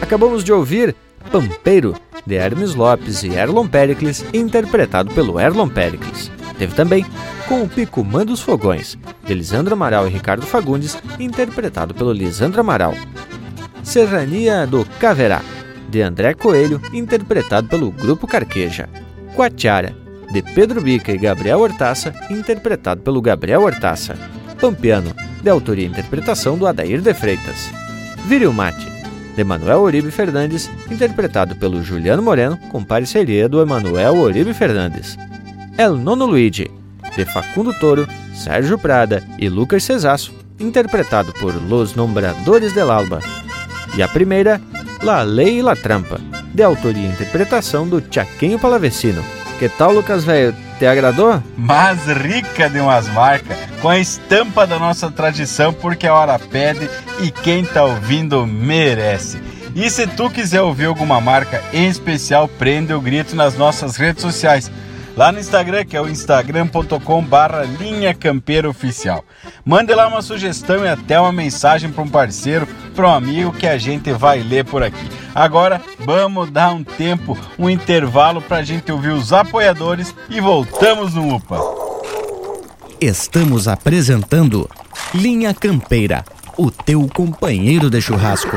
Acabamos 0.02 0.42
de 0.42 0.52
ouvir 0.52 0.96
Pampeiro, 1.30 1.94
de 2.26 2.34
Hermes 2.34 2.74
Lopes 2.74 3.22
e 3.22 3.28
Erlon 3.28 3.66
Pericles, 3.66 4.24
interpretado 4.32 5.12
pelo 5.14 5.40
Erlon 5.40 5.68
Pericles. 5.68 6.33
Teve 6.58 6.74
também 6.74 7.04
Com 7.48 7.62
o 7.62 7.68
Pico 7.68 8.04
Manda 8.04 8.32
os 8.32 8.40
Fogões, 8.40 8.96
de 9.24 9.34
Lisandro 9.34 9.74
Amaral 9.74 10.06
e 10.06 10.10
Ricardo 10.10 10.46
Fagundes, 10.46 10.96
interpretado 11.18 11.94
pelo 11.94 12.12
Lisandro 12.12 12.60
Amaral. 12.60 12.94
Serrania 13.82 14.66
do 14.66 14.84
Caverá, 14.98 15.42
de 15.88 16.00
André 16.00 16.34
Coelho, 16.34 16.80
interpretado 16.92 17.68
pelo 17.68 17.90
Grupo 17.90 18.26
Carqueja. 18.26 18.88
Quatiara, 19.34 19.94
de 20.32 20.42
Pedro 20.42 20.80
Bica 20.80 21.12
e 21.12 21.18
Gabriel 21.18 21.60
Hortaça, 21.60 22.14
interpretado 22.30 23.02
pelo 23.02 23.20
Gabriel 23.20 23.62
Hortaça. 23.62 24.16
Pampiano, 24.60 25.14
de 25.42 25.50
autoria 25.50 25.84
e 25.86 25.88
interpretação 25.88 26.56
do 26.56 26.66
Adair 26.66 27.00
de 27.00 27.12
Freitas. 27.12 27.70
Viril 28.26 28.52
Mate, 28.52 28.88
de 29.36 29.44
Manuel 29.44 29.80
Oribe 29.82 30.10
Fernandes, 30.10 30.70
interpretado 30.90 31.54
pelo 31.56 31.82
Juliano 31.82 32.22
Moreno, 32.22 32.56
com 32.70 32.82
parceria 32.82 33.48
do 33.48 33.60
Emanuel 33.60 34.16
Oribe 34.16 34.54
Fernandes. 34.54 35.16
El 35.76 36.04
Nono 36.04 36.24
Luigi, 36.24 36.70
de 37.16 37.24
Facundo 37.24 37.72
Toro, 37.80 38.06
Sérgio 38.32 38.78
Prada 38.78 39.26
e 39.40 39.48
Lucas 39.48 39.82
Cesasso, 39.82 40.32
interpretado 40.60 41.32
por 41.32 41.52
Los 41.68 41.96
Nombradores 41.96 42.72
del 42.72 42.92
Alba. 42.92 43.18
E 43.96 44.02
a 44.02 44.06
primeira, 44.06 44.60
La 45.02 45.24
Lei 45.24 45.58
e 45.58 45.62
La 45.62 45.74
Trampa, 45.74 46.20
de 46.54 46.62
autoria 46.62 47.08
e 47.08 47.10
interpretação 47.10 47.88
do 47.88 48.00
Chaquinho 48.08 48.56
Palavecino. 48.56 49.24
Que 49.58 49.68
tal, 49.68 49.92
Lucas 49.92 50.22
Velho? 50.22 50.54
Te 50.78 50.86
agradou? 50.86 51.42
Mas 51.56 52.06
rica 52.06 52.70
de 52.70 52.78
umas 52.78 53.08
marcas, 53.08 53.58
com 53.82 53.88
a 53.88 53.98
estampa 53.98 54.68
da 54.68 54.78
nossa 54.78 55.10
tradição, 55.10 55.72
porque 55.72 56.06
a 56.06 56.14
hora 56.14 56.38
pede 56.38 56.88
e 57.20 57.32
quem 57.32 57.64
tá 57.64 57.82
ouvindo 57.82 58.46
merece. 58.46 59.42
E 59.74 59.90
se 59.90 60.06
tu 60.06 60.30
quiser 60.30 60.62
ouvir 60.62 60.84
alguma 60.84 61.20
marca 61.20 61.60
em 61.72 61.88
especial, 61.88 62.46
prende 62.46 62.94
o 62.94 63.00
grito 63.00 63.34
nas 63.34 63.56
nossas 63.56 63.96
redes 63.96 64.22
sociais 64.22 64.70
lá 65.16 65.30
no 65.30 65.38
Instagram, 65.38 65.84
que 65.84 65.96
é 65.96 66.00
o 66.00 66.08
instagram.com 66.08 67.22
barra 67.22 67.62
linha 67.62 68.14
campeira 68.14 68.68
oficial. 68.68 69.24
Mande 69.64 69.94
lá 69.94 70.08
uma 70.08 70.22
sugestão 70.22 70.84
e 70.84 70.88
até 70.88 71.18
uma 71.18 71.32
mensagem 71.32 71.90
para 71.90 72.02
um 72.02 72.08
parceiro, 72.08 72.66
para 72.94 73.08
um 73.08 73.12
amigo 73.12 73.52
que 73.52 73.66
a 73.66 73.78
gente 73.78 74.12
vai 74.12 74.42
ler 74.42 74.64
por 74.64 74.82
aqui. 74.82 75.08
Agora 75.34 75.80
vamos 75.98 76.50
dar 76.50 76.72
um 76.72 76.84
tempo, 76.84 77.36
um 77.58 77.68
intervalo 77.68 78.40
para 78.40 78.58
a 78.58 78.62
gente 78.62 78.90
ouvir 78.90 79.10
os 79.10 79.32
apoiadores 79.32 80.14
e 80.28 80.40
voltamos 80.40 81.14
no 81.14 81.34
UPA. 81.34 81.58
Estamos 83.00 83.68
apresentando 83.68 84.68
Linha 85.14 85.52
Campeira, 85.52 86.24
o 86.56 86.70
teu 86.70 87.08
companheiro 87.08 87.90
de 87.90 88.00
churrasco. 88.00 88.56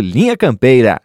Linha 0.00 0.36
Campeira. 0.36 1.00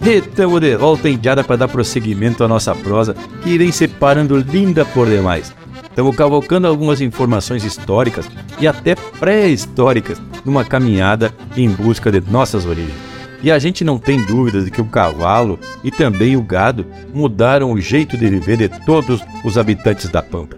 Estamos 0.00 0.60
de 0.60 0.76
volta 0.76 1.08
em 1.08 1.18
diada 1.18 1.44
para 1.44 1.56
dar 1.56 1.68
prosseguimento 1.68 2.42
à 2.42 2.48
nossa 2.48 2.74
prosa, 2.74 3.14
que 3.42 3.50
irem 3.50 3.70
separando 3.70 4.36
linda 4.38 4.84
por 4.84 5.06
demais. 5.08 5.52
Estamos 5.82 6.16
cavalcando 6.16 6.66
algumas 6.66 7.00
informações 7.00 7.64
históricas 7.64 8.28
e 8.60 8.66
até 8.66 8.94
pré-históricas 8.94 10.20
numa 10.44 10.64
caminhada 10.64 11.34
em 11.56 11.68
busca 11.68 12.10
de 12.10 12.20
nossas 12.30 12.64
origens. 12.64 12.94
E 13.42 13.50
a 13.50 13.58
gente 13.58 13.84
não 13.84 13.98
tem 13.98 14.24
dúvidas 14.24 14.64
de 14.64 14.70
que 14.70 14.80
o 14.80 14.86
cavalo 14.86 15.58
e 15.84 15.90
também 15.90 16.36
o 16.36 16.42
gado 16.42 16.86
mudaram 17.12 17.72
o 17.72 17.80
jeito 17.80 18.16
de 18.16 18.28
viver 18.28 18.56
de 18.56 18.68
todos 18.86 19.20
os 19.44 19.58
habitantes 19.58 20.08
da 20.08 20.22
Pampa. 20.22 20.56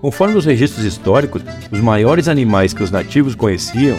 Conforme 0.00 0.36
os 0.36 0.44
registros 0.44 0.84
históricos, 0.84 1.42
os 1.70 1.80
maiores 1.80 2.28
animais 2.28 2.72
que 2.72 2.82
os 2.82 2.90
nativos 2.90 3.34
conheciam 3.34 3.98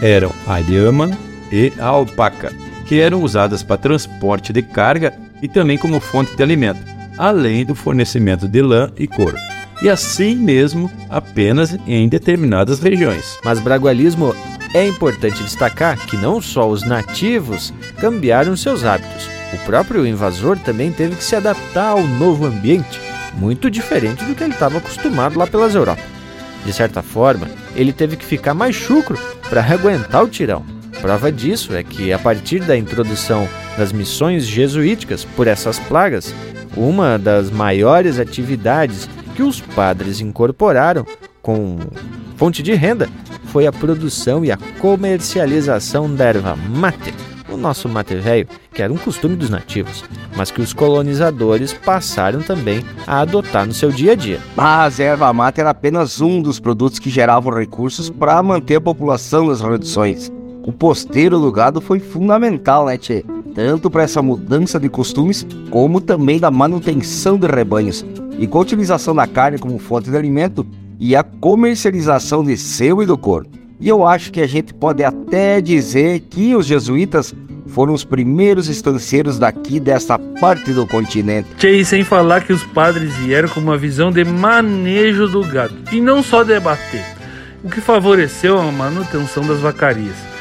eram 0.00 0.30
a 0.46 0.58
lhama 0.58 1.10
e 1.52 1.72
a 1.78 1.86
alpaca, 1.86 2.52
que 2.86 3.00
eram 3.00 3.22
usadas 3.22 3.62
para 3.62 3.76
transporte 3.76 4.52
de 4.52 4.62
carga 4.62 5.12
e 5.42 5.46
também 5.46 5.76
como 5.76 6.00
fonte 6.00 6.34
de 6.34 6.42
alimento, 6.42 6.80
além 7.18 7.64
do 7.64 7.74
fornecimento 7.74 8.48
de 8.48 8.62
lã 8.62 8.90
e 8.96 9.06
couro 9.06 9.36
e 9.82 9.90
assim 9.90 10.36
mesmo 10.36 10.90
apenas 11.10 11.76
em 11.86 12.08
determinadas 12.08 12.78
regiões. 12.78 13.38
Mas 13.44 13.58
bragualismo 13.58 14.34
é 14.72 14.86
importante 14.86 15.42
destacar 15.42 15.98
que 16.06 16.16
não 16.16 16.40
só 16.40 16.68
os 16.68 16.84
nativos 16.84 17.74
cambiaram 17.98 18.56
seus 18.56 18.84
hábitos, 18.84 19.28
o 19.52 19.58
próprio 19.66 20.06
invasor 20.06 20.56
também 20.58 20.92
teve 20.92 21.16
que 21.16 21.24
se 21.24 21.36
adaptar 21.36 21.88
ao 21.88 22.06
novo 22.06 22.46
ambiente, 22.46 23.00
muito 23.34 23.70
diferente 23.70 24.24
do 24.24 24.34
que 24.34 24.44
ele 24.44 24.54
estava 24.54 24.78
acostumado 24.78 25.38
lá 25.38 25.46
pelas 25.46 25.74
Europas. 25.74 26.04
De 26.64 26.72
certa 26.72 27.02
forma, 27.02 27.50
ele 27.74 27.92
teve 27.92 28.16
que 28.16 28.24
ficar 28.24 28.54
mais 28.54 28.76
chucro 28.76 29.18
para 29.50 29.64
aguentar 29.66 30.22
o 30.22 30.28
tirão. 30.28 30.64
Prova 31.02 31.32
disso 31.32 31.74
é 31.74 31.82
que, 31.82 32.12
a 32.12 32.18
partir 32.18 32.60
da 32.60 32.76
introdução 32.76 33.48
das 33.76 33.92
missões 33.92 34.46
jesuíticas 34.46 35.24
por 35.24 35.48
essas 35.48 35.76
plagas, 35.80 36.32
uma 36.76 37.18
das 37.18 37.50
maiores 37.50 38.20
atividades 38.20 39.08
que 39.34 39.42
os 39.42 39.60
padres 39.60 40.20
incorporaram 40.20 41.04
com 41.42 41.76
fonte 42.36 42.62
de 42.62 42.72
renda 42.74 43.08
foi 43.46 43.66
a 43.66 43.72
produção 43.72 44.44
e 44.44 44.52
a 44.52 44.58
comercialização 44.78 46.14
da 46.14 46.26
erva 46.26 46.54
mate, 46.54 47.12
o 47.48 47.56
nosso 47.56 47.88
mate 47.88 48.14
velho, 48.14 48.46
que 48.72 48.80
era 48.80 48.92
um 48.92 48.96
costume 48.96 49.34
dos 49.34 49.50
nativos, 49.50 50.04
mas 50.36 50.52
que 50.52 50.60
os 50.60 50.72
colonizadores 50.72 51.72
passaram 51.72 52.42
também 52.42 52.84
a 53.08 53.22
adotar 53.22 53.66
no 53.66 53.74
seu 53.74 53.90
dia 53.90 54.12
a 54.12 54.14
dia. 54.14 54.38
Mas 54.54 55.00
a 55.00 55.02
erva 55.02 55.32
mate 55.32 55.60
era 55.60 55.70
apenas 55.70 56.20
um 56.20 56.40
dos 56.40 56.60
produtos 56.60 57.00
que 57.00 57.10
geravam 57.10 57.52
recursos 57.52 58.08
para 58.08 58.40
manter 58.40 58.76
a 58.76 58.80
população 58.80 59.48
nas 59.48 59.60
reduções. 59.60 60.30
O 60.64 60.72
posteiro 60.72 61.40
do 61.40 61.50
gado 61.50 61.80
foi 61.80 61.98
fundamental, 61.98 62.86
né, 62.86 62.96
tchê? 62.96 63.24
Tanto 63.52 63.90
para 63.90 64.04
essa 64.04 64.22
mudança 64.22 64.78
de 64.78 64.88
costumes, 64.88 65.44
como 65.70 66.00
também 66.00 66.38
da 66.38 66.50
manutenção 66.50 67.36
de 67.36 67.48
rebanhos, 67.48 68.04
e 68.38 68.46
com 68.46 68.58
a 68.58 68.62
utilização 68.62 69.14
da 69.14 69.26
carne 69.26 69.58
como 69.58 69.78
fonte 69.78 70.08
de 70.08 70.16
alimento 70.16 70.64
e 71.00 71.16
a 71.16 71.24
comercialização 71.24 72.44
de 72.44 72.56
seu 72.56 73.02
e 73.02 73.06
do 73.06 73.18
couro. 73.18 73.46
E 73.80 73.88
eu 73.88 74.06
acho 74.06 74.30
que 74.30 74.40
a 74.40 74.46
gente 74.46 74.72
pode 74.72 75.02
até 75.02 75.60
dizer 75.60 76.20
que 76.30 76.54
os 76.54 76.64
jesuítas 76.64 77.34
foram 77.66 77.92
os 77.92 78.04
primeiros 78.04 78.68
estancieiros 78.68 79.40
daqui 79.40 79.80
dessa 79.80 80.16
parte 80.16 80.72
do 80.72 80.86
continente. 80.86 81.48
E 81.66 81.84
sem 81.84 82.04
falar 82.04 82.44
que 82.44 82.52
os 82.52 82.62
padres 82.62 83.12
vieram 83.16 83.48
com 83.48 83.58
uma 83.58 83.76
visão 83.76 84.12
de 84.12 84.24
manejo 84.24 85.26
do 85.26 85.42
gado 85.42 85.74
e 85.90 86.00
não 86.00 86.22
só 86.22 86.44
debater, 86.44 87.04
o 87.64 87.68
que 87.68 87.80
favoreceu 87.80 88.60
a 88.60 88.70
manutenção 88.70 89.44
das 89.44 89.58
vacarias. 89.58 90.31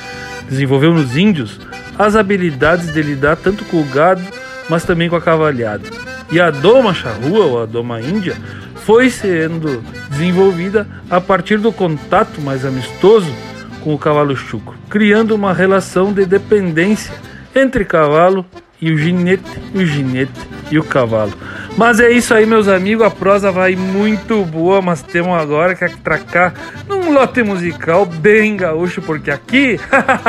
Desenvolveu 0.51 0.93
nos 0.93 1.15
índios 1.15 1.61
as 1.97 2.17
habilidades 2.17 2.93
de 2.93 3.01
lidar 3.01 3.37
tanto 3.37 3.63
com 3.63 3.79
o 3.79 3.85
gado, 3.85 4.21
mas 4.69 4.83
também 4.83 5.09
com 5.09 5.15
a 5.15 5.21
cavalhada. 5.21 5.89
E 6.29 6.41
a 6.41 6.51
doma 6.51 6.93
charrua, 6.93 7.45
ou 7.45 7.63
a 7.63 7.65
doma 7.65 8.01
índia, 8.01 8.35
foi 8.75 9.09
sendo 9.09 9.81
desenvolvida 10.09 10.85
a 11.09 11.21
partir 11.21 11.57
do 11.57 11.71
contato 11.71 12.41
mais 12.41 12.65
amistoso 12.65 13.33
com 13.81 13.93
o 13.93 13.97
cavalo 13.97 14.35
chuco, 14.35 14.75
criando 14.89 15.33
uma 15.33 15.53
relação 15.53 16.11
de 16.11 16.25
dependência 16.25 17.13
entre 17.55 17.85
cavalo 17.85 18.45
e 18.82 18.91
o 18.91 18.97
ginete, 18.97 19.43
o 19.73 19.86
ginete 19.86 20.32
e 20.71 20.79
o 20.79 20.84
cavalo. 20.84 21.34
Mas 21.77 21.99
é 21.99 22.11
isso 22.11 22.34
aí, 22.34 22.45
meus 22.45 22.67
amigos, 22.67 23.05
a 23.05 23.09
prosa 23.09 23.51
vai 23.51 23.75
muito 23.75 24.43
boa, 24.43 24.82
mas 24.82 25.01
temos 25.01 25.39
agora 25.39 25.75
que 25.75 25.86
atracar 25.86 26.53
num 26.88 27.13
lote 27.13 27.43
musical 27.43 28.05
bem 28.05 28.57
gaúcho, 28.57 29.01
porque 29.01 29.32
aqui, 29.32 29.79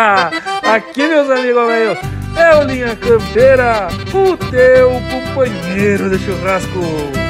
aqui, 0.62 1.06
meus 1.06 1.30
amigos, 1.30 1.66
velho, 1.66 1.98
é 2.36 2.56
o 2.56 2.62
Linha 2.64 2.96
Campeira, 2.96 3.88
o 4.12 4.36
teu 4.36 4.90
companheiro 5.10 6.10
de 6.10 6.18
churrasco. 6.18 7.21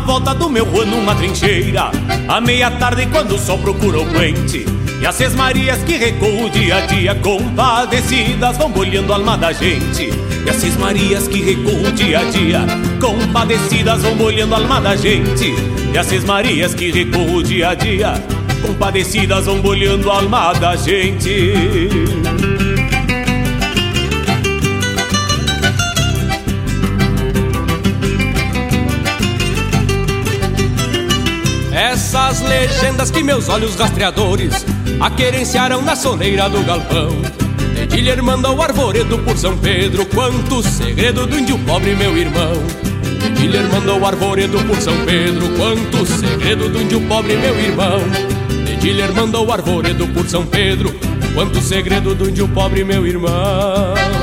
Volta 0.00 0.34
do 0.34 0.48
meu 0.50 0.64
rua 0.64 0.84
numa 0.84 1.14
trincheira. 1.14 1.90
À 2.28 2.40
meia 2.40 2.70
tarde 2.70 3.06
quando 3.06 3.36
o 3.36 3.38
sol 3.38 3.58
procura 3.58 4.00
o 4.00 4.06
puente 4.06 4.66
e 5.00 5.06
as 5.06 5.14
seis 5.14 5.34
Marias 5.34 5.82
que 5.82 5.96
recuam 5.96 6.50
dia 6.50 6.76
a 6.76 6.80
dia 6.82 7.14
Compadecidas 7.14 8.58
vão 8.58 8.70
bolhando 8.70 9.12
a 9.12 9.16
alma 9.16 9.38
da 9.38 9.50
gente. 9.50 10.10
E 10.44 10.50
as 10.50 10.56
seis 10.56 10.76
Marias 10.76 11.26
que 11.26 11.40
recuam 11.40 11.90
dia 11.92 12.20
a 12.20 12.24
dia 12.24 12.66
Compadecidas 13.00 14.02
vão 14.02 14.14
bolhando 14.16 14.54
a 14.54 14.58
alma 14.58 14.80
da 14.80 14.96
gente. 14.96 15.54
E 15.92 15.96
as 15.96 16.06
seis 16.06 16.24
Marias 16.24 16.74
que 16.74 16.90
recuam 16.90 17.42
dia 17.42 17.70
a 17.70 17.74
dia 17.74 18.12
Compadecidas 18.60 19.46
vão 19.46 19.60
bolhando 19.60 20.10
a 20.10 20.16
alma 20.16 20.52
da 20.52 20.76
gente 20.76 22.49
Essas 32.12 32.40
legendas 32.40 33.08
que 33.08 33.22
meus 33.22 33.48
olhos 33.48 33.76
rastreadores 33.76 34.66
aquerenciaram 34.98 35.80
na 35.80 35.94
soleira 35.94 36.50
do 36.50 36.60
galpão. 36.64 37.08
Dedilha 37.72 38.20
manda 38.20 38.50
o 38.50 38.60
arvoredo 38.60 39.16
por 39.20 39.38
São 39.38 39.56
Pedro, 39.56 40.04
quanto 40.06 40.60
segredo 40.60 41.24
do 41.24 41.38
índio 41.38 41.56
pobre, 41.60 41.94
meu 41.94 42.18
irmão. 42.18 42.54
Dedilha 43.20 43.62
manda 43.62 43.94
o 43.94 44.04
arvoredo 44.04 44.58
por 44.64 44.80
São 44.80 44.96
Pedro, 45.06 45.56
quanto 45.56 46.04
segredo 46.04 46.68
do 46.68 46.82
índio 46.82 47.00
pobre, 47.02 47.36
meu 47.36 47.56
irmão. 47.56 48.00
Dedilha 48.64 49.12
manda 49.12 49.38
o 49.38 49.52
arvoredo 49.52 50.08
por 50.08 50.28
São 50.28 50.44
Pedro, 50.44 50.92
quanto 51.32 51.60
segredo 51.60 52.12
do 52.12 52.28
índio 52.28 52.48
pobre, 52.48 52.82
meu 52.82 53.06
irmão. 53.06 54.19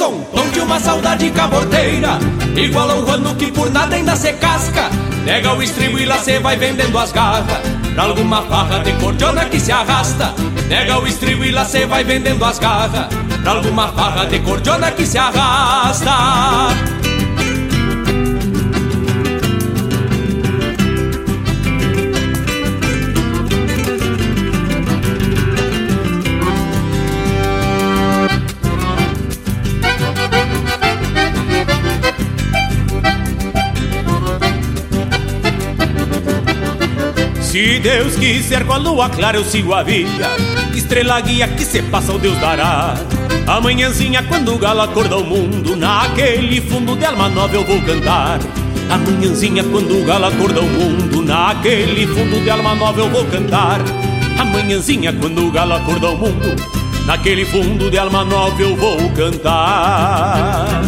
Três 0.00 0.12
ontem 0.12 0.50
de 0.52 0.60
uma 0.60 0.80
saudade 0.80 1.30
caborteira. 1.30 2.18
Igual 2.56 2.90
a 2.90 2.94
um 2.94 3.04
rano 3.04 3.34
que 3.34 3.52
por 3.52 3.70
nada 3.70 3.96
ainda 3.96 4.16
se 4.16 4.32
casca. 4.32 4.88
Nega 5.26 5.52
o 5.52 5.62
estribo 5.62 5.98
e 5.98 6.06
lá 6.06 6.18
cê 6.18 6.38
vai 6.38 6.56
vendendo 6.56 6.98
as 6.98 7.12
garras. 7.12 7.60
Pra 7.94 8.04
alguma 8.04 8.40
farra 8.42 8.78
de 8.78 8.92
cordiona 8.94 9.44
que 9.44 9.60
se 9.60 9.70
arrasta. 9.70 10.34
Nega 10.68 10.98
o 10.98 11.06
estribo 11.06 11.44
e 11.44 11.50
lá 11.50 11.66
cê 11.66 11.84
vai 11.84 12.02
vendendo 12.02 12.42
as 12.42 12.58
garras. 12.58 13.08
Pra 13.42 13.52
alguma 13.52 13.88
farra 13.88 14.24
de 14.24 14.38
cordiona 14.38 14.90
que 14.90 15.04
se 15.04 15.18
arrasta 15.18 16.89
Se 37.60 37.78
Deus 37.78 38.16
quiser 38.16 38.64
com 38.64 38.72
a 38.72 38.78
lua 38.78 39.10
clara 39.10 39.36
eu 39.36 39.44
sigo 39.44 39.74
a 39.74 39.82
vida. 39.82 40.30
Estrela 40.74 41.20
guia 41.20 41.46
que 41.46 41.62
se 41.62 41.82
passa 41.82 42.10
o 42.10 42.18
Deus 42.18 42.38
dará. 42.38 42.94
Amanhãzinha 43.46 44.22
quando 44.22 44.54
o 44.54 44.58
galo 44.58 44.80
acorda 44.80 45.18
o 45.18 45.24
mundo 45.24 45.76
Naquele 45.76 46.58
fundo 46.62 46.96
de 46.96 47.04
alma 47.04 47.28
nova 47.28 47.54
eu 47.54 47.62
vou 47.62 47.78
cantar. 47.82 48.38
Amanhãzinha 48.88 49.62
quando 49.62 50.00
o 50.00 50.04
galo 50.06 50.24
acorda 50.24 50.62
o 50.62 50.64
mundo 50.64 51.22
Naquele 51.22 52.06
fundo 52.06 52.42
de 52.42 52.48
alma 52.48 52.74
nova 52.74 52.98
eu 52.98 53.10
vou 53.10 53.26
cantar. 53.26 53.80
Amanhãzinha 54.38 55.12
quando 55.12 55.46
o 55.46 55.50
galo 55.50 55.74
acorda 55.74 56.08
o 56.08 56.16
mundo 56.16 56.56
Naquele 57.04 57.44
fundo 57.44 57.90
de 57.90 57.98
alma 57.98 58.24
nova 58.24 58.62
eu 58.62 58.74
vou 58.74 59.10
cantar 59.10 60.80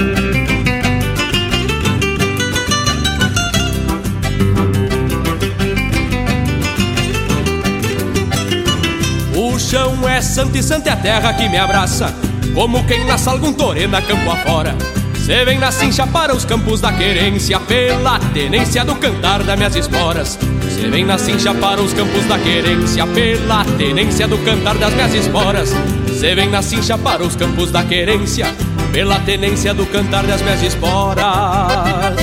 chão 9.72 10.06
é 10.06 10.20
santa 10.20 10.58
e 10.58 10.62
santa 10.62 10.90
é 10.90 10.92
a 10.92 10.96
terra 10.96 11.32
que 11.32 11.48
me 11.48 11.56
abraça. 11.56 12.14
Como 12.54 12.84
quem 12.84 13.06
nasce 13.06 13.26
algum 13.30 13.54
torena 13.54 14.02
campo 14.02 14.30
afora. 14.30 14.76
Cê 15.24 15.46
vem 15.46 15.58
na 15.58 15.72
cincha 15.72 16.06
para 16.06 16.34
os 16.34 16.44
campos 16.44 16.80
da 16.80 16.92
querência 16.92 17.58
Pela 17.60 18.18
tenência 18.34 18.84
do 18.84 18.94
cantar 18.96 19.42
das 19.42 19.56
minhas 19.56 19.74
esporas. 19.74 20.38
Cê 20.68 20.90
vem 20.90 21.06
na 21.06 21.16
cincha 21.16 21.54
para 21.54 21.80
os 21.80 21.94
campos 21.94 22.26
da 22.26 22.38
querência 22.38 23.06
Pela 23.06 23.64
tenência 23.64 24.28
do 24.28 24.36
cantar 24.44 24.74
das 24.74 24.92
minhas 24.92 25.14
esporas. 25.14 25.70
Cê 26.20 26.34
vem 26.34 26.50
na 26.50 26.60
cincha 26.60 26.98
para 26.98 27.22
os 27.22 27.34
campos 27.34 27.70
da 27.70 27.82
querência 27.82 28.46
Pela 28.92 29.20
tenência 29.20 29.72
do 29.72 29.86
cantar 29.86 30.26
das 30.26 30.42
minhas 30.42 30.62
esporas 30.62 32.21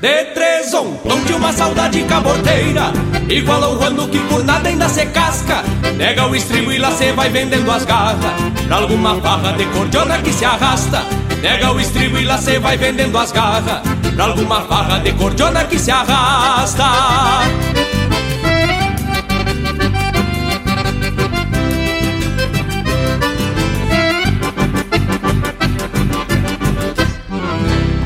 De 0.00 0.24
três 0.26 0.72
um, 0.74 0.96
de 1.26 1.32
uma 1.32 1.52
saudade 1.52 2.00
caborteira 2.04 2.92
Igual 3.28 3.64
ao 3.64 3.76
rando 3.76 4.06
que 4.06 4.20
por 4.20 4.44
nada 4.44 4.68
ainda 4.68 4.88
se 4.88 5.04
casca. 5.06 5.64
Nega 5.96 6.26
o 6.26 6.36
estribo 6.36 6.72
e 6.72 6.78
lá 6.78 6.92
cê 6.92 7.12
vai 7.12 7.28
vendendo 7.28 7.70
as 7.70 7.84
garras. 7.84 8.32
Pra 8.66 8.76
alguma 8.76 9.20
farra 9.20 9.52
de 9.52 9.66
cordiona 9.66 10.18
que 10.18 10.32
se 10.32 10.44
arrasta. 10.44 11.02
Nega 11.42 11.72
o 11.72 11.80
estribo 11.80 12.16
e 12.16 12.24
lá 12.24 12.38
cê 12.38 12.58
vai 12.58 12.76
vendendo 12.76 13.18
as 13.18 13.32
garras. 13.32 13.82
Pra 14.14 14.24
alguma 14.24 14.62
farra 14.62 14.98
de 15.00 15.12
cordiona 15.12 15.64
que 15.64 15.78
se 15.78 15.90
arrasta 15.90 16.84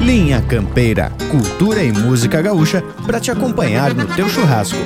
Linha 0.04 0.42
Campeira, 0.42 1.12
cultura 1.30 1.80
e 1.80 1.92
música 1.92 2.42
gaúcha 2.42 2.82
para 3.06 3.20
te 3.20 3.30
acompanhar 3.30 3.94
no 3.94 4.04
teu 4.04 4.28
churrasco. 4.28 4.76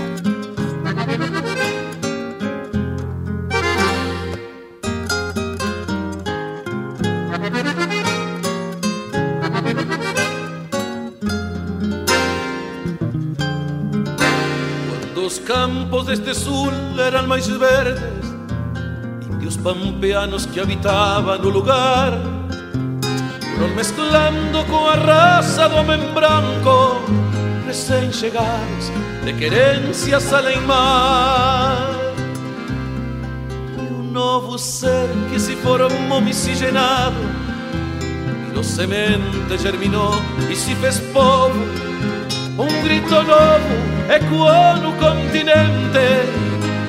Quando 15.15 15.27
os 15.27 15.39
campos 15.39 16.07
deste 16.09 16.35
sul 16.35 16.71
eram 16.99 17.27
mais 17.27 17.47
verdes, 17.47 18.03
índios 19.33 19.57
pampeanos 19.57 20.45
que 20.45 20.61
habitaban 20.61 21.39
no 21.39 21.49
lugar 21.49 22.36
fueron 23.57 23.75
mezclando 23.75 24.67
con 24.67 24.89
a 24.89 24.97
raza 24.97 25.69
do 25.69 25.77
homem 25.77 26.01
branco, 26.13 27.01
recém-chegados 27.67 28.93
de 29.25 29.33
querências 29.33 30.33
além 30.33 30.61
mar. 30.61 31.97
E 33.79 33.93
um 33.93 34.03
novo 34.13 34.59
ser 34.59 35.09
que 35.31 35.41
se 35.41 35.57
formou 35.57 36.21
miscigenado, 36.21 37.17
virou 38.49 38.63
semente, 38.63 39.59
germinou 39.59 40.15
e 40.51 40.55
se 40.55 40.75
fez 40.77 41.01
povo. 41.13 41.59
Um 42.59 42.83
grito 42.83 43.15
novo 43.15 43.75
ecoou 44.11 44.77
no 44.77 44.93
continente, 44.95 46.07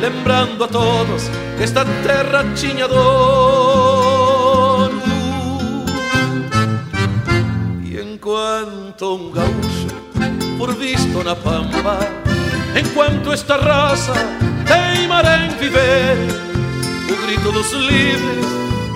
lembrando 0.02 0.64
a 0.64 0.68
todos 0.68 1.30
que 1.58 1.64
esta 1.64 1.86
terra 2.04 2.46
tinha 2.56 2.88
dono. 2.88 3.47
Enquanto 8.28 9.16
um 9.16 9.32
gaúcho, 9.32 9.88
por 10.58 10.76
visto 10.76 11.24
na 11.24 11.34
pampa, 11.34 11.98
enquanto 12.78 13.32
esta 13.32 13.56
raça 13.56 14.12
teimara 14.68 15.46
em 15.46 15.50
viver, 15.56 16.18
o 17.10 17.16
grito 17.26 17.54
dos 17.54 17.72
livres 17.72 18.46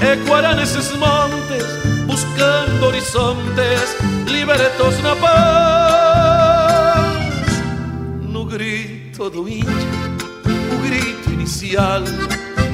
ecoará 0.01 0.53
nesses 0.53 0.91
montes, 0.97 1.65
buscando 2.05 2.85
horizontes 2.87 3.95
libertos 4.27 4.99
na 5.01 5.15
paz. 5.15 5.31
No 8.23 8.43
grito 8.43 9.29
do 9.29 9.47
índio, 9.47 9.71
o 10.73 10.77
grito 10.85 11.29
inicial, 11.31 12.01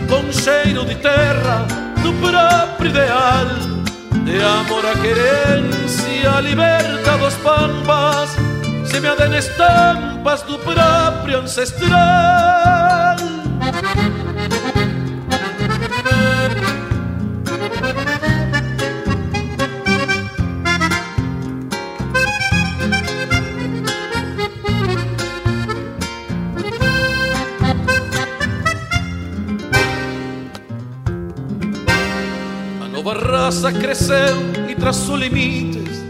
com 0.09 0.31
cheiro 0.31 0.85
de 0.85 0.95
terra, 0.95 1.67
do 2.01 2.11
próprio 2.13 2.89
ideal, 2.89 3.45
de 4.27 4.43
amor 4.43 4.85
a 4.85 4.93
querência, 4.95 6.41
liberta 6.41 7.17
dos 7.17 7.33
pampas, 7.35 8.35
semeada 8.85 9.25
em 9.25 9.35
estampas 9.37 10.41
do 10.41 10.59
próprio 10.59 11.39
ancestral. 11.39 12.86
Raça 33.67 33.73
cresceu 33.73 34.37
e 34.69 34.75
traçou 34.75 35.17
limites 35.17 36.03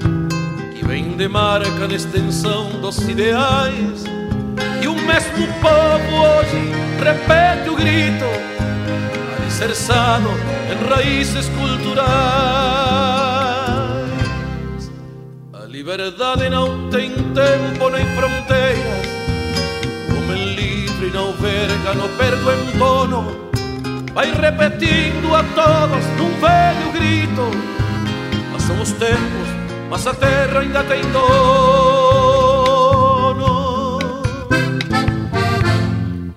que 0.75 0.85
vem 0.85 1.17
de 1.17 1.27
marca 1.27 1.87
na 1.87 1.95
extensão 1.95 2.69
dos 2.81 2.99
ideais. 3.07 4.03
E 4.81 4.87
o 4.87 4.93
mesmo 4.93 5.47
povo 5.59 6.15
hoje 6.23 6.71
repete 7.03 7.69
o 7.69 7.75
grito, 7.75 8.25
alicerçado 9.41 10.29
em 10.71 10.87
raízes 10.87 11.49
culturais. 11.49 12.07
A 15.53 15.65
liberdade 15.67 16.49
não 16.49 16.89
tem 16.89 17.11
tempo 17.11 17.89
nem 17.89 18.05
fronteiras, 18.15 19.07
como 20.07 20.31
é 20.31 20.45
livre 20.55 21.09
não 21.11 21.33
verga, 21.33 21.93
não 21.95 22.09
perde 22.17 22.43
o 22.43 22.53
entono 22.53 23.46
vai 24.17 24.31
repetindo 24.31 25.35
a 25.35 25.43
todos 25.43 26.03
num 26.17 26.31
velho 26.41 26.91
grito. 26.91 27.51
Passam 28.51 28.81
os 28.81 28.91
tempos, 28.93 29.47
mas 29.91 30.07
a 30.07 30.13
terra 30.15 30.61
ainda 30.61 30.83
tem 30.85 31.03
dono. 31.11 32.49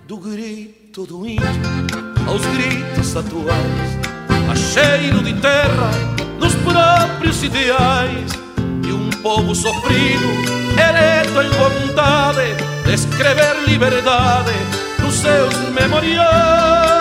Do 0.06 0.18
grito 0.18 1.06
do 1.06 1.26
índio 1.26 1.48
aos 2.28 2.44
gritos 2.44 3.16
atuais, 3.16 3.98
a 4.50 4.54
cheiro 4.54 5.22
de 5.22 5.32
terra 5.40 5.90
nos 6.38 6.54
próprios 6.56 7.42
ideais. 7.42 8.30
E 8.86 8.92
um 8.92 9.08
povo 9.22 9.54
sofrido, 9.54 10.28
ereto 10.78 11.40
em 11.40 11.48
vontade 11.48 12.56
de 12.84 12.92
escrever 12.92 13.56
liberdade 13.66 14.52
nos 15.02 15.14
seus 15.14 15.54
memoriais 15.70 16.99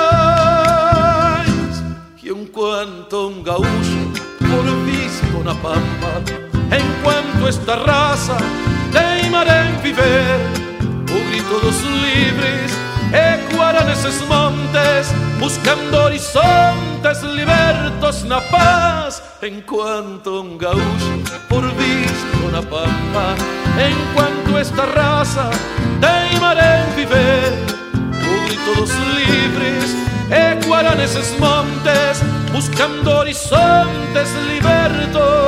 enquanto 2.59 3.29
um 3.29 3.41
gaúcho 3.41 4.11
por 4.37 4.65
visto 4.83 5.43
na 5.45 5.55
pampa, 5.55 6.21
enquanto 6.65 7.47
esta 7.47 7.75
raça 7.75 8.35
teimara 8.91 9.63
em 9.63 9.77
viver, 9.77 10.41
o 11.09 11.29
grito 11.29 11.57
dos 11.61 11.81
livres 11.83 12.73
ecoará 13.13 13.85
nesses 13.85 14.19
montes, 14.23 15.13
buscando 15.39 15.95
horizontes 15.95 17.21
libertos 17.33 18.25
na 18.25 18.41
paz, 18.41 19.23
enquanto 19.41 20.41
um 20.41 20.57
gaúcho 20.57 21.23
por 21.47 21.61
visto 21.61 22.51
na 22.51 22.61
pampa, 22.61 23.35
enquanto 23.79 24.57
esta 24.57 24.83
raça 24.83 25.49
teimara 26.01 26.81
em 26.81 26.93
viver, 26.93 27.53
o 28.21 28.45
grito 28.47 28.75
dos 28.75 28.91
livres 29.15 29.95
ecoará 30.29 30.93
nesses 30.95 31.31
montes, 31.39 32.21
buscando 32.51 33.09
horizontes 33.09 34.33
libertos. 34.47 35.39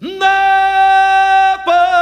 Na 0.00 1.58
paz. 1.64 1.98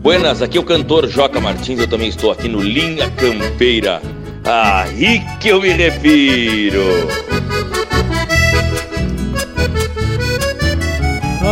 Buenas, 0.00 0.40
aqui 0.42 0.56
é 0.56 0.60
o 0.60 0.64
cantor 0.64 1.08
Joca 1.08 1.40
Martins, 1.40 1.80
eu 1.80 1.88
também 1.88 2.08
estou 2.08 2.30
aqui 2.30 2.48
no 2.48 2.60
Linha 2.60 3.10
Campeira. 3.10 4.00
Aí 4.44 5.20
que 5.40 5.48
eu 5.48 5.60
me 5.60 5.70
refiro. 5.70 7.08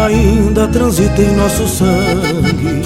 Ainda 0.04 0.68
transita 0.68 1.22
em 1.22 1.34
nosso 1.34 1.66
sangue 1.66 2.82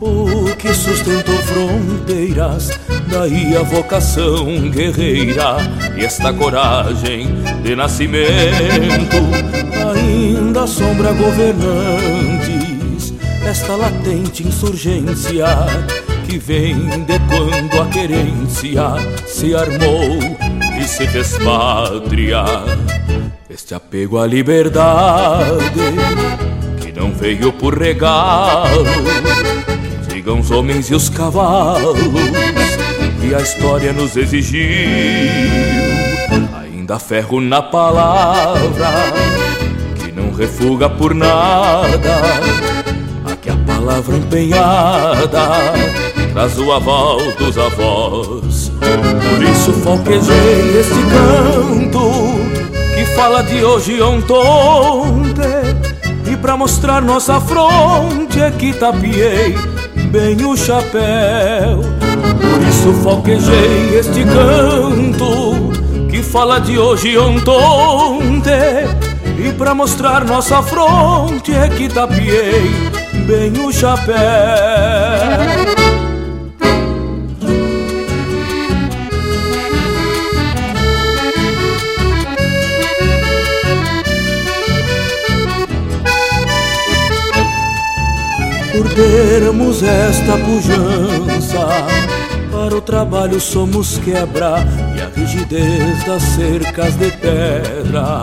o 0.00 0.56
que 0.56 0.72
sustentou 0.72 1.36
fronteiras. 1.40 2.70
Daí 3.06 3.54
a 3.54 3.62
vocação 3.62 4.46
guerreira 4.70 5.58
e 5.94 6.06
esta 6.06 6.32
coragem 6.32 7.28
de 7.62 7.76
nascimento 7.76 9.18
ainda 9.90 10.66
sombra 10.66 11.12
governantes. 11.12 13.12
Esta 13.46 13.76
latente 13.76 14.48
insurgência 14.48 15.46
que 16.26 16.38
vem 16.38 16.76
de 17.04 17.18
quando 17.28 17.82
a 17.82 17.86
querência 17.88 18.84
se 19.26 19.54
armou 19.54 20.18
e 20.80 20.84
se 20.84 21.06
fez 21.08 21.36
pátria. 21.36 22.42
Este 23.50 23.74
apego 23.74 24.18
à 24.18 24.26
liberdade 24.26 26.53
veio 27.24 27.50
por 27.54 27.78
regalo, 27.78 28.84
que 30.06 30.14
digam 30.14 30.40
os 30.40 30.50
homens 30.50 30.90
e 30.90 30.94
os 30.94 31.08
cavalos 31.08 31.96
que 33.18 33.34
a 33.34 33.40
história 33.40 33.94
nos 33.94 34.14
exigiu. 34.14 34.68
Ainda 36.60 36.98
ferro 36.98 37.40
na 37.40 37.62
palavra 37.62 38.90
que 39.94 40.12
não 40.12 40.34
refuga 40.34 40.90
por 40.90 41.14
nada. 41.14 42.20
Aqui 43.24 43.48
a 43.48 43.56
palavra 43.56 44.18
empenhada 44.18 45.72
traz 46.30 46.58
o 46.58 46.72
aval 46.72 47.16
dos 47.38 47.56
avós. 47.56 48.70
Por 48.78 49.42
isso 49.42 49.72
falquejei 49.82 50.78
este 50.78 51.00
canto 51.14 52.10
que 52.94 53.06
fala 53.16 53.42
de 53.42 53.64
hoje 53.64 54.02
ontem. 54.02 55.63
E 56.44 56.46
pra 56.46 56.58
mostrar 56.58 57.00
nossa 57.00 57.40
fronte 57.40 58.38
é 58.38 58.50
que 58.50 58.74
tapiei 58.74 59.56
bem 60.10 60.44
o 60.44 60.54
chapéu. 60.54 61.80
Por 62.38 62.60
isso 62.68 62.92
falquejei 63.02 63.98
este 63.98 64.22
canto 64.24 65.72
que 66.10 66.22
fala 66.22 66.60
de 66.60 66.78
hoje 66.78 67.16
ontem. 67.16 68.84
E 69.38 69.52
pra 69.54 69.74
mostrar 69.74 70.22
nossa 70.26 70.62
fronte 70.62 71.50
é 71.54 71.66
que 71.70 71.88
tapiei 71.88 72.70
bem 73.26 73.50
o 73.64 73.72
chapéu. 73.72 74.14
Termos 88.94 89.82
esta 89.82 90.38
pujança. 90.38 91.86
Para 92.50 92.76
o 92.76 92.80
trabalho 92.80 93.40
somos 93.40 93.98
quebra 93.98 94.64
e 94.96 95.00
a 95.00 95.08
rigidez 95.14 96.04
das 96.04 96.22
cercas 96.22 96.96
de 96.96 97.10
pedra 97.10 98.22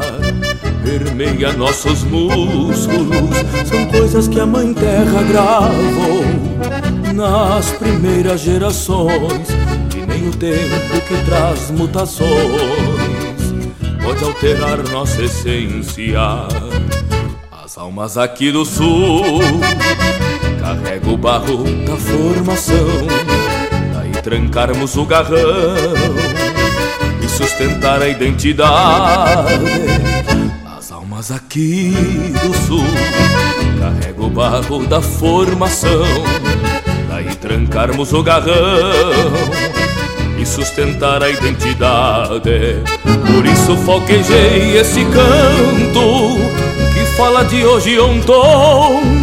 permeia 0.83 1.51
nossos 1.53 2.03
músculos. 2.03 3.29
São 3.65 3.85
coisas 3.87 4.27
que 4.27 4.39
a 4.39 4.45
Mãe 4.45 4.73
Terra 4.73 5.23
gravou 5.23 6.23
nas 7.13 7.69
primeiras 7.71 8.41
gerações. 8.41 9.49
E 9.95 10.05
nem 10.05 10.29
o 10.29 10.31
tempo 10.31 11.01
que 11.07 11.25
traz 11.25 11.69
mutações 11.71 12.29
pode 14.01 14.23
alterar 14.23 14.81
nossa 14.89 15.21
essência. 15.21 16.47
As 17.63 17.77
almas 17.77 18.17
aqui 18.17 18.51
do 18.51 18.65
sul 18.65 19.39
Carrega 20.71 21.09
o 21.09 21.17
barro 21.17 21.63
da 21.85 21.97
formação, 21.97 23.05
daí 23.93 24.11
trancarmos 24.23 24.95
o 24.95 25.05
garrão 25.05 25.35
e 27.21 27.27
sustentar 27.27 28.01
a 28.01 28.07
identidade. 28.07 29.51
As 30.65 30.89
almas 30.93 31.29
aqui 31.29 31.93
do 32.41 32.55
sul, 32.65 32.85
carrega 33.81 34.23
o 34.23 34.29
barro 34.29 34.87
da 34.87 35.01
formação, 35.01 36.05
daí 37.09 37.35
trancarmos 37.35 38.13
o 38.13 38.23
garrão 38.23 38.53
e 40.39 40.45
sustentar 40.45 41.21
a 41.21 41.29
identidade. 41.29 42.81
Por 43.27 43.45
isso 43.45 43.75
foquejei 43.75 44.77
esse 44.77 45.03
canto 45.03 46.37
que 46.93 47.05
fala 47.17 47.43
de 47.43 47.65
hoje 47.65 47.99
ontem 47.99 49.20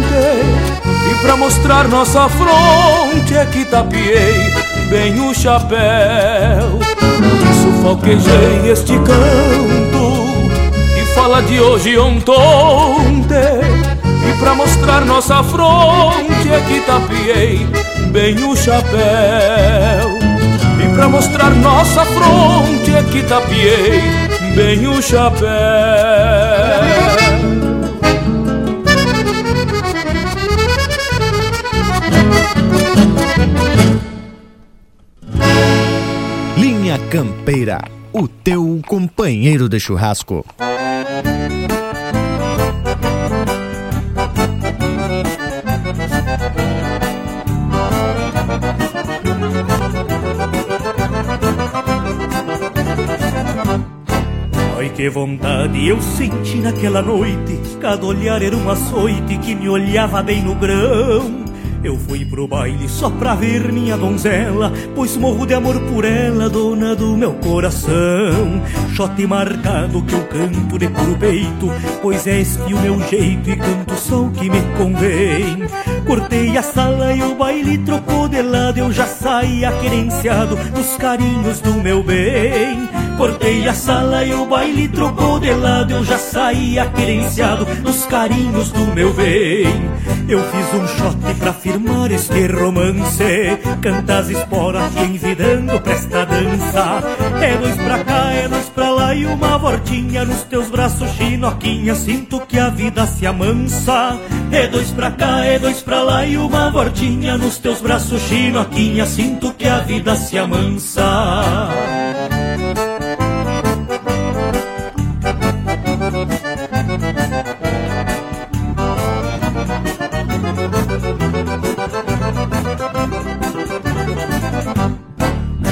pra 1.21 1.35
mostrar 1.37 1.87
nossa 1.87 2.27
fronte 2.29 3.35
é 3.35 3.45
que 3.45 3.65
tapiei 3.65 4.53
bem 4.89 5.19
o 5.19 5.33
chapéu. 5.33 6.79
Falquejei 7.81 8.69
este 8.71 8.93
canto 8.99 10.13
que 10.93 11.05
fala 11.15 11.41
de 11.41 11.59
hoje 11.59 11.97
ontem. 11.97 12.19
E 14.29 14.33
pra 14.39 14.53
mostrar 14.53 15.05
nossa 15.05 15.41
fronte 15.43 16.49
é 16.51 16.61
que 16.67 16.81
tapiei 16.81 17.67
bem 18.11 18.43
o 18.43 18.55
chapéu. 18.55 20.19
E 20.83 20.95
pra 20.95 21.09
mostrar 21.09 21.51
nossa 21.51 22.05
fronte 22.05 22.95
é 22.95 23.03
que 23.03 23.23
tapiei 23.23 24.01
bem 24.55 24.87
o 24.87 25.01
chapéu. 25.01 25.49
Linha 36.89 37.07
Campeira, 37.11 37.79
o 38.11 38.27
teu 38.27 38.81
companheiro 38.87 39.69
de 39.69 39.79
churrasco. 39.79 40.43
Ai 54.75 54.89
que 54.95 55.09
vontade 55.11 55.87
eu 55.87 56.01
senti 56.01 56.57
naquela 56.57 57.03
noite 57.03 57.59
Cada 57.79 58.03
olhar 58.03 58.41
era 58.41 58.57
um 58.57 58.67
açoite 58.67 59.37
que 59.37 59.53
me 59.53 59.69
olhava 59.69 60.23
bem 60.23 60.41
no 60.41 60.55
grão 60.55 61.38
eu 61.83 61.97
fui 61.97 62.25
pro 62.25 62.47
baile 62.47 62.89
só 62.89 63.09
pra 63.09 63.35
ver 63.35 63.71
minha 63.71 63.97
donzela, 63.97 64.71
pois 64.95 65.15
morro 65.15 65.45
de 65.45 65.53
amor 65.53 65.79
por 65.81 66.03
ela, 66.03 66.49
dona 66.49 66.95
do 66.95 67.15
meu 67.15 67.33
coração. 67.33 68.61
Chote 68.95 69.25
marcado 69.25 70.01
que 70.03 70.13
eu 70.13 70.23
canto 70.25 70.77
de 70.77 70.87
puro 70.89 71.17
peito, 71.17 71.71
pois 72.01 72.27
é 72.27 72.41
este 72.41 72.73
o 72.73 72.79
meu 72.79 73.01
jeito 73.07 73.49
e 73.49 73.55
canto 73.55 73.95
só 73.95 74.23
o 74.23 74.31
que 74.31 74.49
me 74.49 74.61
convém. 74.77 75.63
Cortei 76.05 76.57
a 76.57 76.63
sala 76.63 77.13
e 77.13 77.23
o 77.23 77.35
baile 77.35 77.77
trocou 77.79 78.27
de 78.27 78.41
lado, 78.41 78.79
eu 78.79 78.91
já 78.91 79.05
saía 79.05 79.71
querenciado 79.73 80.57
nos 80.75 80.97
carinhos 80.97 81.61
do 81.61 81.73
meu 81.75 82.03
bem. 82.03 82.89
Cortei 83.19 83.67
a 83.67 83.73
sala 83.73 84.23
e 84.23 84.33
o 84.33 84.45
baile 84.45 84.87
trocou 84.87 85.41
de 85.41 85.51
lado, 85.51 85.91
eu 85.91 86.05
já 86.05 86.17
saía 86.17 86.85
querenciado 86.85 87.67
nos 87.83 88.05
carinhos 88.05 88.71
do 88.71 88.95
meu 88.95 89.13
bem. 89.13 89.65
Eu 90.29 90.41
fiz 90.41 90.73
um 90.73 90.87
shot 90.87 91.17
pra 91.37 91.51
firmar 91.51 92.13
este 92.13 92.47
romance, 92.47 93.59
canta 93.81 94.19
as 94.19 94.29
esporas 94.29 94.93
que 94.93 95.03
envidando 95.03 95.81
pra 95.81 95.91
esta 95.91 96.25
dança. 96.25 97.03
É 97.41 97.57
dois 97.57 97.75
pra 97.75 98.03
cá, 98.05 98.31
é 98.31 98.47
dois 98.47 98.69
pra 98.69 98.89
lá 98.89 99.13
e 99.13 99.25
uma 99.25 99.57
voltinha 99.57 100.23
nos 100.23 100.43
teus 100.43 100.69
braços, 100.69 101.11
chinoquinha, 101.17 101.95
sinto 101.95 102.39
que 102.47 102.57
a 102.57 102.69
vida 102.69 103.05
se 103.05 103.27
amansa. 103.27 104.17
É 104.49 104.65
dois 104.67 104.91
pra 104.91 105.11
cá, 105.11 105.43
é 105.43 105.59
dois 105.59 105.81
pra 105.81 106.03
lá 106.03 106.25
e 106.25 106.37
uma 106.37 106.71
voltinha 106.71 107.37
nos 107.37 107.57
teus 107.57 107.81
braços, 107.81 108.21
chinoquinha, 108.21 109.05
sinto 109.05 109.53
que 109.55 109.67
a 109.67 109.79
vida 109.79 110.15
se 110.15 110.37
amansa. 110.37 111.03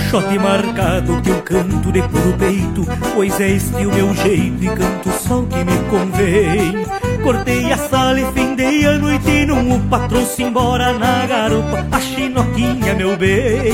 Shot 0.10 0.40
marcado 0.40 1.22
que 1.22 1.30
eu 1.30 1.42
canto 1.42 1.92
de 1.92 2.02
puro 2.02 2.34
peito 2.40 2.86
Pois 3.14 3.40
é 3.42 3.50
este 3.50 3.86
o 3.86 3.94
meu 3.94 4.14
jeito 4.16 4.64
e 4.64 4.68
canto 4.68 5.10
só 5.12 5.40
o 5.40 5.48
que 5.48 5.58
me 5.58 5.78
convém. 5.90 6.86
Cortei 7.22 7.72
a 7.74 7.78
sala 7.78 8.20
e 8.20 8.32
findei 8.32 8.86
a 8.86 8.98
noite 8.98 9.46
num 9.46 9.76
o 9.76 9.80
patrão 9.90 10.26
se 10.26 10.44
embora 10.44 10.94
na 10.94 11.26
garupa 11.26 11.86
A 11.92 12.00
chinoquinha 12.00 12.94
meu 12.96 13.18
bem. 13.18 13.74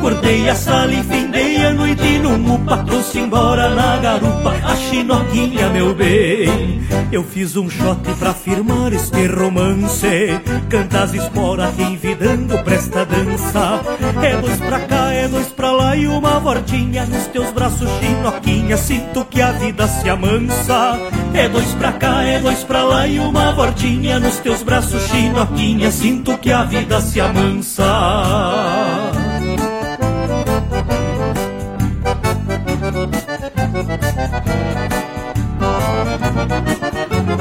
Cortei 0.00 0.48
a 0.48 0.54
sala 0.54 0.92
e 0.92 1.02
findei 1.02 1.51
a 1.64 1.72
noite 1.72 2.18
num 2.18 2.54
upa, 2.54 2.78
trouxe 2.78 3.18
embora 3.18 3.70
na 3.70 3.96
garupa 3.98 4.54
a 4.64 4.76
chinoquinha, 4.76 5.68
meu 5.70 5.94
bem. 5.94 6.82
Eu 7.10 7.22
fiz 7.22 7.56
um 7.56 7.68
shot 7.68 8.00
pra 8.18 8.32
firmar 8.32 8.92
este 8.92 9.26
romance. 9.26 10.40
Canta 10.68 11.02
as 11.02 11.14
esporas 11.14 11.78
envidando 11.78 12.58
presta 12.64 13.04
dança. 13.04 13.80
É 14.22 14.36
dois 14.36 14.58
pra 14.58 14.80
cá, 14.80 15.12
é 15.12 15.28
dois 15.28 15.48
pra 15.48 15.72
lá 15.72 15.96
e 15.96 16.06
uma 16.06 16.40
voltinha 16.40 17.04
nos 17.04 17.26
teus 17.26 17.50
braços, 17.52 17.88
chinoquinha. 18.00 18.76
Sinto 18.76 19.24
que 19.26 19.42
a 19.42 19.52
vida 19.52 19.86
se 19.86 20.08
amansa. 20.08 20.98
É 21.34 21.48
dois 21.48 21.74
pra 21.74 21.92
cá, 21.92 22.22
é 22.22 22.38
dois 22.38 22.64
pra 22.64 22.82
lá 22.82 23.06
e 23.06 23.18
uma 23.18 23.52
voltinha 23.52 24.18
nos 24.18 24.36
teus 24.38 24.62
braços, 24.62 25.02
chinoquinha. 25.08 25.90
Sinto 25.90 26.38
que 26.38 26.50
a 26.50 26.64
vida 26.64 27.00
se 27.00 27.20
amansa. 27.20 27.82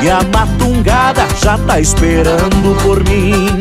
E 0.00 0.10
a 0.10 0.20
matungada 0.32 1.26
já 1.42 1.58
tá 1.58 1.80
esperando 1.80 2.82
por 2.82 3.02
mim. 3.04 3.58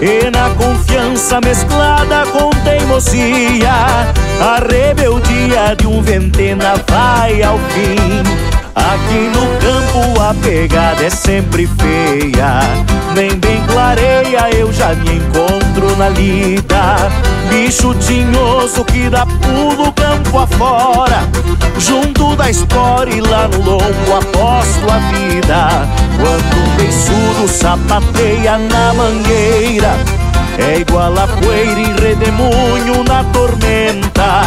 E 0.00 0.30
na 0.30 0.50
confiança 0.56 1.40
mesclada 1.40 2.26
com 2.32 2.50
teimosia 2.64 3.70
A 4.40 4.58
rebeldia 4.68 5.76
de 5.78 5.86
um 5.86 6.02
ventena 6.02 6.74
vai 6.88 7.40
ao 7.40 7.56
fim 7.70 8.61
Aqui 8.74 9.30
no 9.34 9.46
campo 9.58 10.20
a 10.20 10.34
pegada 10.34 11.04
é 11.04 11.10
sempre 11.10 11.66
feia. 11.66 12.60
Nem 13.14 13.36
bem 13.36 13.62
clareia 13.66 14.48
eu 14.54 14.72
já 14.72 14.94
me 14.94 15.16
encontro 15.16 15.96
na 15.96 16.08
lida. 16.08 16.96
Bicho 17.50 17.94
tinhoso 17.94 18.84
que 18.84 19.10
dá 19.10 19.26
pulo 19.26 19.92
campo 19.92 20.38
afora. 20.38 21.28
Junto 21.78 22.34
da 22.36 22.50
espora 22.50 23.10
e 23.10 23.20
lá 23.20 23.48
no 23.48 23.58
lombo 23.58 24.16
aposto 24.16 24.90
a 24.90 24.98
vida. 25.12 25.88
Quando 26.16 26.56
um 26.56 26.76
beiçudo 26.76 27.48
sapateia 27.48 28.56
na 28.56 28.94
mangueira 28.94 29.96
é 30.58 30.78
igual 30.78 31.12
a 31.18 31.26
poeira 31.26 31.80
em 31.80 31.94
redemoinho 31.96 33.04
na 33.04 33.24
tormenta. 33.24 34.42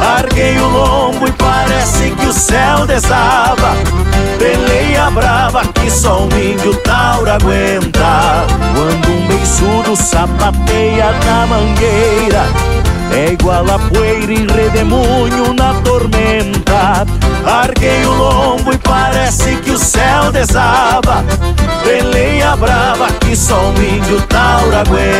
Larguei 0.00 0.56
o 0.58 0.68
lombo 0.68 1.26
e 1.26 1.32
parece 1.78 2.10
que 2.10 2.26
o 2.26 2.32
céu 2.32 2.86
desaba. 2.86 3.76
Peleia 4.38 5.10
brava 5.10 5.62
que 5.66 5.90
só 5.90 6.22
um 6.22 6.38
índio 6.38 6.74
tauro 6.78 7.30
aguenta. 7.30 8.46
Quando 8.74 9.08
um 9.08 9.26
beiçudo 9.28 9.96
sapateia 9.96 11.12
na 11.24 11.46
mangueira 11.46 12.46
é 13.12 13.32
igual 13.32 13.64
a 13.70 13.78
poeira 13.78 14.32
em 14.32 14.46
redemoinho 14.46 15.54
na 15.54 15.74
tormenta. 15.82 17.06
Larguei 17.44 18.04
o 18.06 18.12
lombo 18.12 18.72
e 18.72 18.78
parece 18.78 19.56
que 19.56 19.70
o 19.70 19.78
céu 19.78 20.32
desaba. 20.32 21.24
Peleia 21.84 22.56
brava 22.56 23.06
que 23.20 23.36
só 23.36 23.60
um 23.60 23.82
índio 23.82 24.20
tauro 24.22 24.76
aguenta 24.76 25.17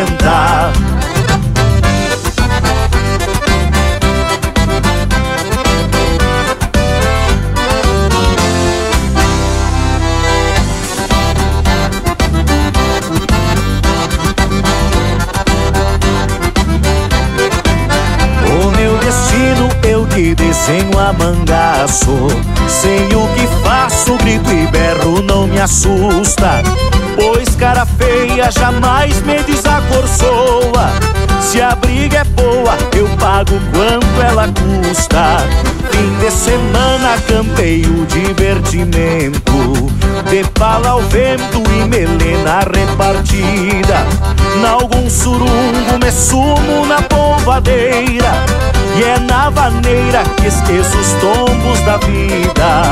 vento 41.49 41.63
e 41.71 41.85
melena 41.85 42.61
repartida. 42.61 44.07
Nalgum 44.61 45.09
surungo 45.09 45.99
me 46.03 46.11
sumo 46.11 46.87
na 46.87 47.01
polvadeira 47.03 48.33
E 48.97 49.05
é 49.05 49.19
na 49.21 49.51
vaneira 49.51 50.23
que 50.37 50.47
esqueço 50.47 50.99
os 50.99 51.13
tombos 51.15 51.81
da 51.81 51.97
vida. 51.99 52.83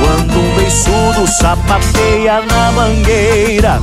Quando 0.00 0.38
um 0.38 0.54
beiçudo 0.56 1.26
sapateia 1.26 2.42
na 2.42 2.72
mangueira 2.72 3.80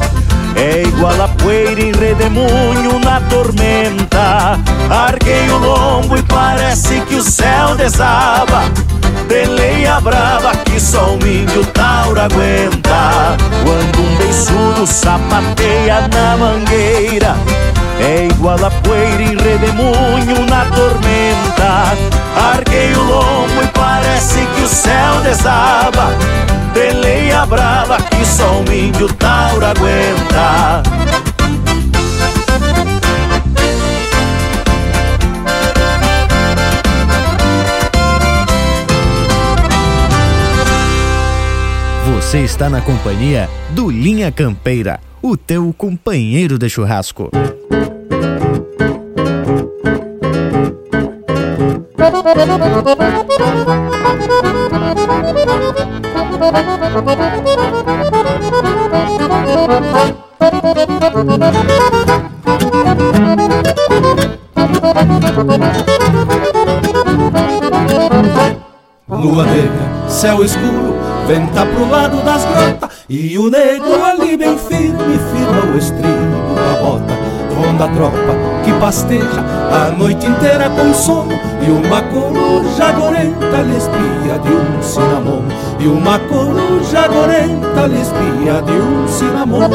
é 0.55 0.83
igual 0.83 1.21
a 1.21 1.27
poeira 1.27 1.81
em 1.81 1.91
redemoinho 1.91 2.99
na 2.99 3.21
tormenta. 3.21 4.59
Arquei 4.89 5.49
o 5.49 5.57
lombo 5.57 6.17
e 6.17 6.23
parece 6.23 7.01
que 7.01 7.15
o 7.15 7.23
céu 7.23 7.75
desaba. 7.75 8.63
Peleia 9.27 9.99
brava 10.01 10.55
que 10.57 10.79
só 10.79 11.13
um 11.13 11.25
índio 11.25 11.65
tauro 11.67 12.19
aguenta. 12.19 13.37
Quando 13.63 13.99
um 13.99 14.15
beiçudo 14.17 14.85
sapateia 14.85 16.07
na 16.07 16.37
mangueira 16.37 17.35
é 18.01 18.25
igual 18.25 18.57
a 18.65 18.71
poeira 18.71 19.21
em 19.21 19.37
redemoinho 19.37 20.45
na 20.49 20.65
tormenta. 20.65 21.95
Arquei 22.53 22.93
o 22.93 23.03
lombo 23.03 23.61
e 23.63 23.67
parece 23.67 24.39
que 24.39 24.61
o 24.63 24.67
céu 24.67 25.21
desaba. 25.23 26.09
Peleia 26.73 27.45
brava 27.45 27.97
que 27.97 28.25
só 28.25 28.61
um 28.61 28.73
índio 28.73 29.07
tauro 29.13 29.65
aguenta. 29.65 30.81
Você 42.15 42.39
está 42.39 42.69
na 42.69 42.81
companhia 42.81 43.49
do 43.71 43.91
Linha 43.91 44.31
Campeira, 44.31 44.99
o 45.21 45.35
teu 45.35 45.73
companheiro 45.77 46.57
de 46.57 46.69
churrasco. 46.69 47.29
Lua 69.09 69.45
negra, 69.45 70.09
céu 70.09 70.43
escuro, 70.43 70.95
venta 71.27 71.65
pro 71.65 71.89
lado 71.89 72.21
das 72.23 72.43
grotas 72.43 72.89
E 73.09 73.37
o 73.37 73.49
negro 73.49 74.03
ali 74.03 74.35
bem 74.35 74.57
firme, 74.57 75.17
firma 75.31 75.73
o 75.73 75.77
estribo 75.77 76.55
da 76.55 76.81
bota 76.81 77.20
Ronda 77.61 77.85
a 77.85 77.89
tropa 77.89 78.17
que 78.65 78.73
pasteja 78.79 79.43
a 79.71 79.91
noite 79.91 80.25
inteira 80.25 80.69
com 80.69 80.93
sono 80.93 81.31
E 81.61 81.69
uma 81.69 82.01
coruja 82.01 82.91
gorenta 82.91 83.61
lhe 83.61 83.77
espia 83.77 84.39
de 84.39 84.49
um 84.49 84.81
cinamomo 84.81 85.47
E 85.79 85.87
uma 85.87 86.17
coruja 86.19 87.07
gorenta 87.07 87.87
lhe 87.87 88.01
espia 88.01 88.61
de 88.63 88.71
um 88.71 89.07
cinamomo 89.07 89.69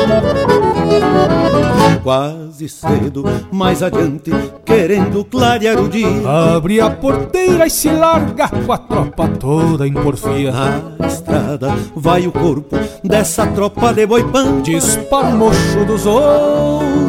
Quase 2.02 2.68
cedo, 2.68 3.24
mais 3.50 3.82
adiante, 3.82 4.30
querendo 4.64 5.24
clarear 5.24 5.76
o 5.80 5.88
dia. 5.88 6.06
Abre 6.54 6.80
a 6.80 6.88
porteira 6.88 7.66
e 7.66 7.70
se 7.70 7.90
larga 7.90 8.48
com 8.48 8.72
a 8.72 8.78
tropa 8.78 9.26
toda 9.26 9.88
em 9.88 9.92
porfia. 9.92 10.52
Na 10.96 11.08
estrada 11.08 11.74
vai 11.96 12.28
o 12.28 12.30
corpo 12.30 12.76
dessa 13.02 13.44
tropa 13.48 13.92
de 13.92 14.06
boipã 14.06 14.62
Dispara 14.62 15.26
o 15.26 15.36
mocho 15.36 15.84
dos 15.84 16.06
outros 16.06 17.05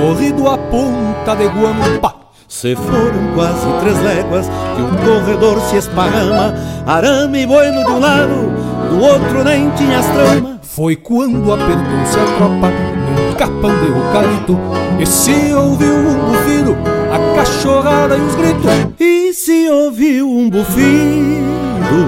Corrido 0.00 0.48
a 0.48 0.56
ponta 0.56 1.34
de 1.34 1.46
guampa 1.48 2.14
Se 2.46 2.76
foram 2.76 3.34
quase 3.34 3.66
três 3.80 4.00
léguas 4.02 4.46
que 4.76 4.82
um 4.82 4.94
corredor 5.04 5.60
se 5.62 5.76
esparrama, 5.76 6.54
arame 6.86 7.42
e 7.42 7.46
bueno 7.46 7.84
de 7.84 7.90
um 7.90 7.98
lado, 7.98 8.52
do 8.88 9.00
outro 9.00 9.42
nem 9.42 9.70
tinha 9.70 9.98
as 9.98 10.06
tramas. 10.06 10.58
Foi 10.62 10.94
quando 10.94 11.52
apertou-se 11.52 12.18
a 12.18 12.36
tropa 12.36 12.70
num 12.70 13.34
capão 13.34 13.70
de 13.80 13.86
eucalipto 13.88 14.58
e 15.00 15.06
se 15.06 15.52
ouviu 15.52 15.94
um 15.94 16.30
bufido, 16.30 16.76
a 17.12 17.36
cachorrada 17.36 18.16
e 18.16 18.20
os 18.20 18.34
gritos. 18.36 18.70
E 19.00 19.32
se 19.32 19.68
ouviu 19.68 20.30
um 20.30 20.48
bufido, 20.48 22.06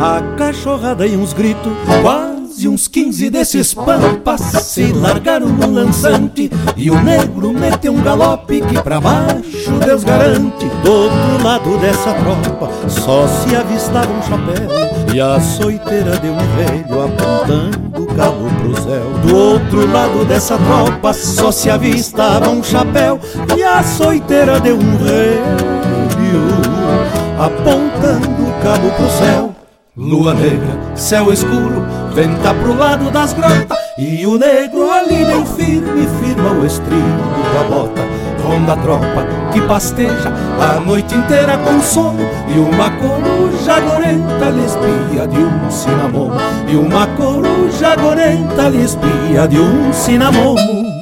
a 0.00 0.36
cachorrada 0.36 1.06
e 1.06 1.16
uns 1.16 1.32
gritos. 1.32 1.72
Quase 2.56 2.68
uns 2.68 2.88
quinze 2.88 3.28
desses 3.28 3.74
pampas 3.74 4.40
se 4.40 4.90
largaram 4.90 5.46
no 5.46 5.70
lançante 5.70 6.50
E 6.74 6.90
o 6.90 6.98
negro 7.02 7.52
meteu 7.52 7.92
um 7.92 8.00
galope 8.00 8.62
que 8.62 8.80
pra 8.82 8.98
baixo 8.98 9.72
Deus 9.84 10.02
garante. 10.02 10.64
Do 10.82 10.90
outro 10.90 11.44
lado 11.44 11.76
dessa 11.76 12.14
tropa 12.14 12.70
só 12.88 13.28
se 13.28 13.54
avistava 13.54 14.10
um 14.10 14.22
chapéu 14.22 15.14
E 15.14 15.20
a 15.20 15.38
soiteira 15.38 16.16
de 16.16 16.28
um 16.28 16.38
velho 16.56 17.04
apontando 17.04 18.02
o 18.02 18.06
cabo 18.16 18.48
pro 18.62 18.82
céu. 18.82 19.12
Do 19.22 19.36
outro 19.36 19.92
lado 19.92 20.24
dessa 20.24 20.56
tropa 20.56 21.12
só 21.12 21.52
se 21.52 21.68
avistava 21.68 22.48
um 22.48 22.62
chapéu 22.62 23.20
E 23.54 23.62
a 23.62 23.82
soiteira 23.82 24.58
de 24.60 24.72
um 24.72 24.96
velho 24.96 25.76
apontando 27.38 28.48
o 28.48 28.62
cabo 28.62 28.90
pro 28.92 29.10
céu 29.10 29.55
Lua 29.98 30.34
negra, 30.34 30.94
céu 30.94 31.32
escuro, 31.32 31.82
venta 32.12 32.52
pro 32.52 32.76
lado 32.76 33.10
das 33.10 33.32
grotas 33.32 33.78
E 33.96 34.26
o 34.26 34.36
negro 34.36 34.92
ali 34.92 35.24
bem 35.24 35.46
firme 35.46 36.06
firma 36.20 36.50
o 36.50 36.66
estribo 36.66 37.00
da 37.54 37.64
bota. 37.64 38.02
Ronda 38.44 38.74
a 38.74 38.76
tropa 38.76 39.26
que 39.54 39.60
pasteja 39.62 40.30
a 40.60 40.78
noite 40.80 41.14
inteira 41.14 41.56
com 41.56 41.80
sono 41.80 42.20
E 42.46 42.58
uma 42.58 42.90
coruja 42.90 43.80
gorenta 43.80 44.50
lhe 44.50 44.66
espia 44.66 45.26
de 45.26 45.38
um 45.38 45.70
cinamomo 45.70 46.34
E 46.68 46.76
uma 46.76 47.06
coruja 47.06 47.96
gorenta 47.96 48.68
lhe 48.68 48.84
espia 48.84 49.48
de 49.48 49.58
um 49.58 49.94
cinamomo 49.94 50.95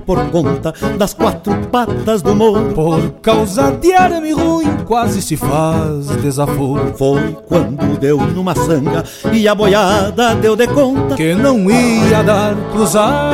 por 0.00 0.18
conta 0.30 0.74
das 0.96 1.14
quatro 1.14 1.54
patas 1.70 2.22
do 2.22 2.34
morro. 2.34 2.72
Por 2.74 3.12
causa 3.22 3.70
de 3.70 3.92
arame 3.92 4.32
ruim 4.32 4.76
quase 4.84 5.22
se 5.22 5.36
faz 5.36 6.06
desaforo. 6.22 6.94
Foi 6.96 7.36
quando 7.46 7.98
deu 7.98 8.18
numa 8.18 8.54
sanga 8.54 9.04
e 9.32 9.46
a 9.46 9.54
boiada 9.54 10.34
deu 10.34 10.56
de 10.56 10.66
conta 10.66 11.14
Que 11.14 11.34
não 11.34 11.70
ia 11.70 12.22
dar 12.22 12.54
cruzada. 12.72 13.28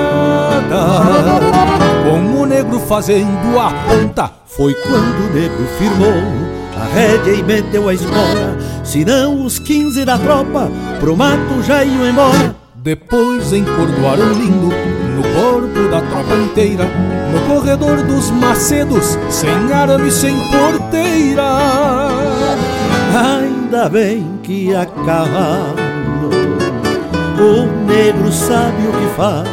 Com 2.05 2.43
o 2.43 2.47
negro 2.47 2.79
fazendo 2.81 3.59
a 3.59 3.71
ponta 3.89 4.31
Foi 4.47 4.75
quando 4.75 5.31
o 5.31 5.35
negro 5.35 5.67
firmou 5.79 6.55
a 6.77 6.85
rédea 6.95 7.35
e 7.35 7.43
meteu 7.43 7.89
a 7.89 7.95
espora 7.95 8.57
Senão 8.85 9.45
os 9.45 9.59
quinze 9.59 10.05
da 10.05 10.19
tropa 10.19 10.71
pro 11.01 11.17
mato 11.17 11.63
já 11.67 11.83
iam 11.83 12.07
embora. 12.07 12.55
Depois 12.77 13.53
encordoaram 13.53 14.33
lindo 14.35 14.69
corpo 15.45 15.89
da 15.91 16.01
tropa 16.01 16.35
inteira 16.37 16.85
No 17.33 17.55
corredor 17.55 18.03
dos 18.03 18.31
macedos, 18.31 19.19
sem 19.29 19.73
arame, 19.73 20.11
sem 20.11 20.35
porteira. 20.51 21.59
Ainda 23.15 23.89
bem 23.89 24.41
que 24.43 24.75
a 24.75 24.87
cavalo 24.87 25.77
O 27.39 27.87
negro 27.87 28.33
sabe 28.33 28.87
o 28.89 28.93
que 28.93 29.17
faz. 29.17 29.49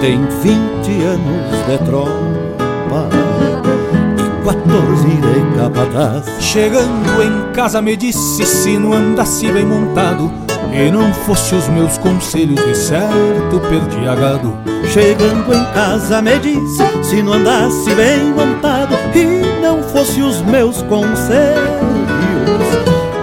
Tem 0.00 0.20
vinte 0.42 1.02
anos 1.02 1.66
de 1.66 1.78
tropa 1.86 3.08
E 4.18 4.44
quatorze 4.44 5.08
de 5.08 5.58
capataz. 5.58 6.42
Chegando 6.42 7.22
em 7.22 7.52
casa 7.52 7.80
me 7.80 7.96
disse 7.96 8.44
se 8.44 8.78
não 8.78 8.92
andasse 8.92 9.50
bem 9.50 9.64
montado 9.64 10.30
E 10.74 10.90
não 10.90 11.14
fosse 11.14 11.54
os 11.54 11.68
meus 11.68 11.96
conselhos 11.98 12.62
de 12.64 12.74
certo 12.74 13.60
perdi 13.68 14.04
gado 14.04 14.52
Chegando 14.92 15.54
em 15.54 15.64
casa 15.72 16.20
me 16.20 16.36
disse 16.40 16.82
se 17.02 17.22
não 17.22 17.34
andasse 17.34 17.94
bem 17.94 18.32
montado 18.34 18.96
E 19.14 19.62
não 19.62 19.82
fosse 19.84 20.20
os 20.20 20.42
meus 20.42 20.82
conselhos. 20.82 21.64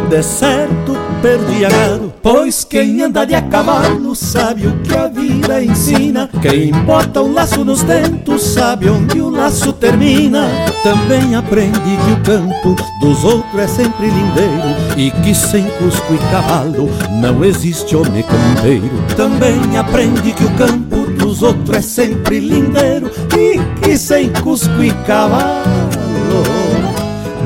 De 0.09 0.23
certo 0.23 1.00
perdi 1.21 1.63
a 1.65 1.69
gado. 1.69 2.13
Pois 2.21 2.63
quem 2.63 3.01
anda 3.01 3.25
de 3.25 3.35
a 3.35 3.41
cavalo 3.41 4.15
sabe 4.15 4.67
o 4.67 4.77
que 4.79 4.95
a 4.95 5.07
vida 5.07 5.63
ensina. 5.63 6.29
Quem 6.41 6.71
bota 6.71 7.21
o 7.21 7.31
laço 7.31 7.63
nos 7.63 7.83
dentos 7.83 8.41
sabe 8.41 8.89
onde 8.89 9.21
o 9.21 9.29
laço 9.29 9.71
termina. 9.73 10.47
Também 10.83 11.35
aprende 11.35 11.79
que 11.79 12.11
o 12.11 12.23
campo 12.23 12.75
dos 12.99 13.23
outros 13.23 13.61
é 13.61 13.67
sempre 13.67 14.07
lindeiro 14.07 14.97
E 14.97 15.11
que 15.11 15.35
sem 15.35 15.63
cusco 15.63 16.13
e 16.13 16.17
cavalo 16.31 16.89
não 17.21 17.43
existe 17.45 17.95
homem 17.95 18.23
campeiro. 18.23 18.89
Também 19.15 19.77
aprende 19.77 20.31
que 20.31 20.43
o 20.43 20.51
campo 20.55 20.97
dos 21.11 21.43
outros 21.43 21.77
é 21.77 21.81
sempre 21.81 22.39
lindeiro 22.39 23.11
E 23.37 23.59
que 23.81 23.97
sem 23.97 24.29
cusco 24.41 24.83
e 24.83 24.91
cavalo 25.05 25.61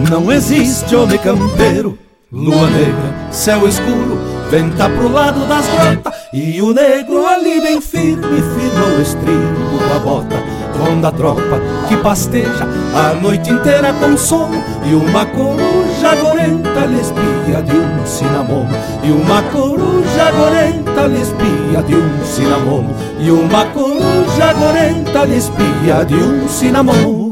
não 0.09 0.31
existe 0.31 0.95
homem 0.95 1.17
campeiro 1.17 2.04
Lua 2.35 2.69
negra, 2.69 3.31
céu 3.31 3.65
escuro, 3.65 4.19
venta 4.51 4.89
pro 4.89 5.09
lado 5.09 5.47
das 5.47 5.65
grotas 5.69 6.13
E 6.33 6.61
o 6.61 6.73
negro 6.73 7.25
ali 7.25 7.61
bem 7.61 7.79
firme, 7.79 8.41
firma 8.41 8.87
o 8.97 9.01
estribo 9.01 9.77
da 9.87 9.99
bota 9.99 10.35
Ronda 10.77 11.07
a 11.07 11.11
tropa 11.13 11.61
que 11.87 11.95
pasteja 11.95 12.67
a 12.93 13.13
noite 13.13 13.49
inteira 13.49 13.93
com 13.93 14.17
sono 14.17 14.61
E 14.83 14.93
uma 14.93 15.25
coruja 15.27 16.15
gorenta 16.21 16.85
lhe 16.85 16.99
espia 16.99 17.61
de 17.61 17.77
um 17.77 18.05
cinamomo 18.05 18.69
E 19.01 19.11
uma 19.11 19.41
coruja 19.43 20.31
gorenta 20.31 21.07
lhe 21.07 21.21
espia 21.21 21.81
de 21.87 21.95
um 21.95 22.25
cinamomo 22.25 22.93
E 23.17 23.31
uma 23.31 23.65
coruja 23.67 24.53
gorenta 24.59 25.23
lhe 25.23 25.37
espia 25.37 26.03
de 26.03 26.15
um 26.15 26.49
cinamomo 26.49 27.31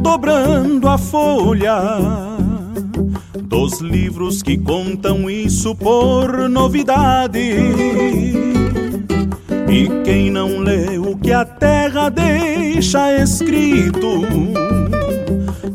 dobrando 0.00 0.88
a 0.88 0.98
folha 0.98 1.76
dos 3.42 3.80
livros 3.80 4.42
que 4.42 4.56
contam 4.56 5.30
isso 5.30 5.74
por 5.74 6.48
novidade. 6.48 7.54
E 9.68 9.88
quem 10.04 10.30
não 10.30 10.60
lê 10.60 10.98
o 10.98 11.16
que 11.16 11.32
a 11.32 11.44
terra 11.44 12.08
deixa 12.08 13.20
escrito, 13.20 14.22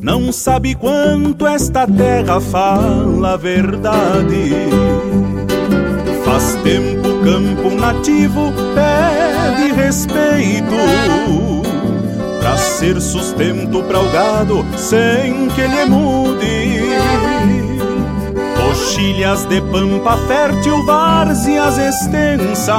não 0.02 0.32
sabe 0.32 0.76
quanto 0.76 1.46
esta 1.46 1.86
terra 1.88 2.40
fala 2.40 3.34
a 3.34 3.38
verdade. 3.38 4.52
Faz 6.24 6.56
tempo 6.64 7.08
o 7.08 7.24
campo 7.24 7.76
nativo 7.76 8.52
pede 8.74 9.74
respeito 9.74 11.51
Pra 12.42 12.58
ser 12.58 13.00
sustento 13.00 13.82
para 13.84 14.02
o 14.02 14.12
gado 14.12 14.66
sem 14.76 15.48
que 15.50 15.62
ele 15.62 15.86
mude 15.86 16.82
Coxilhas 18.58 19.46
de 19.46 19.62
pampa 19.62 20.18
fértil, 20.28 20.84
várzeas 20.86 21.78
extensas 21.78 22.72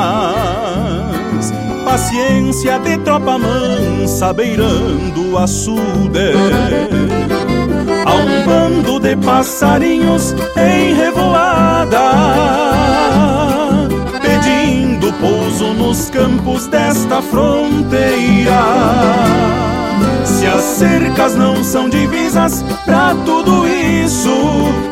paciência 1.84 2.78
de 2.78 2.96
tropa 2.98 3.38
mansa 3.38 4.32
beirando 4.32 5.32
o 5.32 5.38
açude. 5.38 6.32
Há 8.04 8.14
um 8.14 8.46
bando 8.46 9.00
de 9.00 9.16
passarinhos 9.16 10.34
em 10.56 10.94
revoada, 10.94 11.98
pouso 15.22 15.72
nos 15.72 16.10
campos 16.10 16.66
desta 16.66 17.22
fronteira. 17.22 18.60
Se 20.24 20.46
as 20.48 20.62
cercas 20.62 21.36
não 21.36 21.62
são 21.62 21.88
divisas 21.88 22.64
pra 22.84 23.14
tudo 23.24 23.66
isso, 23.68 24.34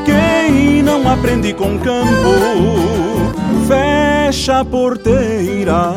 quem 0.07 0.85
não 0.85 1.11
aprende 1.11 1.52
com 1.52 1.77
campo, 1.81 2.31
fecha 3.66 4.61
a 4.61 4.65
porteira. 4.65 5.93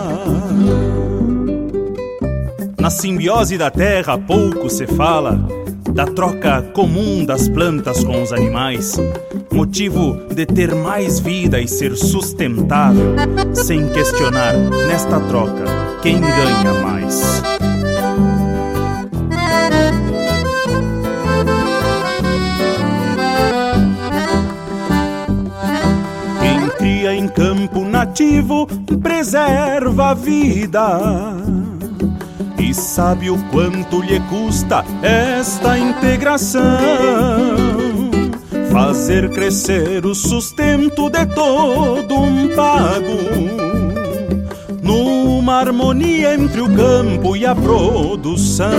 Na 2.80 2.90
simbiose 2.90 3.56
da 3.56 3.70
terra 3.70 4.18
pouco 4.18 4.68
se 4.68 4.88
fala 4.88 5.40
da 5.94 6.06
troca 6.06 6.64
comum 6.74 7.24
das 7.24 7.48
plantas 7.48 8.04
com 8.04 8.24
os 8.24 8.34
animais, 8.34 9.00
motivo 9.54 10.18
de 10.34 10.48
ter 10.48 10.74
mais 10.74 11.20
vida 11.20 11.62
e 11.62 11.68
ser 11.68 11.96
sustentável, 11.96 13.14
sem 13.54 13.88
questionar 13.90 14.56
nesta 14.88 15.20
troca 15.20 15.64
quem 16.02 16.20
ganha 16.20 16.74
mais. 16.82 17.44
Quem 26.42 26.70
cria 26.78 27.14
em 27.14 27.28
campo 27.28 27.86
nativo 27.86 28.66
preserva 29.02 30.10
a 30.10 30.14
vida 30.16 31.00
e 32.58 32.74
sabe 32.74 33.30
o 33.30 33.38
quanto 33.52 34.02
lhe 34.02 34.20
custa 34.22 34.84
esta 35.04 35.78
integração. 35.78 37.83
Fazer 38.74 39.30
crescer 39.30 40.04
o 40.04 40.16
sustento 40.16 41.08
de 41.08 41.24
todo 41.28 42.16
um 42.16 42.56
pago, 42.56 43.20
numa 44.82 45.60
harmonia 45.60 46.34
entre 46.34 46.60
o 46.60 46.76
campo 46.76 47.38
e 47.38 47.46
a 47.46 47.54
produção. 47.54 48.72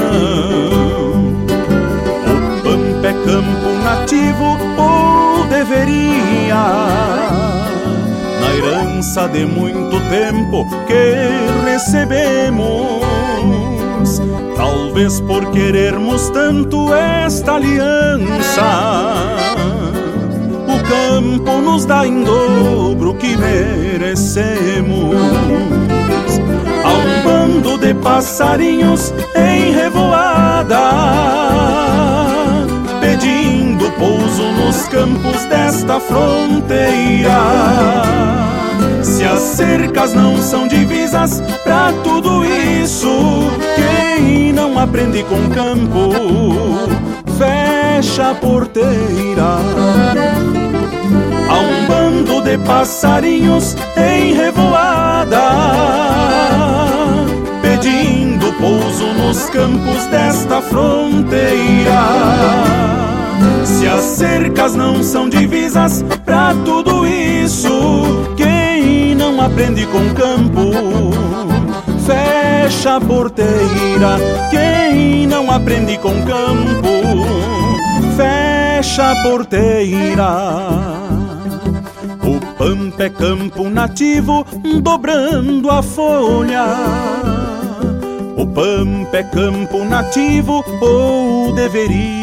O 2.26 2.62
pampa 2.64 3.06
é 3.06 3.12
campo 3.24 3.84
nativo 3.84 4.58
ou 4.76 5.46
deveria 5.46 6.56
na 8.40 8.52
herança 8.52 9.28
de 9.28 9.46
muito 9.46 9.96
tempo 10.10 10.66
que 10.88 11.70
recebemos. 11.70 13.13
Talvez 14.56 15.20
por 15.20 15.50
querermos 15.50 16.30
tanto 16.30 16.94
esta 16.94 17.54
aliança, 17.54 19.14
o 20.68 20.78
campo 20.88 21.60
nos 21.60 21.84
dá 21.84 22.06
em 22.06 22.22
dobro 22.22 23.10
o 23.10 23.14
que 23.14 23.36
merecemos. 23.36 25.16
Há 26.84 26.92
um 26.92 27.22
bando 27.24 27.78
de 27.78 27.94
passarinhos 27.94 29.12
em 29.34 29.72
revoada, 29.72 30.78
pedindo 33.00 33.90
pouso 33.98 34.42
nos 34.42 34.86
campos 34.88 35.44
desta 35.46 35.98
fronteira. 35.98 37.40
Se 39.04 39.22
as 39.22 39.40
cercas 39.40 40.14
não 40.14 40.38
são 40.38 40.66
divisas 40.66 41.42
pra 41.62 41.92
tudo 42.02 42.42
isso, 42.44 43.50
quem 43.76 44.50
não 44.52 44.78
aprende 44.78 45.22
com 45.24 45.48
campo, 45.50 46.10
fecha 47.36 48.30
a 48.30 48.34
porteira. 48.34 49.58
Há 51.48 51.58
um 51.58 51.86
bando 51.86 52.40
de 52.42 52.56
passarinhos 52.58 53.76
em 53.94 54.32
revoada, 54.32 55.50
pedindo 57.60 58.52
pouso 58.54 59.06
nos 59.18 59.50
campos 59.50 60.06
desta 60.06 60.62
fronteira. 60.62 62.00
Se 63.64 63.86
as 63.86 64.02
cercas 64.02 64.74
não 64.74 65.02
são 65.02 65.28
divisas 65.28 66.02
pra 66.24 66.54
tudo 66.64 67.06
isso, 67.06 68.32
quem 68.36 68.53
aprende 69.44 69.86
com 69.86 70.14
campo, 70.14 70.70
fecha 72.06 72.96
a 72.96 73.00
porteira. 73.00 74.16
Quem 74.50 75.26
não 75.26 75.50
aprende 75.50 75.98
com 75.98 76.14
campo, 76.24 76.88
fecha 78.16 79.10
a 79.10 79.22
porteira. 79.22 80.30
O 82.22 82.40
pampa 82.56 83.04
é 83.04 83.10
campo 83.10 83.68
nativo, 83.68 84.46
dobrando 84.80 85.70
a 85.70 85.82
folha. 85.82 86.64
O 88.36 88.46
pampa 88.46 89.18
é 89.18 89.22
campo 89.24 89.84
nativo, 89.84 90.64
ou 90.80 91.52
deveria. 91.54 92.14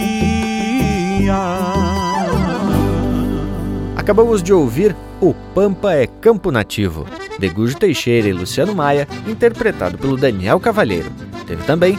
Acabamos 3.95 4.41
de 4.41 4.51
ouvir 4.51 4.95
O 5.21 5.35
Pampa 5.53 5.93
é 5.93 6.07
Campo 6.07 6.49
Nativo, 6.49 7.05
de 7.37 7.47
Gujo 7.47 7.77
Teixeira 7.77 8.27
e 8.27 8.33
Luciano 8.33 8.73
Maia, 8.73 9.07
interpretado 9.27 9.95
pelo 9.95 10.17
Daniel 10.17 10.59
Cavalheiro. 10.59 11.11
Teve 11.45 11.63
também 11.63 11.95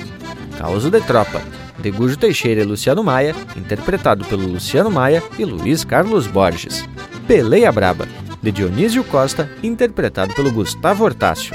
Causo 0.59 0.91
de 0.91 1.01
Tropa, 1.03 1.41
de 1.79 1.89
Gujo 1.93 2.17
Teixeira 2.17 2.63
e 2.63 2.65
Luciano 2.65 3.05
Maia, 3.05 3.33
interpretado 3.57 4.25
pelo 4.25 4.45
Luciano 4.49 4.91
Maia 4.91 5.23
e 5.39 5.45
Luiz 5.45 5.85
Carlos 5.85 6.27
Borges. 6.27 6.85
Peleia 7.29 7.71
Braba, 7.71 8.09
de 8.43 8.51
Dionísio 8.51 9.05
Costa, 9.05 9.49
interpretado 9.63 10.35
pelo 10.35 10.51
Gustavo 10.51 11.05
Hortácio. 11.05 11.55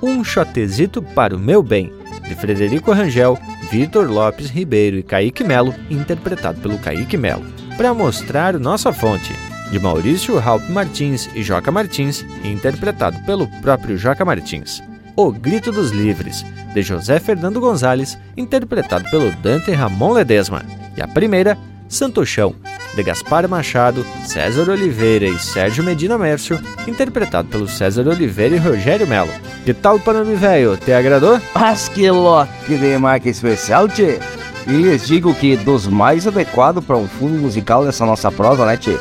Um 0.00 0.22
Chotezito 0.22 1.02
para 1.02 1.34
o 1.34 1.38
Meu 1.38 1.64
Bem, 1.64 1.92
de 2.28 2.36
Frederico 2.36 2.92
Rangel, 2.92 3.36
Vitor 3.72 4.08
Lopes 4.08 4.50
Ribeiro 4.50 4.96
e 4.96 5.02
Kaique 5.02 5.42
Melo, 5.42 5.74
interpretado 5.90 6.60
pelo 6.60 6.78
Kaique 6.78 7.16
Melo. 7.16 7.44
Para 7.76 7.92
mostrar 7.92 8.56
nossa 8.56 8.92
fonte, 8.92 9.32
de 9.70 9.78
Maurício 9.78 10.38
Raup 10.38 10.68
Martins 10.70 11.28
e 11.34 11.42
Joca 11.42 11.70
Martins, 11.70 12.24
interpretado 12.44 13.18
pelo 13.24 13.46
próprio 13.60 13.96
Joca 13.96 14.24
Martins. 14.24 14.82
O 15.16 15.32
Grito 15.32 15.72
dos 15.72 15.90
Livres, 15.90 16.44
de 16.72 16.82
José 16.82 17.18
Fernando 17.18 17.60
Gonzalez, 17.60 18.18
interpretado 18.36 19.10
pelo 19.10 19.30
Dante 19.36 19.72
Ramon 19.72 20.12
Ledesma. 20.12 20.64
E 20.96 21.02
a 21.02 21.08
primeira, 21.08 21.58
Santo 21.88 22.24
Chão, 22.24 22.54
de 22.94 23.02
Gaspar 23.02 23.48
Machado, 23.48 24.04
César 24.24 24.70
Oliveira 24.70 25.26
e 25.26 25.38
Sérgio 25.38 25.82
Medina 25.82 26.18
Mércio, 26.18 26.60
interpretado 26.86 27.48
pelo 27.48 27.68
César 27.68 28.06
Oliveira 28.06 28.56
e 28.56 28.58
Rogério 28.58 29.06
Melo. 29.06 29.32
Que 29.64 29.74
tal, 29.74 29.98
Panami 29.98 30.34
Velho? 30.34 30.76
Te 30.76 30.92
agradou? 30.92 31.40
Mas 31.54 31.88
que 31.88 32.10
lote 32.10 32.76
de 32.78 32.98
marca 32.98 33.28
especial, 33.28 33.88
tchê! 33.88 34.18
E 34.66 34.72
lhes 34.72 35.06
digo 35.06 35.34
que 35.34 35.56
dos 35.56 35.86
mais 35.86 36.26
adequados 36.26 36.84
para 36.84 36.96
um 36.96 37.08
fundo 37.08 37.40
musical 37.40 37.84
dessa 37.84 38.04
nossa 38.04 38.30
prosa, 38.30 38.66
né, 38.66 38.76
tchê? 38.76 38.98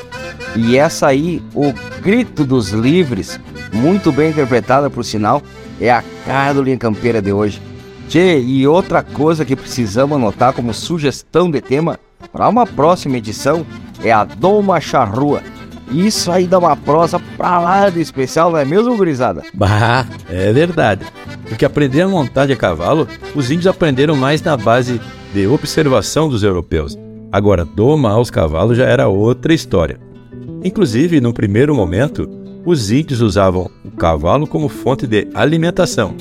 E 0.55 0.77
essa 0.77 1.07
aí, 1.07 1.41
o 1.53 1.73
Grito 2.01 2.43
dos 2.43 2.69
Livres, 2.69 3.39
muito 3.71 4.11
bem 4.11 4.29
interpretada 4.29 4.89
por 4.89 5.03
sinal, 5.03 5.41
é 5.79 5.91
a 5.91 6.03
cara 6.25 6.53
do 6.53 6.63
Linha 6.63 6.77
Campeira 6.77 7.21
de 7.21 7.31
hoje. 7.31 7.61
Tchê, 8.07 8.39
e 8.39 8.65
outra 8.65 9.03
coisa 9.03 9.43
que 9.43 9.55
precisamos 9.55 10.17
anotar 10.17 10.53
como 10.53 10.73
sugestão 10.73 11.51
de 11.51 11.61
tema 11.61 11.99
para 12.31 12.47
uma 12.47 12.65
próxima 12.65 13.17
edição 13.17 13.65
é 14.03 14.11
a 14.11 14.23
Doma 14.23 14.79
Charrua. 14.79 15.41
Isso 15.91 16.31
aí 16.31 16.47
dá 16.47 16.59
uma 16.59 16.75
prosa 16.75 17.19
pra 17.37 17.59
lá 17.59 17.89
de 17.89 18.01
especial, 18.01 18.51
não 18.51 18.57
é 18.57 18.65
mesmo, 18.65 18.95
gurizada? 18.97 19.43
Bah, 19.53 20.05
é 20.29 20.51
verdade. 20.51 21.05
Porque 21.47 21.63
aprender 21.63 22.01
a 22.01 22.07
montar 22.07 22.45
de 22.45 22.55
cavalo, 22.55 23.07
os 23.33 23.49
índios 23.49 23.67
aprenderam 23.67 24.15
mais 24.15 24.41
na 24.41 24.57
base 24.57 24.99
de 25.33 25.47
observação 25.47 26.27
dos 26.27 26.43
europeus. 26.43 26.97
Agora, 27.31 27.63
domar 27.63 28.19
os 28.19 28.29
cavalos 28.29 28.77
já 28.77 28.85
era 28.85 29.07
outra 29.07 29.53
história. 29.53 29.99
Inclusive, 30.64 31.22
no 31.22 31.34
primeiro 31.34 31.76
momento, 31.76 32.30
os 32.65 32.91
índios 32.91 33.22
usavam 33.22 33.69
o 33.85 33.91
cavalo 33.91 34.45
como 34.45 34.68
fonte 34.68 35.07
de 35.07 35.27
alimentação. 35.34 36.15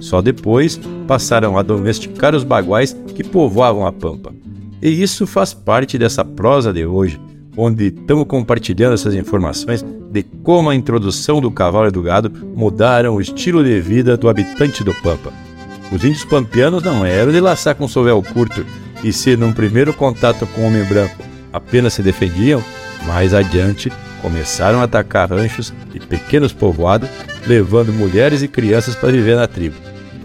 Só 0.00 0.22
depois 0.22 0.78
passaram 1.06 1.58
a 1.58 1.62
domesticar 1.62 2.34
os 2.34 2.44
baguais 2.44 2.96
que 3.14 3.24
povoavam 3.24 3.86
a 3.86 3.92
pampa. 3.92 4.32
E 4.80 5.02
isso 5.02 5.26
faz 5.26 5.52
parte 5.52 5.98
dessa 5.98 6.24
prosa 6.24 6.72
de 6.72 6.86
hoje, 6.86 7.20
onde 7.56 7.86
estamos 7.86 8.26
compartilhando 8.26 8.94
essas 8.94 9.14
informações 9.14 9.84
de 10.10 10.22
como 10.22 10.70
a 10.70 10.74
introdução 10.74 11.40
do 11.40 11.50
cavalo 11.50 11.88
e 11.88 11.90
do 11.90 12.02
gado 12.02 12.30
mudaram 12.54 13.16
o 13.16 13.20
estilo 13.20 13.64
de 13.64 13.80
vida 13.80 14.16
do 14.16 14.28
habitante 14.28 14.84
do 14.84 14.94
Pampa. 14.94 15.32
Os 15.90 16.04
índios 16.04 16.24
pampianos 16.24 16.82
não 16.82 17.04
eram 17.04 17.32
de 17.32 17.40
laçar 17.40 17.74
com 17.74 17.88
sovel 17.88 18.22
curto, 18.22 18.64
e 19.02 19.12
se 19.12 19.36
num 19.36 19.52
primeiro 19.52 19.92
contato 19.92 20.46
com 20.46 20.62
o 20.62 20.66
homem 20.66 20.84
branco 20.84 21.16
apenas 21.52 21.94
se 21.94 22.02
defendiam, 22.02 22.62
mais 23.08 23.32
adiante 23.32 23.90
começaram 24.20 24.80
a 24.80 24.84
atacar 24.84 25.30
ranchos 25.30 25.72
e 25.94 25.98
pequenos 25.98 26.52
povoados, 26.52 27.08
levando 27.46 27.90
mulheres 27.90 28.42
e 28.42 28.48
crianças 28.48 28.94
para 28.94 29.10
viver 29.10 29.34
na 29.34 29.48
tribo. 29.48 29.76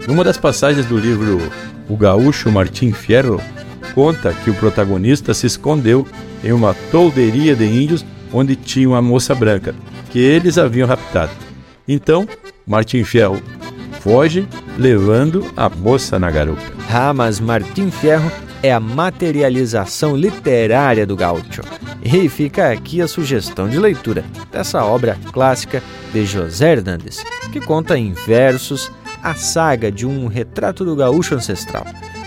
Numa 0.06 0.22
das 0.22 0.36
passagens 0.36 0.84
do 0.84 0.98
livro 0.98 1.40
O 1.88 1.96
Gaúcho 1.96 2.52
Martim 2.52 2.92
Fierro, 2.92 3.40
conta 3.94 4.34
que 4.34 4.50
o 4.50 4.54
protagonista 4.54 5.32
se 5.32 5.46
escondeu 5.46 6.06
em 6.42 6.52
uma 6.52 6.74
tolderia 6.92 7.56
de 7.56 7.64
índios 7.64 8.04
onde 8.30 8.54
tinha 8.54 8.88
uma 8.88 9.00
moça 9.00 9.34
branca, 9.34 9.74
que 10.10 10.18
eles 10.18 10.58
haviam 10.58 10.86
raptado. 10.86 11.32
Então, 11.88 12.28
Martim 12.66 13.02
Fierro 13.02 13.40
foge, 14.00 14.46
levando 14.76 15.50
a 15.56 15.70
moça 15.70 16.18
na 16.18 16.30
garupa. 16.30 16.60
Ah, 16.92 17.14
mas 17.14 17.40
Martim 17.40 17.90
Fierro 17.90 18.30
é 18.64 18.72
a 18.72 18.80
materialização 18.80 20.16
literária 20.16 21.06
do 21.06 21.14
gaúcho. 21.14 21.60
E 22.02 22.30
fica 22.30 22.72
aqui 22.72 23.02
a 23.02 23.06
sugestão 23.06 23.68
de 23.68 23.78
leitura 23.78 24.24
dessa 24.50 24.82
obra 24.82 25.18
clássica 25.32 25.82
de 26.14 26.24
José 26.24 26.72
Hernandes, 26.72 27.22
que 27.52 27.60
conta 27.60 27.98
em 27.98 28.14
versos 28.14 28.90
a 29.22 29.34
saga 29.34 29.92
de 29.92 30.06
um 30.06 30.28
retrato 30.28 30.82
do 30.82 30.96
gaúcho 30.96 31.34
ancestral. 31.34 31.84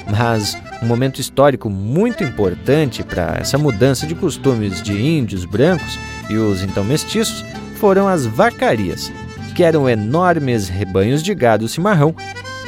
Mas 0.07 0.55
um 0.84 0.85
momento 0.85 1.19
histórico 1.19 1.72
muito 1.72 2.23
importante 2.23 3.01
para 3.01 3.38
essa 3.41 3.57
mudança 3.57 4.05
de 4.05 4.14
costumes 4.14 4.80
de 4.80 4.93
índios 4.93 5.43
brancos 5.43 5.97
e 6.30 6.35
os 6.35 6.61
então 6.61 6.84
mestiços 6.84 7.43
foram 7.80 8.07
as 8.07 8.27
vacarias, 8.27 9.11
que 9.55 9.64
eram 9.64 9.89
enormes 9.89 10.69
rebanhos 10.69 11.23
de 11.23 11.34
gado 11.34 11.68
cimarrão 11.68 12.14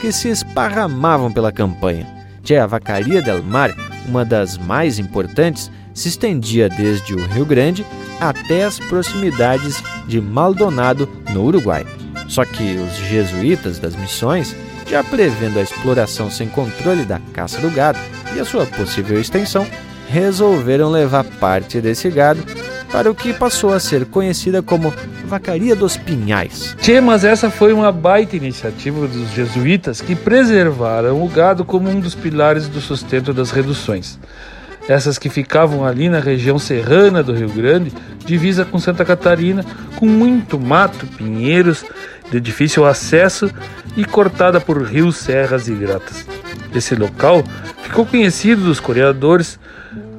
que 0.01 0.11
se 0.11 0.27
esparramavam 0.27 1.31
pela 1.31 1.51
campanha 1.51 2.18
a 2.59 2.65
Vacaria 2.65 3.21
del 3.21 3.43
Mar, 3.43 3.75
uma 4.07 4.25
das 4.25 4.57
mais 4.57 4.99
importantes, 4.99 5.71
se 5.93 6.07
estendia 6.07 6.69
desde 6.69 7.13
o 7.13 7.25
Rio 7.27 7.45
Grande 7.45 7.85
até 8.19 8.63
as 8.63 8.79
proximidades 8.79 9.83
de 10.07 10.19
Maldonado, 10.19 11.07
no 11.31 11.43
Uruguai. 11.43 11.85
Só 12.27 12.45
que 12.45 12.77
os 12.77 12.95
jesuítas 13.07 13.79
das 13.79 13.95
missões, 13.95 14.55
já 14.87 15.03
prevendo 15.03 15.59
a 15.59 15.61
exploração 15.61 16.29
sem 16.29 16.47
controle 16.47 17.05
da 17.05 17.19
caça 17.33 17.59
do 17.59 17.69
gado 17.69 17.99
e 18.35 18.39
a 18.39 18.45
sua 18.45 18.65
possível 18.65 19.19
extensão, 19.19 19.65
resolveram 20.07 20.89
levar 20.89 21.23
parte 21.23 21.79
desse 21.79 22.09
gado 22.09 22.43
para 22.91 23.09
o 23.09 23.15
que 23.15 23.33
passou 23.33 23.73
a 23.73 23.79
ser 23.79 24.05
conhecida 24.05 24.61
como 24.61 24.93
Vacaria 25.29 25.75
dos 25.75 25.95
Pinhais. 25.95 26.75
Tchê, 26.81 26.99
mas 26.99 27.23
essa 27.23 27.51
foi 27.51 27.71
uma 27.71 27.91
baita 27.91 28.35
iniciativa 28.35 29.07
dos 29.07 29.29
jesuítas 29.29 30.01
que 30.01 30.15
preservaram 30.15 31.23
o 31.23 31.29
gado 31.29 31.63
como 31.63 31.87
um 31.87 31.99
dos 31.99 32.15
pilares 32.15 32.67
do 32.67 32.81
sustento 32.81 33.31
das 33.31 33.51
reduções. 33.51 34.19
Essas 34.87 35.19
que 35.19 35.29
ficavam 35.29 35.85
ali 35.85 36.09
na 36.09 36.19
região 36.19 36.57
serrana 36.57 37.21
do 37.21 37.31
Rio 37.31 37.49
Grande, 37.49 37.93
divisa 38.25 38.65
com 38.65 38.79
Santa 38.79 39.05
Catarina, 39.05 39.63
com 39.97 40.07
muito 40.07 40.59
mato, 40.59 41.05
pinheiros, 41.05 41.85
de 42.31 42.39
difícil 42.39 42.83
acesso 42.83 43.51
e 43.95 44.03
cortada 44.03 44.59
por 44.59 44.81
rios, 44.81 45.17
serras 45.17 45.67
e 45.67 45.73
gratas. 45.75 46.25
Esse 46.73 46.95
local 46.95 47.43
ficou 47.83 48.03
conhecido 48.03 48.63
dos 48.63 48.79
coreadores 48.79 49.59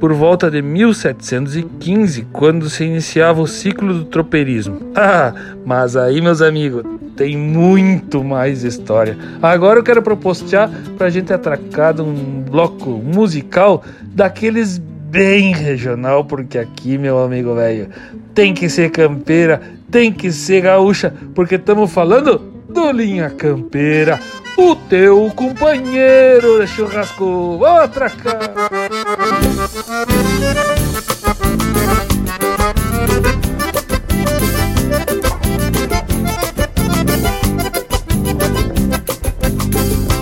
por 0.00 0.14
volta 0.14 0.50
de 0.50 0.62
1715, 0.62 2.26
quando 2.32 2.70
se 2.70 2.84
iniciava 2.84 3.42
o 3.42 3.46
ciclo 3.46 3.92
do 3.92 4.04
tropeirismo. 4.06 4.80
Ah, 5.02 5.32
mas 5.64 5.96
aí, 5.96 6.20
meus 6.20 6.42
amigos, 6.42 6.84
tem 7.16 7.36
muito 7.36 8.22
mais 8.22 8.64
história. 8.64 9.16
Agora 9.40 9.78
eu 9.78 9.82
quero 9.82 10.02
propostear 10.02 10.70
para 10.96 11.06
a 11.06 11.10
gente 11.10 11.32
atracar 11.32 11.94
de 11.94 12.02
um 12.02 12.42
bloco 12.42 12.90
musical 12.90 13.82
daqueles 14.02 14.78
bem 14.78 15.52
regional, 15.52 16.24
porque 16.24 16.58
aqui, 16.58 16.98
meu 16.98 17.18
amigo 17.18 17.54
velho, 17.54 17.88
tem 18.34 18.54
que 18.54 18.68
ser 18.68 18.90
campeira, 18.90 19.60
tem 19.90 20.12
que 20.12 20.30
ser 20.30 20.62
gaúcha, 20.62 21.14
porque 21.34 21.56
estamos 21.56 21.90
falando 21.90 22.40
do 22.68 22.92
Linha 22.92 23.30
Campeira, 23.30 24.20
o 24.56 24.76
teu 24.76 25.30
companheiro 25.34 26.60
de 26.60 26.66
churrasco. 26.66 27.58
Vamos 27.58 27.82
atracar! 27.82 28.89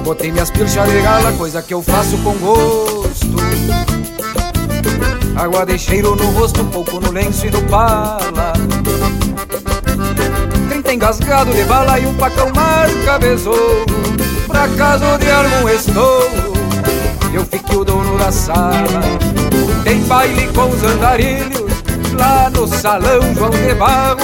Botei 0.04 0.30
minhas 0.30 0.50
pilchas 0.50 0.90
de 0.90 1.00
gala, 1.00 1.32
coisa 1.32 1.62
que 1.62 1.72
eu 1.72 1.82
faço 1.82 2.18
com 2.18 2.34
gosto. 2.34 3.36
Água 5.34 5.64
de 5.64 5.78
cheiro 5.78 6.14
no 6.14 6.30
rosto, 6.32 6.60
um 6.60 6.68
pouco 6.68 7.00
no 7.00 7.10
lenço 7.10 7.46
e 7.46 7.50
no 7.50 7.62
pala. 7.68 8.52
Trinta 10.68 10.92
engasgado 10.92 11.54
de 11.54 11.64
bala 11.64 11.98
e 11.98 12.04
um 12.04 12.14
pacão 12.16 12.52
marca 12.54 13.18
besouro. 13.18 13.86
Pra 14.46 14.68
caso 14.68 15.16
de 15.16 15.30
algum 15.30 15.68
estouro, 15.70 16.52
eu 17.32 17.46
fique 17.46 17.74
o 17.74 17.82
dono 17.82 18.18
da 18.18 18.30
sala. 18.30 19.37
Tem 19.84 20.00
baile 20.02 20.48
com 20.48 20.68
os 20.70 20.82
andarilhos, 20.82 21.72
lá 22.18 22.50
no 22.50 22.66
salão 22.66 23.34
João 23.34 23.50
de 23.50 23.74
Barro. 23.74 24.20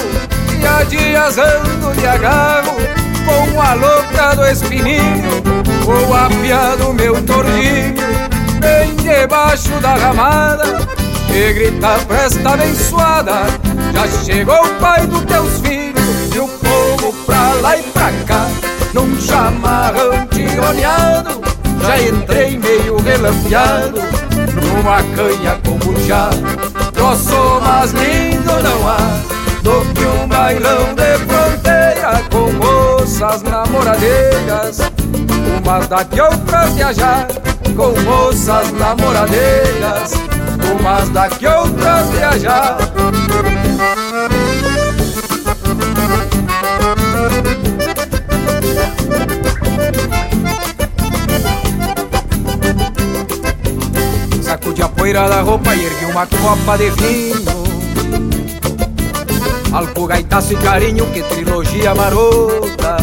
E 0.59 0.65
há 0.65 0.83
dias 0.83 1.37
ando 1.37 1.93
de 1.99 2.07
agarro, 2.07 2.75
com 3.25 3.61
a 3.61 3.73
louca 3.73 4.35
do 4.35 4.45
espininho 4.45 5.65
o 5.87 6.13
apiado 6.13 6.93
meu 6.93 7.21
tordinho 7.23 7.95
Bem 8.59 8.95
debaixo 8.95 9.69
da 9.81 9.95
ramada 9.95 10.79
E 11.29 11.53
grita 11.53 11.99
presta 12.07 12.51
abençoada 12.51 13.45
Já 13.93 14.07
chegou 14.23 14.65
o 14.65 14.79
pai 14.79 15.05
dos 15.05 15.23
teus 15.25 15.59
filhos 15.59 16.35
E 16.35 16.39
o 16.39 16.47
povo 16.47 17.13
pra 17.25 17.53
lá 17.61 17.77
e 17.77 17.83
pra 17.83 18.11
cá 18.25 18.47
Num 18.93 19.19
chamarrão 19.21 20.25
tironeado 20.31 21.41
Já 21.81 22.01
entrei 22.01 22.57
meio 22.57 22.97
relampeado 22.97 24.01
Numa 24.75 24.97
canha 25.15 25.59
com 25.65 26.05
já. 26.05 26.29
Troço 26.93 27.61
mais 27.61 27.91
lindo 27.91 28.51
não 28.61 28.87
há 28.87 28.97
Do 29.61 29.93
que 29.93 30.05
um 30.05 30.27
bailão 30.27 30.93
de 30.93 31.17
fronteira 31.25 32.21
Com 32.29 32.51
moças 32.53 33.41
namoradeiras. 33.41 34.79
Umas 35.63 35.87
daqui 35.87 36.21
outras 36.21 36.73
viajar 36.73 37.27
com 37.75 37.93
moças 38.01 38.71
namoradeiras, 38.71 40.13
umas 40.79 41.09
daqui 41.09 41.45
outras 41.45 42.09
viajar. 42.11 42.77
Poeira 55.05 55.29
da 55.29 55.41
roupa 55.41 55.75
e 55.75 55.85
ergue 55.85 56.05
uma 56.05 56.25
copa 56.25 56.77
de 56.79 56.89
vinho. 56.89 57.45
Alco, 59.71 60.07
gaitaço 60.07 60.53
e 60.53 60.55
carinho, 60.55 61.05
que 61.11 61.21
trilogia 61.21 61.93
marota. 61.93 62.97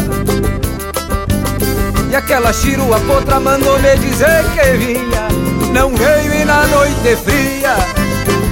E 2.11 2.13
aquela 2.13 2.51
chirua 2.51 2.99
potra 2.99 3.39
mandou 3.39 3.79
me 3.79 3.95
dizer 3.97 4.43
que 4.53 4.77
vinha 4.77 5.29
Não 5.73 5.95
veio 5.95 6.41
e 6.41 6.45
na 6.45 6.67
noite 6.67 7.15
fria 7.23 7.75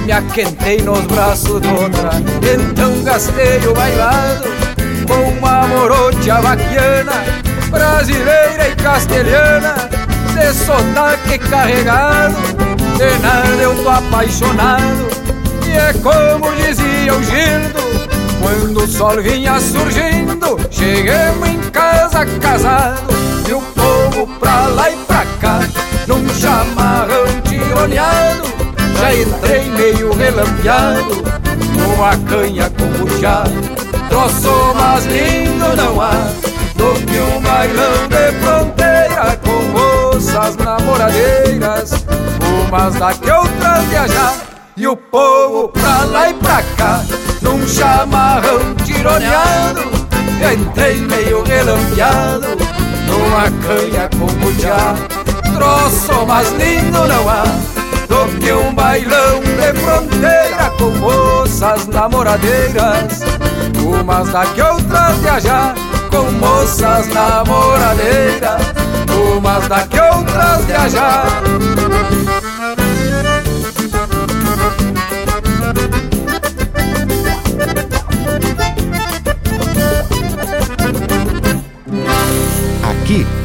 Me 0.04 0.10
aquentei 0.10 0.80
nos 0.80 1.02
braços 1.02 1.60
de 1.60 1.68
outra 1.68 2.10
Então 2.42 3.04
gastei 3.04 3.58
o 3.68 3.72
bailado 3.72 4.48
Com 5.06 5.38
uma 5.38 5.68
morocha 5.68 6.40
vaquiana 6.40 7.22
Brasileira 7.70 8.68
e 8.68 8.74
castelhana 8.74 9.74
De 10.34 10.52
sotaque 10.52 11.38
carregado 11.38 12.61
De 12.96 13.18
nada 13.20 13.62
eu 13.62 13.74
tô 13.82 13.88
apaixonado. 13.88 15.22
E 15.66 15.74
é 15.74 15.92
como 15.94 16.54
dizia 16.56 17.14
o 17.14 17.22
Gildo 17.22 17.80
Quando 18.42 18.84
o 18.84 18.86
sol 18.86 19.22
vinha 19.22 19.58
surgindo 19.58 20.58
Cheguemos 20.70 21.48
em 21.48 21.58
casa 21.70 22.26
casado. 22.26 23.14
E 23.48 23.52
o 23.54 23.62
povo 23.62 24.26
pra 24.38 24.66
lá 24.66 24.90
e 24.90 24.96
pra 25.06 25.24
cá 25.40 25.60
Num 26.06 26.28
chamarrão 26.28 27.24
tironeado 27.44 28.42
Já 29.00 29.14
entrei 29.14 29.70
meio 29.70 30.12
relampeado 30.12 31.22
Numa 31.74 32.16
canha 32.28 32.70
com 32.70 33.18
chá 33.18 33.44
Troço 34.10 34.74
mais 34.74 35.06
lindo 35.06 35.74
não 35.74 36.00
há 36.00 36.12
Do 36.76 36.92
que 37.06 37.18
um 37.18 37.40
bailão 37.40 38.08
de 38.08 38.32
fronteira 38.44 39.38
Com 39.42 39.62
moças 39.70 40.56
namoradeiras 40.56 42.04
Umas 42.72 42.94
daqui 42.94 43.30
outras 43.30 43.84
viajar 43.90 44.34
E 44.78 44.86
o 44.88 44.96
povo 44.96 45.68
pra 45.68 46.04
lá 46.04 46.30
e 46.30 46.32
pra 46.32 46.62
cá 46.78 47.04
Num 47.42 47.68
chamarrão 47.68 48.74
tironeado. 48.82 49.82
Entrei 50.40 51.02
meio 51.02 51.42
relampeado 51.42 52.46
numa 53.06 53.50
canha 53.60 54.08
com 54.18 54.52
já 54.58 54.94
Troço 55.54 56.26
mais 56.26 56.50
lindo 56.52 57.06
não 57.06 57.28
há 57.28 57.44
Do 58.08 58.40
que 58.40 58.50
um 58.50 58.74
bailão 58.74 59.40
de 59.40 59.78
fronteira 59.78 60.72
Com 60.78 60.98
moças 60.98 61.86
namoradeiras. 61.88 63.20
Umas 63.84 64.30
daqui 64.30 64.62
outras 64.62 65.18
viajar 65.18 65.74
Com 66.10 66.32
moças 66.38 67.06
namoradeiras. 67.08 68.62
Umas 69.36 69.68
daqui 69.68 70.00
outras 70.00 70.64
de 70.64 72.21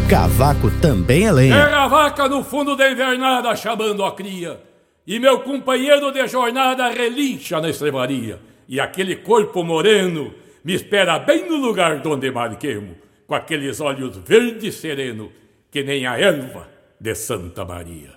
cavaco 0.09 0.71
também 0.81 1.25
é 1.25 1.31
lenha. 1.31 1.55
Era 1.55 1.83
a 1.83 1.87
vaca 1.87 2.29
no 2.29 2.41
fundo 2.43 2.77
da 2.77 2.89
invernada 2.89 3.53
chamando 3.55 4.05
a 4.05 4.13
cria. 4.13 4.59
E 5.05 5.19
meu 5.19 5.41
companheiro 5.41 6.11
de 6.11 6.25
jornada 6.27 6.89
relincha 6.89 7.59
na 7.59 7.69
estrebaria. 7.69 8.39
E 8.69 8.79
aquele 8.79 9.17
corpo 9.17 9.63
moreno 9.63 10.33
me 10.63 10.73
espera 10.73 11.19
bem 11.19 11.49
no 11.49 11.57
lugar 11.57 11.99
donde 11.99 12.31
marquemo, 12.31 12.95
com 13.25 13.35
aqueles 13.35 13.81
olhos 13.81 14.17
verde 14.17 14.71
sereno, 14.71 15.31
que 15.69 15.83
nem 15.83 16.05
a 16.05 16.17
erva 16.17 16.67
de 16.99 17.13
Santa 17.13 17.65
Maria. 17.65 18.15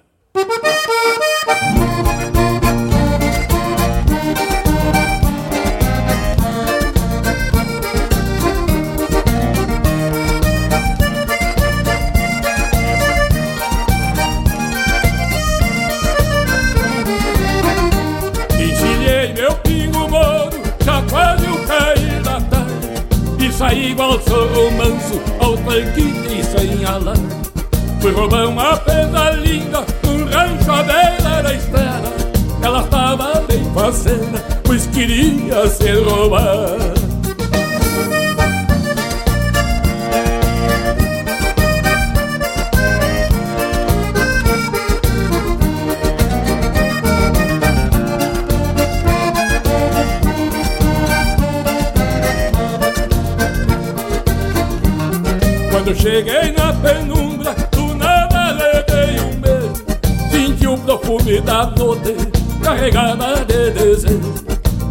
Sou 24.19 24.70
manso 24.73 25.20
ao 25.41 25.57
tanque 25.59 26.01
e 26.01 26.43
sem 26.43 26.85
alarme 26.85 27.28
Fui 28.01 28.12
roubar 28.12 28.49
uma 28.49 28.77
presa 28.78 29.31
linda 29.31 29.85
num 30.03 30.24
rancho 30.24 30.73
à 30.73 30.82
beira 30.82 31.43
da 31.43 31.55
estrada. 31.55 32.09
Ela 32.62 32.81
estava 32.81 33.41
bem 33.43 33.62
faceira, 33.74 34.61
pois 34.65 34.87
queria 34.87 35.66
ser 35.69 36.03
roubada 36.03 37.00
cheguei 56.01 56.53
na 56.53 56.73
penumbra, 56.73 57.55
do 57.71 57.95
nada 57.95 58.53
levei 58.53 59.21
um 59.21 59.39
medo 59.39 59.73
Senti 60.31 60.67
o 60.67 60.77
perfume 60.79 61.41
da 61.41 61.67
noite, 61.67 62.17
carregada 62.63 63.45
de 63.45 63.71
desejo. 63.71 64.35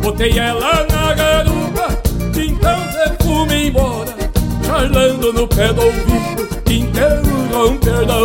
Botei 0.01 0.37
ela 0.37 0.85
na 0.91 1.13
garupa, 1.13 1.87
então 2.35 2.79
se 2.91 3.23
fume 3.23 3.67
embora. 3.67 4.15
Charlando 4.65 5.33
no 5.33 5.47
pé 5.47 5.73
do 5.73 5.81
ouvido, 5.81 6.47
inteiro 6.69 7.47
romper 7.51 8.05
da 8.05 8.17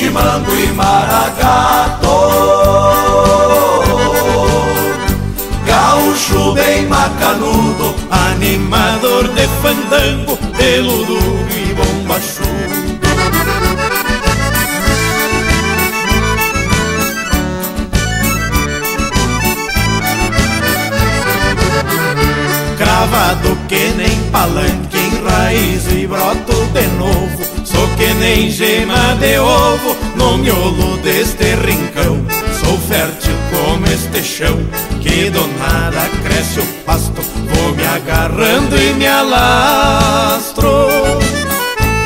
chimango 0.00 0.50
e 0.56 0.66
maragato. 0.72 2.08
Gaúcho 5.66 6.54
bem 6.54 6.86
macanudo, 6.86 7.94
animador 8.10 9.28
de 9.28 9.46
fandango, 9.60 10.38
pelo 10.56 11.04
duro 11.04 11.46
e 11.50 11.74
bombachudo. 11.74 12.50
Cravado 22.78 23.58
que 23.68 23.92
nem 23.98 24.18
palanque, 24.30 24.96
enraizo 24.96 25.90
e 25.90 26.06
broto 26.06 26.54
de 26.72 26.86
novo. 26.96 27.50
Sou 27.64 27.86
que 27.96 28.12
nem 28.14 28.50
gema 28.50 29.14
de 29.20 29.38
ovo 29.38 29.79
no 30.16 30.38
miolo 30.38 30.96
deste 30.98 31.54
rincão. 31.54 32.24
Sou 32.62 32.78
fértil 32.78 33.34
como 33.50 33.86
este 33.86 34.22
chão, 34.22 34.56
que 35.00 35.30
do 35.30 35.46
nada 35.58 36.08
cresce 36.22 36.60
o 36.60 36.66
pasto. 36.84 37.22
Vou 37.22 37.74
me 37.74 37.86
agarrando 37.86 38.76
e 38.76 38.92
me 38.94 39.06
alastro, 39.06 40.88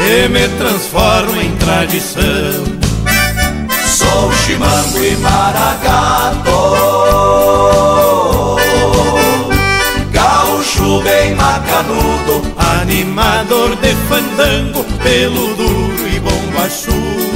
e 0.00 0.28
me 0.28 0.48
transformo 0.58 1.40
em 1.40 1.54
tradição. 1.56 2.84
Sou 3.94 4.32
chimango 4.32 5.04
e 5.04 5.16
maragato 5.18 6.50
Gaúcho 10.10 11.00
bem 11.02 11.34
macanudo 11.36 12.42
Animador 12.80 13.76
de 13.76 13.94
fandango 14.08 14.84
Pelo 15.02 15.54
duro 15.54 16.08
e 16.12 16.18
bombachudo 16.18 17.33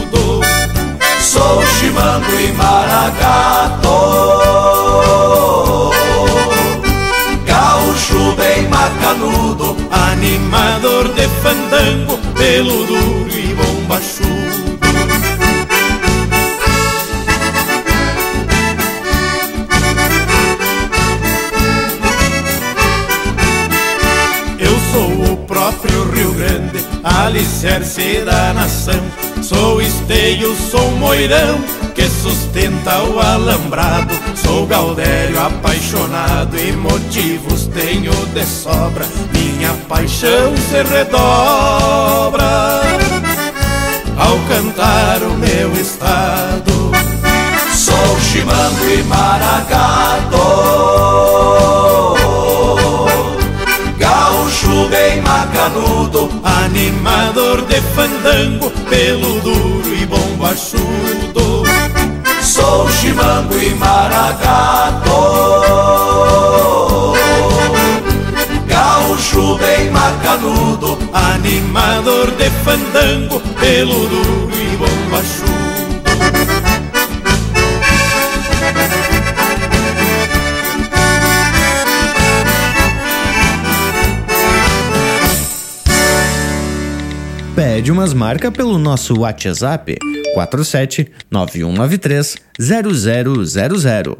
Sou 1.39 1.65
chimango 1.67 2.33
e 2.41 2.53
maragato. 2.53 3.99
Gaúcho 7.47 8.35
bem 8.37 8.69
macanudo 8.69 9.77
Animador 9.91 11.09
de 11.15 11.29
fandango 11.41 12.19
Pelo 12.35 12.85
duro 12.87 13.29
e 13.31 13.55
bombachudo 13.55 14.38
alicerce 27.29 28.23
da 28.25 28.55
nação. 28.55 29.01
Sou 29.43 29.83
esteio, 29.83 30.57
sou 30.71 30.91
moirão, 30.93 31.59
que 31.95 32.09
sustenta 32.09 33.03
o 33.03 33.21
alambrado. 33.21 34.15
Sou 34.35 34.67
gaudério 34.67 35.39
apaixonado 35.39 36.59
e 36.59 36.73
motivos 36.73 37.67
tenho 37.69 38.13
de 38.33 38.45
sobra. 38.47 39.05
Minha 39.33 39.75
paixão 39.89 40.57
se 40.57 40.83
redobra 40.83 42.81
ao 44.17 44.39
cantar 44.49 45.23
o 45.23 45.35
meu 45.35 45.73
estado. 45.75 46.91
Sou 47.75 48.21
chimango 48.21 48.91
e 48.91 49.03
maragato 49.05 50.98
bem 55.69 55.81
macanudo, 55.81 56.31
animador 56.43 57.63
de 57.63 57.81
fandango, 57.81 58.71
pelo 58.89 59.41
duro 59.41 59.95
e 59.95 60.07
bombachudo. 60.07 61.65
Sou 62.43 62.89
chimango 62.91 63.55
e 63.59 63.75
maragato, 63.75 65.11
gaúcho 68.67 69.59
bem 69.59 69.91
macanudo, 69.91 70.99
animador 71.13 72.31
de 72.33 72.51
fandango, 72.65 73.41
pelo 73.61 74.09
duro 74.09 74.51
e 74.53 74.77
bombachudo. 74.77 75.68
Pede 87.79 87.93
umas 87.93 88.13
marcas 88.13 88.51
pelo 88.51 88.77
nosso 88.77 89.21
WhatsApp 89.21 89.99
47 90.35 91.13
9193 91.31 92.37
0000. 92.59 94.19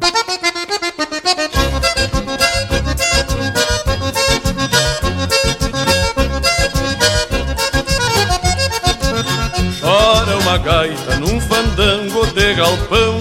Chora 9.81 10.37
uma 10.37 10.57
gaita 10.59 11.17
num 11.17 11.41
fandango 11.41 12.25
de 12.27 12.53
galpão 12.53 13.19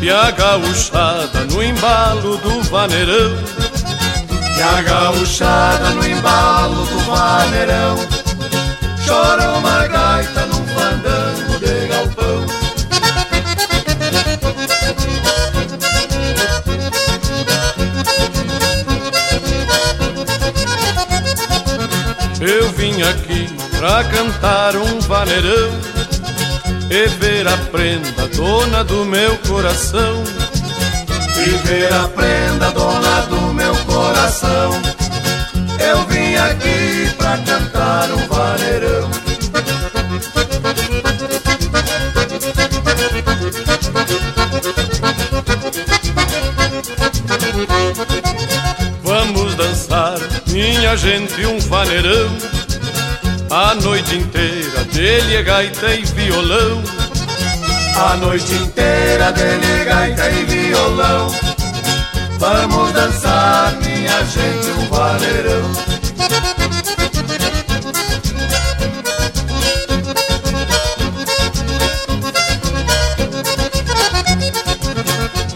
E 0.00 0.10
a 0.10 0.30
gauchada 0.30 1.44
no 1.46 1.60
embalo 1.60 2.36
do 2.36 2.62
vaneirão 2.70 3.34
E 4.56 4.62
a 4.62 4.80
gauchada 4.82 5.90
no 5.90 6.06
embalo 6.06 6.86
do 6.86 6.98
vaneirão 7.00 8.23
chora 9.06 9.50
uma 9.50 9.86
gaita 9.86 10.46
num 10.46 10.66
fandango 10.66 11.58
de 11.58 11.86
galpão. 11.86 12.46
Eu 22.40 22.70
vim 22.72 23.02
aqui 23.02 23.48
pra 23.78 24.04
cantar 24.04 24.76
um 24.76 25.00
vaneirão 25.00 25.70
e 26.90 27.08
ver 27.18 27.46
a 27.48 27.56
prenda 27.56 28.28
dona 28.28 28.84
do 28.84 29.04
meu 29.04 29.36
coração. 29.38 30.22
E 31.36 31.50
ver 31.66 31.92
a 31.92 32.08
prenda 32.08 32.70
dona 32.70 33.20
do 33.22 33.52
meu 33.52 33.74
coração. 33.84 34.93
Eu 35.86 36.06
vim 36.06 36.34
aqui 36.36 37.14
pra 37.18 37.36
cantar 37.38 38.10
um 38.10 38.26
vaneirão. 38.26 39.10
Vamos 49.02 49.54
dançar, 49.56 50.18
minha 50.46 50.96
gente, 50.96 51.44
um 51.44 51.58
vaneirão. 51.60 52.34
A 53.50 53.74
noite 53.74 54.16
inteira 54.16 54.84
dele 54.90 55.36
é 55.36 55.42
gaita 55.42 55.92
e 55.92 56.02
violão. 56.02 56.82
A 57.94 58.16
noite 58.16 58.54
inteira 58.54 59.30
dele 59.32 59.66
é 59.80 59.84
gaita 59.84 60.30
e 60.30 60.44
violão. 60.44 61.53
Vamos 62.46 62.92
dançar, 62.92 63.72
minha 63.76 64.22
gente, 64.26 64.68
um 64.78 64.86
vaneirão. 64.90 65.72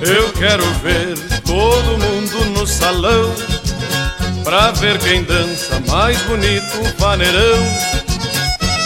Eu 0.00 0.32
quero 0.32 0.64
ver 0.82 1.18
todo 1.44 1.98
mundo 1.98 2.58
no 2.58 2.66
salão 2.66 3.34
Pra 4.42 4.70
ver 4.70 4.98
quem 4.98 5.24
dança 5.24 5.82
mais 5.88 6.18
bonito 6.22 6.80
o 6.80 6.98
vaneirão 6.98 7.64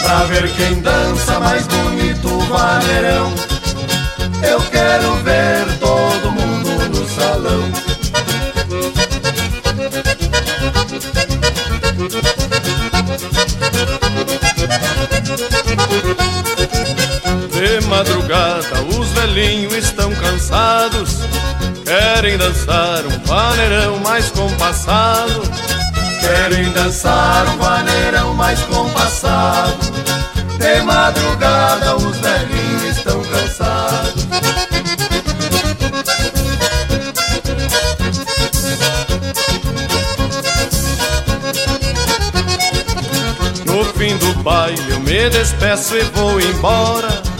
Pra 0.03 0.25
ver 0.25 0.51
quem 0.55 0.81
dança 0.81 1.39
mais 1.39 1.65
bonito 1.67 2.27
o 2.27 2.41
vaneirão 2.41 3.33
Eu 4.45 4.59
quero 4.69 5.15
ver 5.23 5.77
todo 5.79 6.31
mundo 6.33 6.99
no 6.99 7.07
salão 7.07 7.92
De 17.63 17.79
madrugada 17.87 18.81
os 18.99 19.07
velhinhos 19.11 19.73
estão 19.73 20.13
cansados 20.13 21.21
Querem 21.85 22.37
dançar 22.37 23.05
um 23.05 23.19
vaneirão 23.25 23.99
mais 23.99 24.29
compassado. 24.31 25.43
Querem 26.19 26.69
dançar 26.73 27.47
um 27.47 27.57
vaneirão 27.57 28.33
mais 28.33 28.59
compassado. 28.63 29.77
De 30.57 30.81
madrugada 30.81 31.95
os 31.95 32.17
velhinhos 32.17 32.97
estão 32.97 33.21
cansados. 33.21 34.27
No 43.65 43.85
fim 43.93 44.17
do 44.17 44.33
baile 44.43 44.83
eu 44.89 44.99
me 44.99 45.29
despeço 45.29 45.95
e 45.95 46.03
vou 46.13 46.41
embora 46.41 47.32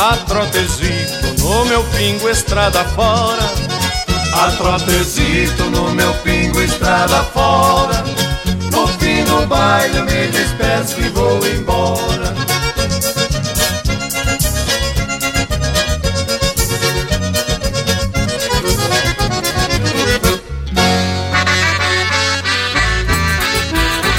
A 0.00 0.16
trotezito 0.16 1.42
no 1.44 1.64
meu 1.64 1.82
pingo 1.82 2.28
estrada 2.30 2.84
fora. 2.84 3.42
A 4.32 4.48
trotezito 4.52 5.64
no 5.64 5.90
meu 5.90 6.14
pingo 6.22 6.62
estrada 6.62 7.24
fora. 7.34 8.04
No 8.70 8.86
fim 8.86 9.24
do 9.24 9.44
baile 9.48 9.98
eu 9.98 10.04
me 10.04 10.28
despeço 10.28 11.00
e 11.00 11.08
vou 11.08 11.44
embora. 11.48 12.32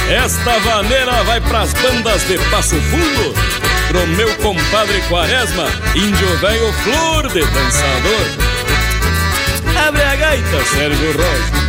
Esta 0.10 0.60
vaneira 0.60 1.24
vai 1.24 1.40
pras 1.40 1.72
bandas 1.72 2.28
de 2.28 2.38
Passo 2.50 2.76
Fundo 2.76 3.69
Pro 3.90 4.06
meu 4.06 4.34
compadre 4.36 5.02
Quaresma 5.10 5.66
Índio 5.95 6.38
velho 6.38 6.72
flor 6.84 7.28
de 7.28 7.41
dançador 7.41 8.26
Abre 9.88 10.03
a 10.03 10.16
gaita, 10.16 10.66
Sérgio 10.66 11.11
Rosa 11.14 11.60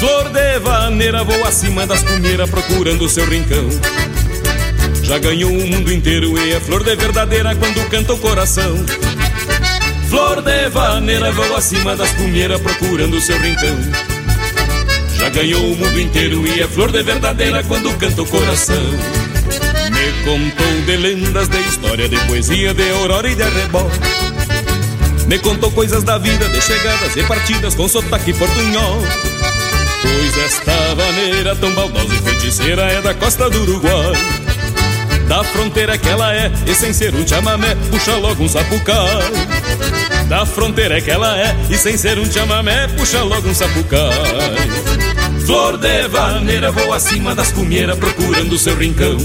Flor 0.00 0.28
de 0.30 0.58
vaneira 0.58 1.22
voa 1.24 1.48
acima 1.48 1.86
das 1.86 2.02
cumeiras 2.02 2.48
procurando 2.48 3.08
seu 3.08 3.24
rincão. 3.28 3.68
Já 5.02 5.18
ganhou 5.18 5.50
o 5.50 5.66
mundo 5.66 5.92
inteiro 5.92 6.38
e 6.38 6.52
é 6.52 6.60
flor 6.60 6.84
de 6.84 6.94
verdadeira 6.94 7.54
quando 7.56 7.88
canta 7.88 8.14
o 8.14 8.18
coração. 8.18 8.84
Flor 10.08 10.40
de 10.40 10.68
vaneira 10.70 11.32
voa 11.32 11.58
acima 11.58 11.96
das 11.96 12.12
cumeiras 12.12 12.60
procurando 12.60 13.20
seu 13.20 13.38
rincão. 13.38 13.76
Ganhou 15.32 15.72
o 15.72 15.76
mundo 15.76 16.00
inteiro 16.00 16.46
e 16.46 16.60
é 16.60 16.66
flor 16.66 16.90
de 16.90 17.02
verdadeira 17.02 17.62
quando 17.62 17.96
canta 17.98 18.22
o 18.22 18.26
coração. 18.26 18.82
Me 19.90 20.24
contou 20.24 20.80
de 20.84 20.96
lendas, 20.96 21.48
de 21.48 21.60
história, 21.60 22.08
de 22.08 22.16
poesia, 22.26 22.74
de 22.74 22.90
aurora 22.90 23.30
e 23.30 23.34
de 23.34 23.42
arrebol. 23.42 23.90
Me 25.26 25.38
contou 25.38 25.70
coisas 25.70 26.02
da 26.02 26.18
vida, 26.18 26.48
de 26.48 26.60
chegadas 26.60 27.14
e 27.14 27.22
partidas 27.22 27.74
com 27.74 27.86
sotaque 27.86 28.32
portunhol. 28.32 29.02
Pois 30.02 30.44
esta 30.44 30.94
vaneira 30.94 31.54
tão 31.56 31.72
baldosa 31.72 32.14
e 32.14 32.18
feiticeira 32.18 32.82
é 32.82 33.00
da 33.02 33.14
costa 33.14 33.50
do 33.50 33.62
Uruguai. 33.62 34.12
Da 35.28 35.44
fronteira 35.44 35.98
que 35.98 36.08
ela 36.08 36.34
é, 36.34 36.50
e 36.66 36.74
sem 36.74 36.92
ser 36.92 37.14
um 37.14 37.26
chamamé, 37.26 37.76
puxa 37.90 38.16
logo 38.16 38.42
um 38.42 38.48
sapucai. 38.48 38.96
Da 40.26 40.46
fronteira 40.46 41.00
que 41.00 41.10
ela 41.10 41.38
é, 41.38 41.54
e 41.68 41.76
sem 41.76 41.98
ser 41.98 42.18
um 42.18 42.30
chamamé, 42.30 42.88
puxa 42.88 43.22
logo 43.22 43.46
um 43.46 43.54
sapucai. 43.54 44.97
Flor 45.48 45.78
de 45.78 46.06
vaneira 46.08 46.70
voa 46.70 46.96
acima 46.96 47.34
das 47.34 47.50
cumeiras 47.52 47.96
procurando 47.96 48.58
seu 48.58 48.76
rincão. 48.76 49.16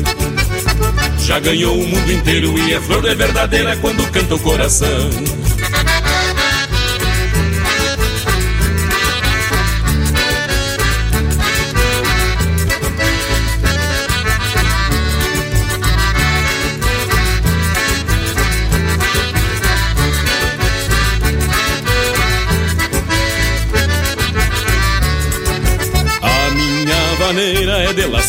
Já 1.20 1.38
ganhou 1.38 1.78
o 1.78 1.86
mundo 1.86 2.14
inteiro 2.14 2.58
e 2.60 2.74
é 2.74 2.80
flor 2.80 3.02
de 3.02 3.14
verdadeira 3.14 3.76
quando 3.82 4.10
canta 4.10 4.36
o 4.36 4.40
coração. 4.40 5.10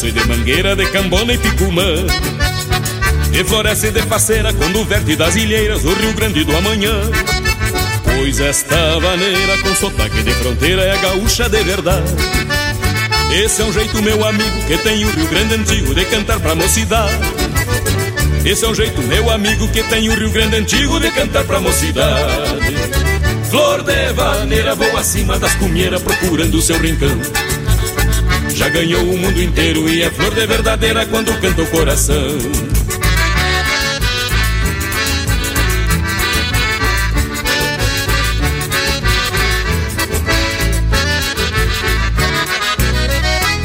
É 0.02 0.10
de 0.10 0.26
mangueira, 0.26 0.74
de 0.74 0.86
cambona 0.86 1.32
e 1.32 1.38
picumã. 1.38 1.84
E 3.32 3.44
floresce 3.44 3.90
de 3.90 4.02
faceira 4.02 4.52
quando 4.52 4.84
verte 4.84 5.14
das 5.14 5.36
ilheiras 5.36 5.84
o 5.84 5.94
Rio 5.94 6.12
Grande 6.14 6.44
do 6.44 6.54
amanhã. 6.56 7.00
Pois 8.02 8.40
esta 8.40 8.98
vaneira 8.98 9.56
com 9.58 9.74
sotaque 9.76 10.22
de 10.22 10.32
fronteira 10.32 10.82
é 10.82 10.98
gaúcha 10.98 11.48
de 11.48 11.62
verdade. 11.62 12.12
Esse 13.32 13.62
é 13.62 13.64
um 13.64 13.72
jeito, 13.72 14.02
meu 14.02 14.26
amigo, 14.26 14.64
que 14.66 14.76
tem 14.78 15.04
o 15.04 15.10
Rio 15.10 15.26
Grande 15.28 15.54
antigo 15.54 15.94
de 15.94 16.04
cantar 16.06 16.40
pra 16.40 16.54
mocidade. 16.54 17.14
Esse 18.44 18.64
é 18.64 18.68
um 18.68 18.74
jeito, 18.74 19.00
meu 19.02 19.30
amigo, 19.30 19.68
que 19.68 19.82
tem 19.84 20.08
o 20.08 20.14
Rio 20.14 20.30
Grande 20.30 20.56
antigo 20.56 21.00
de 21.00 21.10
cantar 21.12 21.44
pra 21.44 21.60
mocidade. 21.60 22.74
Flor 23.48 23.82
de 23.82 24.12
vaneira 24.12 24.74
voa 24.74 25.00
acima 25.00 25.38
das 25.38 25.54
cumeiras 25.54 26.02
procurando 26.02 26.56
o 26.56 26.62
seu 26.62 26.78
rincão. 26.78 27.20
Já 28.54 28.68
ganhou 28.68 29.02
o 29.02 29.18
mundo 29.18 29.42
inteiro 29.42 29.88
e 29.88 30.02
é 30.02 30.10
flor 30.10 30.32
de 30.32 30.46
verdadeira 30.46 31.04
quando 31.06 31.32
canta 31.40 31.62
o 31.62 31.66
coração. 31.66 32.38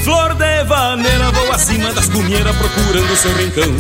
Flor 0.04 0.34
de 0.34 0.64
vaneira 0.64 1.32
voa 1.32 1.56
acima 1.56 1.94
das 1.94 2.10
cunheiras 2.10 2.56
procurando 2.56 3.16
seu 3.16 3.34
rincão. 3.36 3.76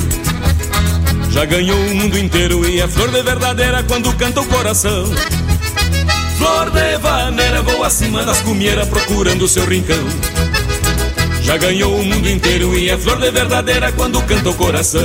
Já 1.32 1.46
ganhou 1.46 1.80
o 1.88 1.96
mundo 1.96 2.20
inteiro 2.20 2.70
e 2.70 2.80
é 2.80 2.88
flor 2.88 3.10
de 3.10 3.24
verdadeira 3.24 3.84
quando 3.84 4.14
canta 4.14 4.42
o 4.42 4.46
coração. 4.46 5.06
Flor 6.38 6.70
de 6.70 6.98
vaneira 7.00 7.64
voa 7.64 7.88
acima 7.88 8.24
das 8.24 8.40
cumeiras 8.42 8.88
procurando 8.88 9.48
seu 9.48 9.66
rincão. 9.66 10.08
Já 11.50 11.58
ganhou 11.58 12.00
o 12.00 12.06
mundo 12.06 12.30
inteiro 12.30 12.78
e 12.78 12.92
é 12.92 12.96
flor 12.96 13.18
de 13.20 13.32
verdadeira 13.32 13.92
quando 13.92 14.22
canta 14.22 14.52
o 14.52 14.54
coração. 14.54 15.02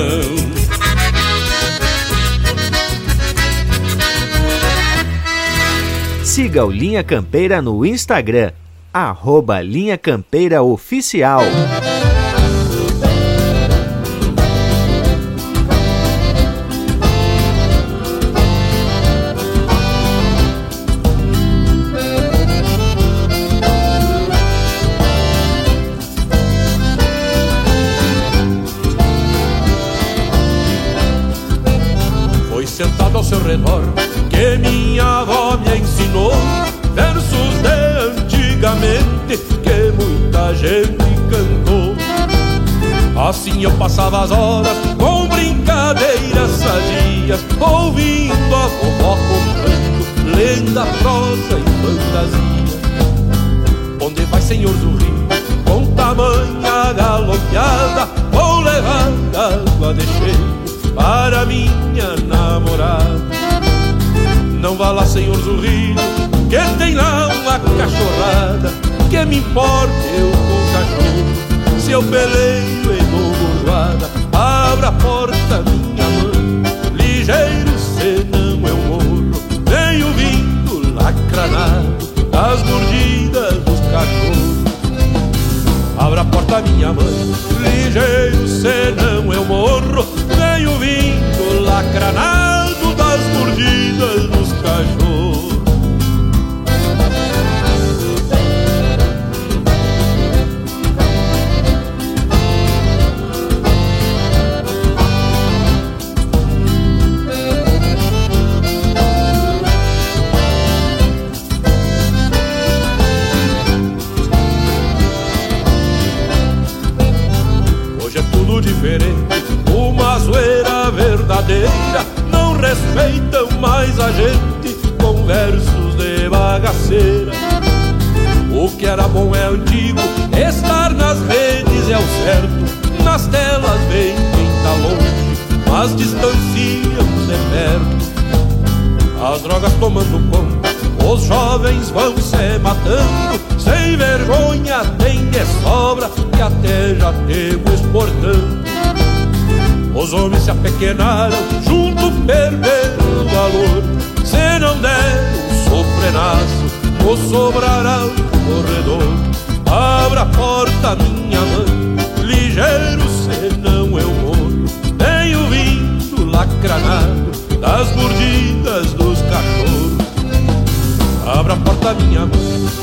Siga 6.23 6.67
o 6.67 6.71
Linha 6.71 7.03
Campeira 7.03 7.63
no 7.63 7.87
Instagram, 7.87 8.53
arroba 8.93 9.63
Linha 9.63 9.97
Campeira 9.97 10.63
Oficial. 10.63 11.41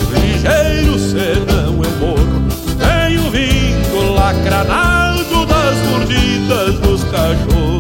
Ligeiro 0.10 0.98
senão 0.99 1.82
eu 1.84 1.91
morro. 1.99 2.41
Venho 2.78 3.30
vindo 3.30 4.14
lacranado 4.14 5.45
das 5.45 5.78
mordidas 5.90 6.80
dos 6.80 7.03
cachorros. 7.06 7.70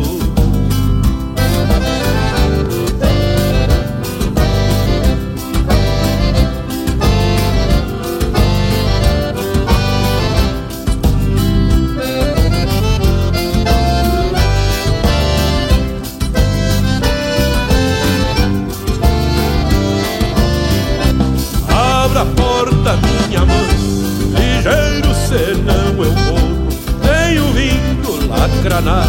Engranar 28.81 29.07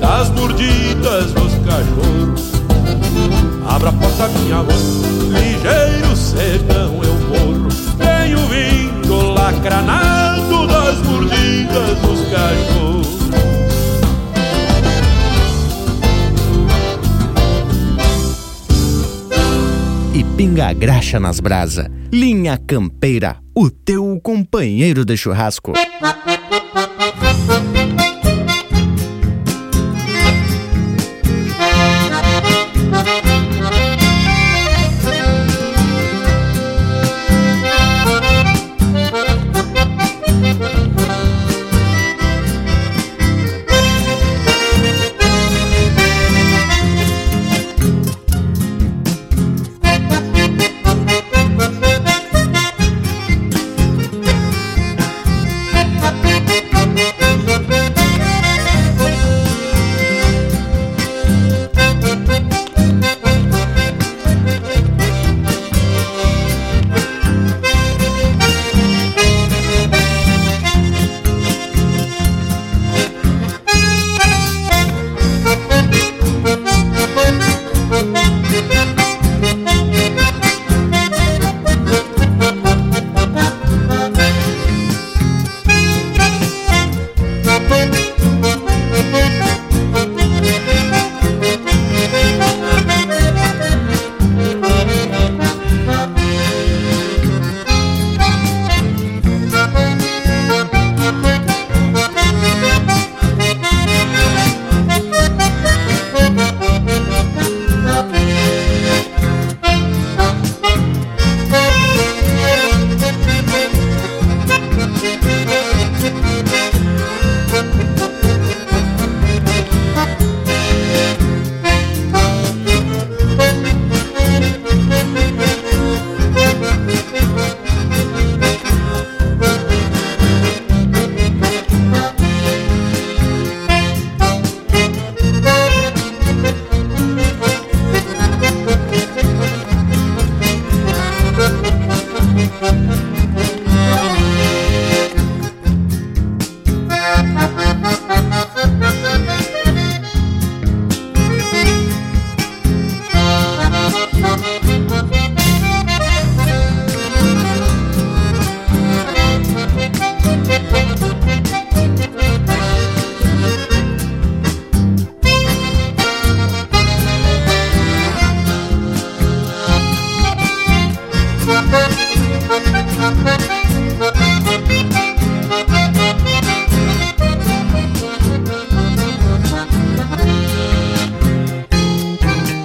das 0.00 0.30
mordidas 0.30 1.32
dos 1.32 1.54
cachorros. 1.64 2.52
Abra 3.66 3.88
a 3.88 3.92
porta, 3.92 4.28
minha 4.28 4.62
mãe, 4.62 4.76
ligeiro, 5.28 6.16
senão 6.16 7.02
eu 7.02 7.14
morro. 7.28 7.68
Venho 7.96 8.38
vindo 8.48 9.32
lacranado 9.32 10.66
das 10.66 10.98
mordidas 11.06 11.98
dos 12.00 12.20
cachorros. 12.28 13.14
E 20.12 20.24
pinga 20.36 20.68
a 20.68 20.72
graxa 20.72 21.18
nas 21.18 21.40
brasa. 21.40 21.90
Linha 22.12 22.56
Campeira, 22.56 23.38
o 23.56 23.70
teu 23.70 24.20
companheiro 24.22 25.04
de 25.04 25.16
churrasco. 25.16 25.72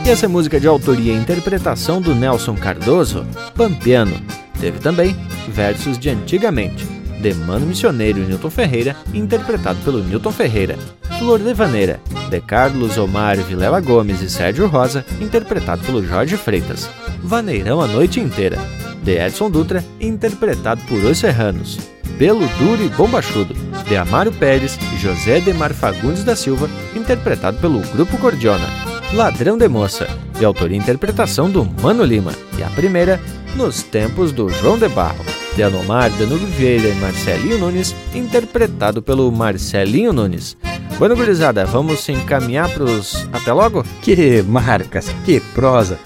Essa 0.10 0.26
é 0.26 0.28
música 0.28 0.60
de 0.60 0.68
autoria 0.68 1.14
e 1.14 1.16
interpretação 1.16 2.02
do 2.02 2.16
Nelson 2.16 2.56
Cardoso, 2.56 3.28
Pampiano. 3.56 4.20
Teve 4.60 4.80
também 4.80 5.16
Versos 5.50 6.00
de 6.00 6.10
Antigamente, 6.10 6.84
de 7.22 7.32
Mano 7.36 7.68
Missioneiro 7.68 8.18
e 8.18 8.26
Newton 8.26 8.50
Ferreira, 8.50 8.96
interpretado 9.14 9.78
pelo 9.84 10.04
Newton 10.04 10.32
Ferreira. 10.32 10.80
Flor 11.20 11.38
de 11.38 11.54
Vaneira, 11.54 12.00
de 12.28 12.42
Carlos 12.42 12.98
Omar 12.98 13.38
Vilela 13.38 13.80
Gomes 13.80 14.20
e 14.24 14.30
Sérgio 14.32 14.66
Rosa, 14.66 15.06
interpretado 15.22 15.84
pelo 15.84 16.04
Jorge 16.04 16.38
Freitas. 16.38 16.90
Vaneirão 17.22 17.80
a 17.80 17.86
Noite 17.86 18.20
Inteira, 18.20 18.58
de 19.04 19.16
Edson 19.16 19.52
Dutra, 19.52 19.86
interpretado 20.02 20.82
por 20.86 20.98
Os 21.04 21.20
Serranos. 21.20 21.78
Pelo 22.18 22.48
Duro 22.58 22.84
e 22.84 22.90
Bombachudo, 22.90 23.54
de 23.88 23.96
Amário 23.96 24.32
Pérez 24.32 24.80
e 24.92 24.98
José 24.98 25.40
Demar 25.40 25.72
Fagundes 25.72 26.24
da 26.24 26.36
Silva, 26.36 26.68
interpretado 26.96 27.60
pelo 27.60 27.80
Grupo 27.92 28.18
Cordiona. 28.18 28.89
Ladrão 29.14 29.58
de 29.58 29.68
Moça, 29.68 30.08
de 30.38 30.46
autoria 30.46 30.78
e 30.78 30.80
interpretação 30.80 31.50
do 31.50 31.66
Mano 31.82 32.04
Lima, 32.04 32.32
e 32.60 32.64
a 32.64 32.70
primeira, 32.70 33.20
Nos 33.56 33.82
Tempos 33.82 34.32
do 34.32 34.50
João 34.50 34.78
de 34.78 34.88
Barro, 34.88 35.26
de 35.56 35.64
Anomar, 35.64 36.12
Danilo 36.12 36.46
Vieira 36.46 36.90
e 36.90 36.96
Marcelinho 36.96 37.58
Nunes, 37.58 37.96
interpretado 38.14 39.02
pelo 39.02 39.32
Marcelinho 39.32 40.14
Nunes. 40.14 40.56
Bueno, 41.00 41.16
gurizada, 41.16 41.66
vamos 41.66 42.02
se 42.02 42.12
encaminhar 42.12 42.70
pros 42.70 43.28
até 43.34 43.52
logo? 43.52 43.84
Que 44.04 44.44
marcas, 44.44 45.08
que 45.26 45.40
prosa, 45.56 45.98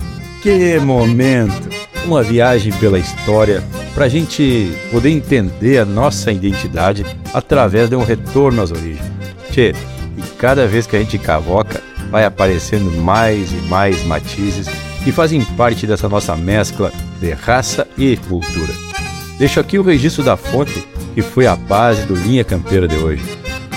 que 0.41 0.79
momento! 0.79 1.69
Uma 2.05 2.23
viagem 2.23 2.71
pela 2.73 2.99
história 2.99 3.61
para 3.93 4.05
a 4.05 4.09
gente 4.09 4.71
poder 4.91 5.09
entender 5.09 5.77
a 5.77 5.85
nossa 5.85 6.31
identidade 6.31 7.05
através 7.33 7.89
de 7.89 7.97
um 7.97 8.03
retorno 8.03 8.61
às 8.61 8.71
origens. 8.71 9.11
Tchê, 9.51 9.75
e 10.17 10.21
cada 10.37 10.67
vez 10.67 10.87
que 10.87 10.95
a 10.95 10.99
gente 10.99 11.17
cavoca, 11.17 11.81
vai 12.13 12.25
aparecendo 12.25 12.91
mais 13.01 13.51
e 13.51 13.55
mais 13.67 14.03
matizes 14.05 14.67
que 15.03 15.11
fazem 15.11 15.43
parte 15.43 15.87
dessa 15.87 16.07
nossa 16.07 16.35
mescla 16.35 16.93
de 17.19 17.31
raça 17.31 17.87
e 17.97 18.15
cultura. 18.15 18.71
Deixo 19.39 19.59
aqui 19.59 19.79
o 19.79 19.83
registro 19.83 20.23
da 20.23 20.37
fonte 20.37 20.87
que 21.15 21.23
foi 21.23 21.47
a 21.47 21.55
base 21.55 22.05
do 22.05 22.13
Linha 22.13 22.43
Campeira 22.43 22.87
de 22.87 22.97
hoje. 22.97 23.23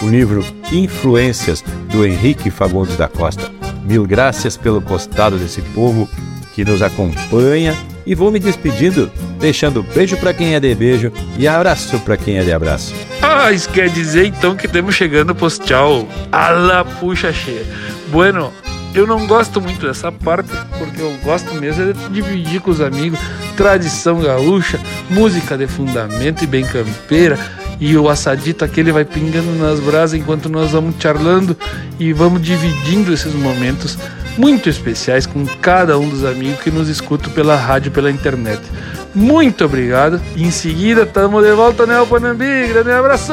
O 0.02 0.08
livro 0.10 0.44
Influências 0.70 1.64
do 1.90 2.04
Henrique 2.04 2.50
Fagundes 2.50 2.98
da 2.98 3.08
Costa. 3.08 3.50
Mil 3.86 4.06
graças 4.06 4.54
pelo 4.54 4.82
costado 4.82 5.38
desse 5.38 5.62
povo 5.62 6.06
que 6.54 6.62
nos 6.62 6.82
acompanha 6.82 7.74
e 8.04 8.14
vou 8.14 8.30
me 8.30 8.38
despedindo, 8.38 9.10
deixando 9.40 9.82
beijo 9.82 10.14
para 10.18 10.34
quem 10.34 10.54
é 10.54 10.60
de 10.60 10.74
beijo 10.74 11.10
e 11.38 11.48
abraço 11.48 11.98
para 12.00 12.18
quem 12.18 12.36
é 12.36 12.44
de 12.44 12.52
abraço. 12.52 12.94
Ah, 13.22 13.50
isso 13.50 13.70
quer 13.70 13.88
dizer 13.88 14.26
então 14.26 14.54
que 14.54 14.66
estamos 14.66 14.94
chegando 14.94 15.34
pros 15.34 15.58
tchau. 15.58 16.06
A 16.30 16.84
puxa 16.84 17.32
cheia. 17.32 17.85
Bueno, 18.08 18.52
eu 18.94 19.06
não 19.06 19.26
gosto 19.26 19.60
muito 19.60 19.86
dessa 19.86 20.10
parte, 20.10 20.50
porque 20.78 21.02
eu 21.02 21.12
gosto 21.22 21.54
mesmo 21.54 21.92
de 21.92 22.08
dividir 22.10 22.60
com 22.60 22.70
os 22.70 22.80
amigos 22.80 23.18
tradição 23.56 24.20
gaúcha, 24.20 24.78
música 25.10 25.56
de 25.56 25.66
fundamento 25.66 26.44
e 26.44 26.46
bem 26.46 26.64
campeira. 26.64 27.38
E 27.78 27.96
o 27.96 28.08
assadito 28.08 28.64
aquele 28.64 28.90
vai 28.90 29.04
pingando 29.04 29.52
nas 29.58 29.80
brasas 29.80 30.18
enquanto 30.18 30.48
nós 30.48 30.72
vamos 30.72 30.94
charlando 30.98 31.56
e 31.98 32.12
vamos 32.12 32.40
dividindo 32.40 33.12
esses 33.12 33.34
momentos 33.34 33.98
muito 34.38 34.68
especiais 34.68 35.26
com 35.26 35.44
cada 35.60 35.98
um 35.98 36.08
dos 36.08 36.24
amigos 36.24 36.60
que 36.60 36.70
nos 36.70 36.88
escutam 36.88 37.30
pela 37.32 37.56
rádio 37.56 37.90
pela 37.90 38.10
internet. 38.10 38.60
Muito 39.16 39.64
obrigado. 39.64 40.20
E 40.36 40.44
em 40.44 40.50
seguida, 40.50 41.04
estamos 41.04 41.42
de 41.42 41.50
volta, 41.52 41.86
né, 41.86 42.04
Panambi? 42.04 42.68
Grande 42.68 42.90
abraço! 42.90 43.32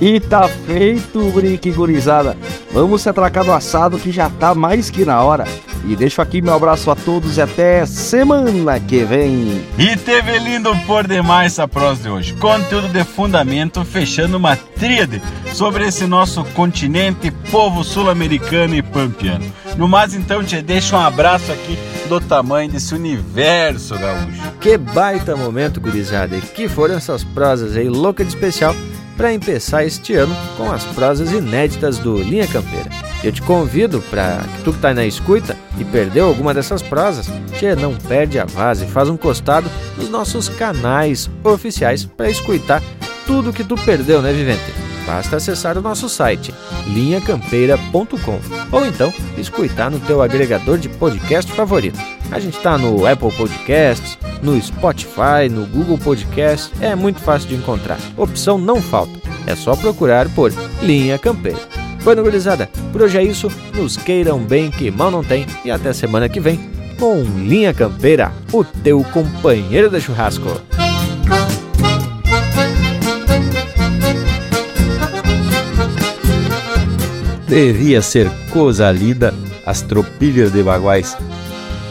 E 0.00 0.18
tá 0.18 0.48
feito 0.48 1.20
o 1.20 1.30
brinque, 1.30 1.70
gurizada. 1.70 2.36
Vamos 2.72 3.02
se 3.02 3.08
atracar 3.08 3.44
no 3.44 3.52
assado 3.52 3.98
que 3.98 4.10
já 4.10 4.28
tá 4.28 4.52
mais 4.52 4.90
que 4.90 5.04
na 5.04 5.22
hora. 5.22 5.46
E 5.86 5.94
deixo 5.94 6.20
aqui 6.20 6.42
meu 6.42 6.54
abraço 6.54 6.90
a 6.90 6.96
todos 6.96 7.36
e 7.36 7.40
até 7.40 7.86
semana 7.86 8.80
que 8.80 9.04
vem. 9.04 9.64
E 9.78 9.96
teve 9.96 10.40
lindo 10.40 10.76
por 10.86 11.06
demais 11.06 11.52
essa 11.52 11.68
prosa 11.68 12.02
de 12.02 12.08
hoje. 12.08 12.34
Conteúdo 12.34 12.88
de 12.88 13.04
fundamento 13.04 13.84
fechando 13.84 14.36
uma 14.36 14.56
tríade 14.56 15.22
sobre 15.52 15.86
esse 15.86 16.04
nosso 16.04 16.42
continente, 16.46 17.30
povo 17.50 17.84
sul-americano 17.84 18.74
e 18.74 18.82
pampiano. 18.82 19.44
No 19.76 19.86
mais, 19.86 20.14
então, 20.14 20.42
te 20.42 20.60
deixo 20.60 20.96
um 20.96 21.00
abraço 21.00 21.52
aqui 21.52 21.78
do 22.12 22.26
tamanho 22.26 22.70
desse 22.70 22.94
universo 22.94 23.98
gaúcho. 23.98 24.52
Que 24.60 24.76
baita 24.76 25.34
momento, 25.36 25.80
gurizada! 25.80 26.36
E 26.36 26.40
que 26.40 26.68
foram 26.68 26.96
essas 26.96 27.24
prosas 27.24 27.76
aí, 27.76 27.88
louca 27.88 28.24
de 28.24 28.30
especial, 28.30 28.74
para 29.16 29.32
empeçar 29.32 29.84
este 29.84 30.14
ano 30.14 30.34
com 30.56 30.70
as 30.70 30.84
prosas 30.84 31.32
inéditas 31.32 31.98
do 31.98 32.18
Linha 32.18 32.46
Campeira. 32.46 32.90
Eu 33.22 33.32
te 33.32 33.40
convido 33.40 34.02
para 34.10 34.38
que 34.56 34.62
tu 34.64 34.72
que 34.72 34.78
tá 34.80 34.92
na 34.92 35.06
escuta 35.06 35.56
e 35.78 35.84
perdeu 35.84 36.26
alguma 36.26 36.52
dessas 36.52 36.82
prosas, 36.82 37.30
te 37.58 37.74
não 37.76 37.94
perde 37.94 38.38
a 38.38 38.44
vase, 38.44 38.86
faz 38.86 39.08
um 39.08 39.16
costado 39.16 39.70
nos 39.96 40.08
nossos 40.08 40.48
canais 40.48 41.30
oficiais 41.44 42.04
para 42.04 42.28
escutar 42.28 42.82
tudo 43.26 43.52
que 43.52 43.64
tu 43.64 43.76
perdeu, 43.76 44.20
né, 44.20 44.32
Vivente? 44.32 44.91
Basta 45.06 45.36
acessar 45.36 45.76
o 45.76 45.82
nosso 45.82 46.08
site 46.08 46.54
linhacampeira.com 46.86 48.40
ou 48.70 48.86
então 48.86 49.12
escutar 49.36 49.90
no 49.90 50.00
teu 50.00 50.22
agregador 50.22 50.78
de 50.78 50.88
podcast 50.88 51.50
favorito. 51.52 51.98
A 52.30 52.38
gente 52.38 52.56
está 52.56 52.78
no 52.78 53.06
Apple 53.06 53.32
Podcasts, 53.32 54.18
no 54.42 54.60
Spotify, 54.60 55.48
no 55.50 55.66
Google 55.66 55.98
Podcast, 55.98 56.72
é 56.80 56.94
muito 56.94 57.20
fácil 57.20 57.48
de 57.48 57.54
encontrar. 57.56 57.98
Opção 58.16 58.58
não 58.58 58.80
falta, 58.80 59.12
é 59.46 59.54
só 59.54 59.76
procurar 59.76 60.28
por 60.30 60.52
Linha 60.82 61.18
Campeira. 61.18 61.60
Bueno, 62.02 62.22
gurizada, 62.22 62.68
por 62.90 63.02
hoje 63.02 63.18
é 63.18 63.22
isso. 63.22 63.48
Nos 63.74 63.96
queiram 63.96 64.38
bem 64.38 64.70
que 64.70 64.90
mal 64.90 65.10
não 65.10 65.22
tem 65.22 65.46
e 65.64 65.70
até 65.70 65.92
semana 65.92 66.28
que 66.28 66.40
vem 66.40 66.58
com 66.98 67.22
Linha 67.22 67.72
Campeira, 67.72 68.32
o 68.52 68.64
teu 68.64 69.02
companheiro 69.04 69.88
de 69.88 70.00
churrasco. 70.00 70.48
Devia 77.52 78.00
ser 78.00 78.30
coisa 78.50 78.90
lida 78.90 79.34
as 79.66 79.82
tropilhas 79.82 80.50
de 80.50 80.62
baguais. 80.62 81.16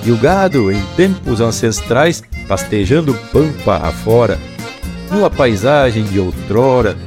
E 0.03 0.11
o 0.11 0.17
gado, 0.17 0.71
em 0.71 0.81
tempos 0.97 1.39
ancestrais, 1.39 2.23
pastejando 2.47 3.13
pampa 3.31 3.75
afora, 3.75 4.39
numa 5.11 5.29
paisagem 5.29 6.03
de 6.03 6.19
outrora, 6.19 6.97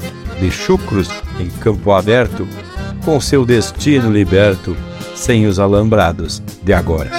de 0.41 0.53
chucros 0.53 1.09
em 1.41 1.49
campo 1.49 1.91
aberto, 1.91 2.47
com 3.05 3.21
seu 3.21 3.45
destino 3.45 4.13
liberto, 4.13 4.77
sem 5.17 5.47
os 5.47 5.59
alambrados 5.59 6.41
de 6.63 6.73
agora. 6.73 7.11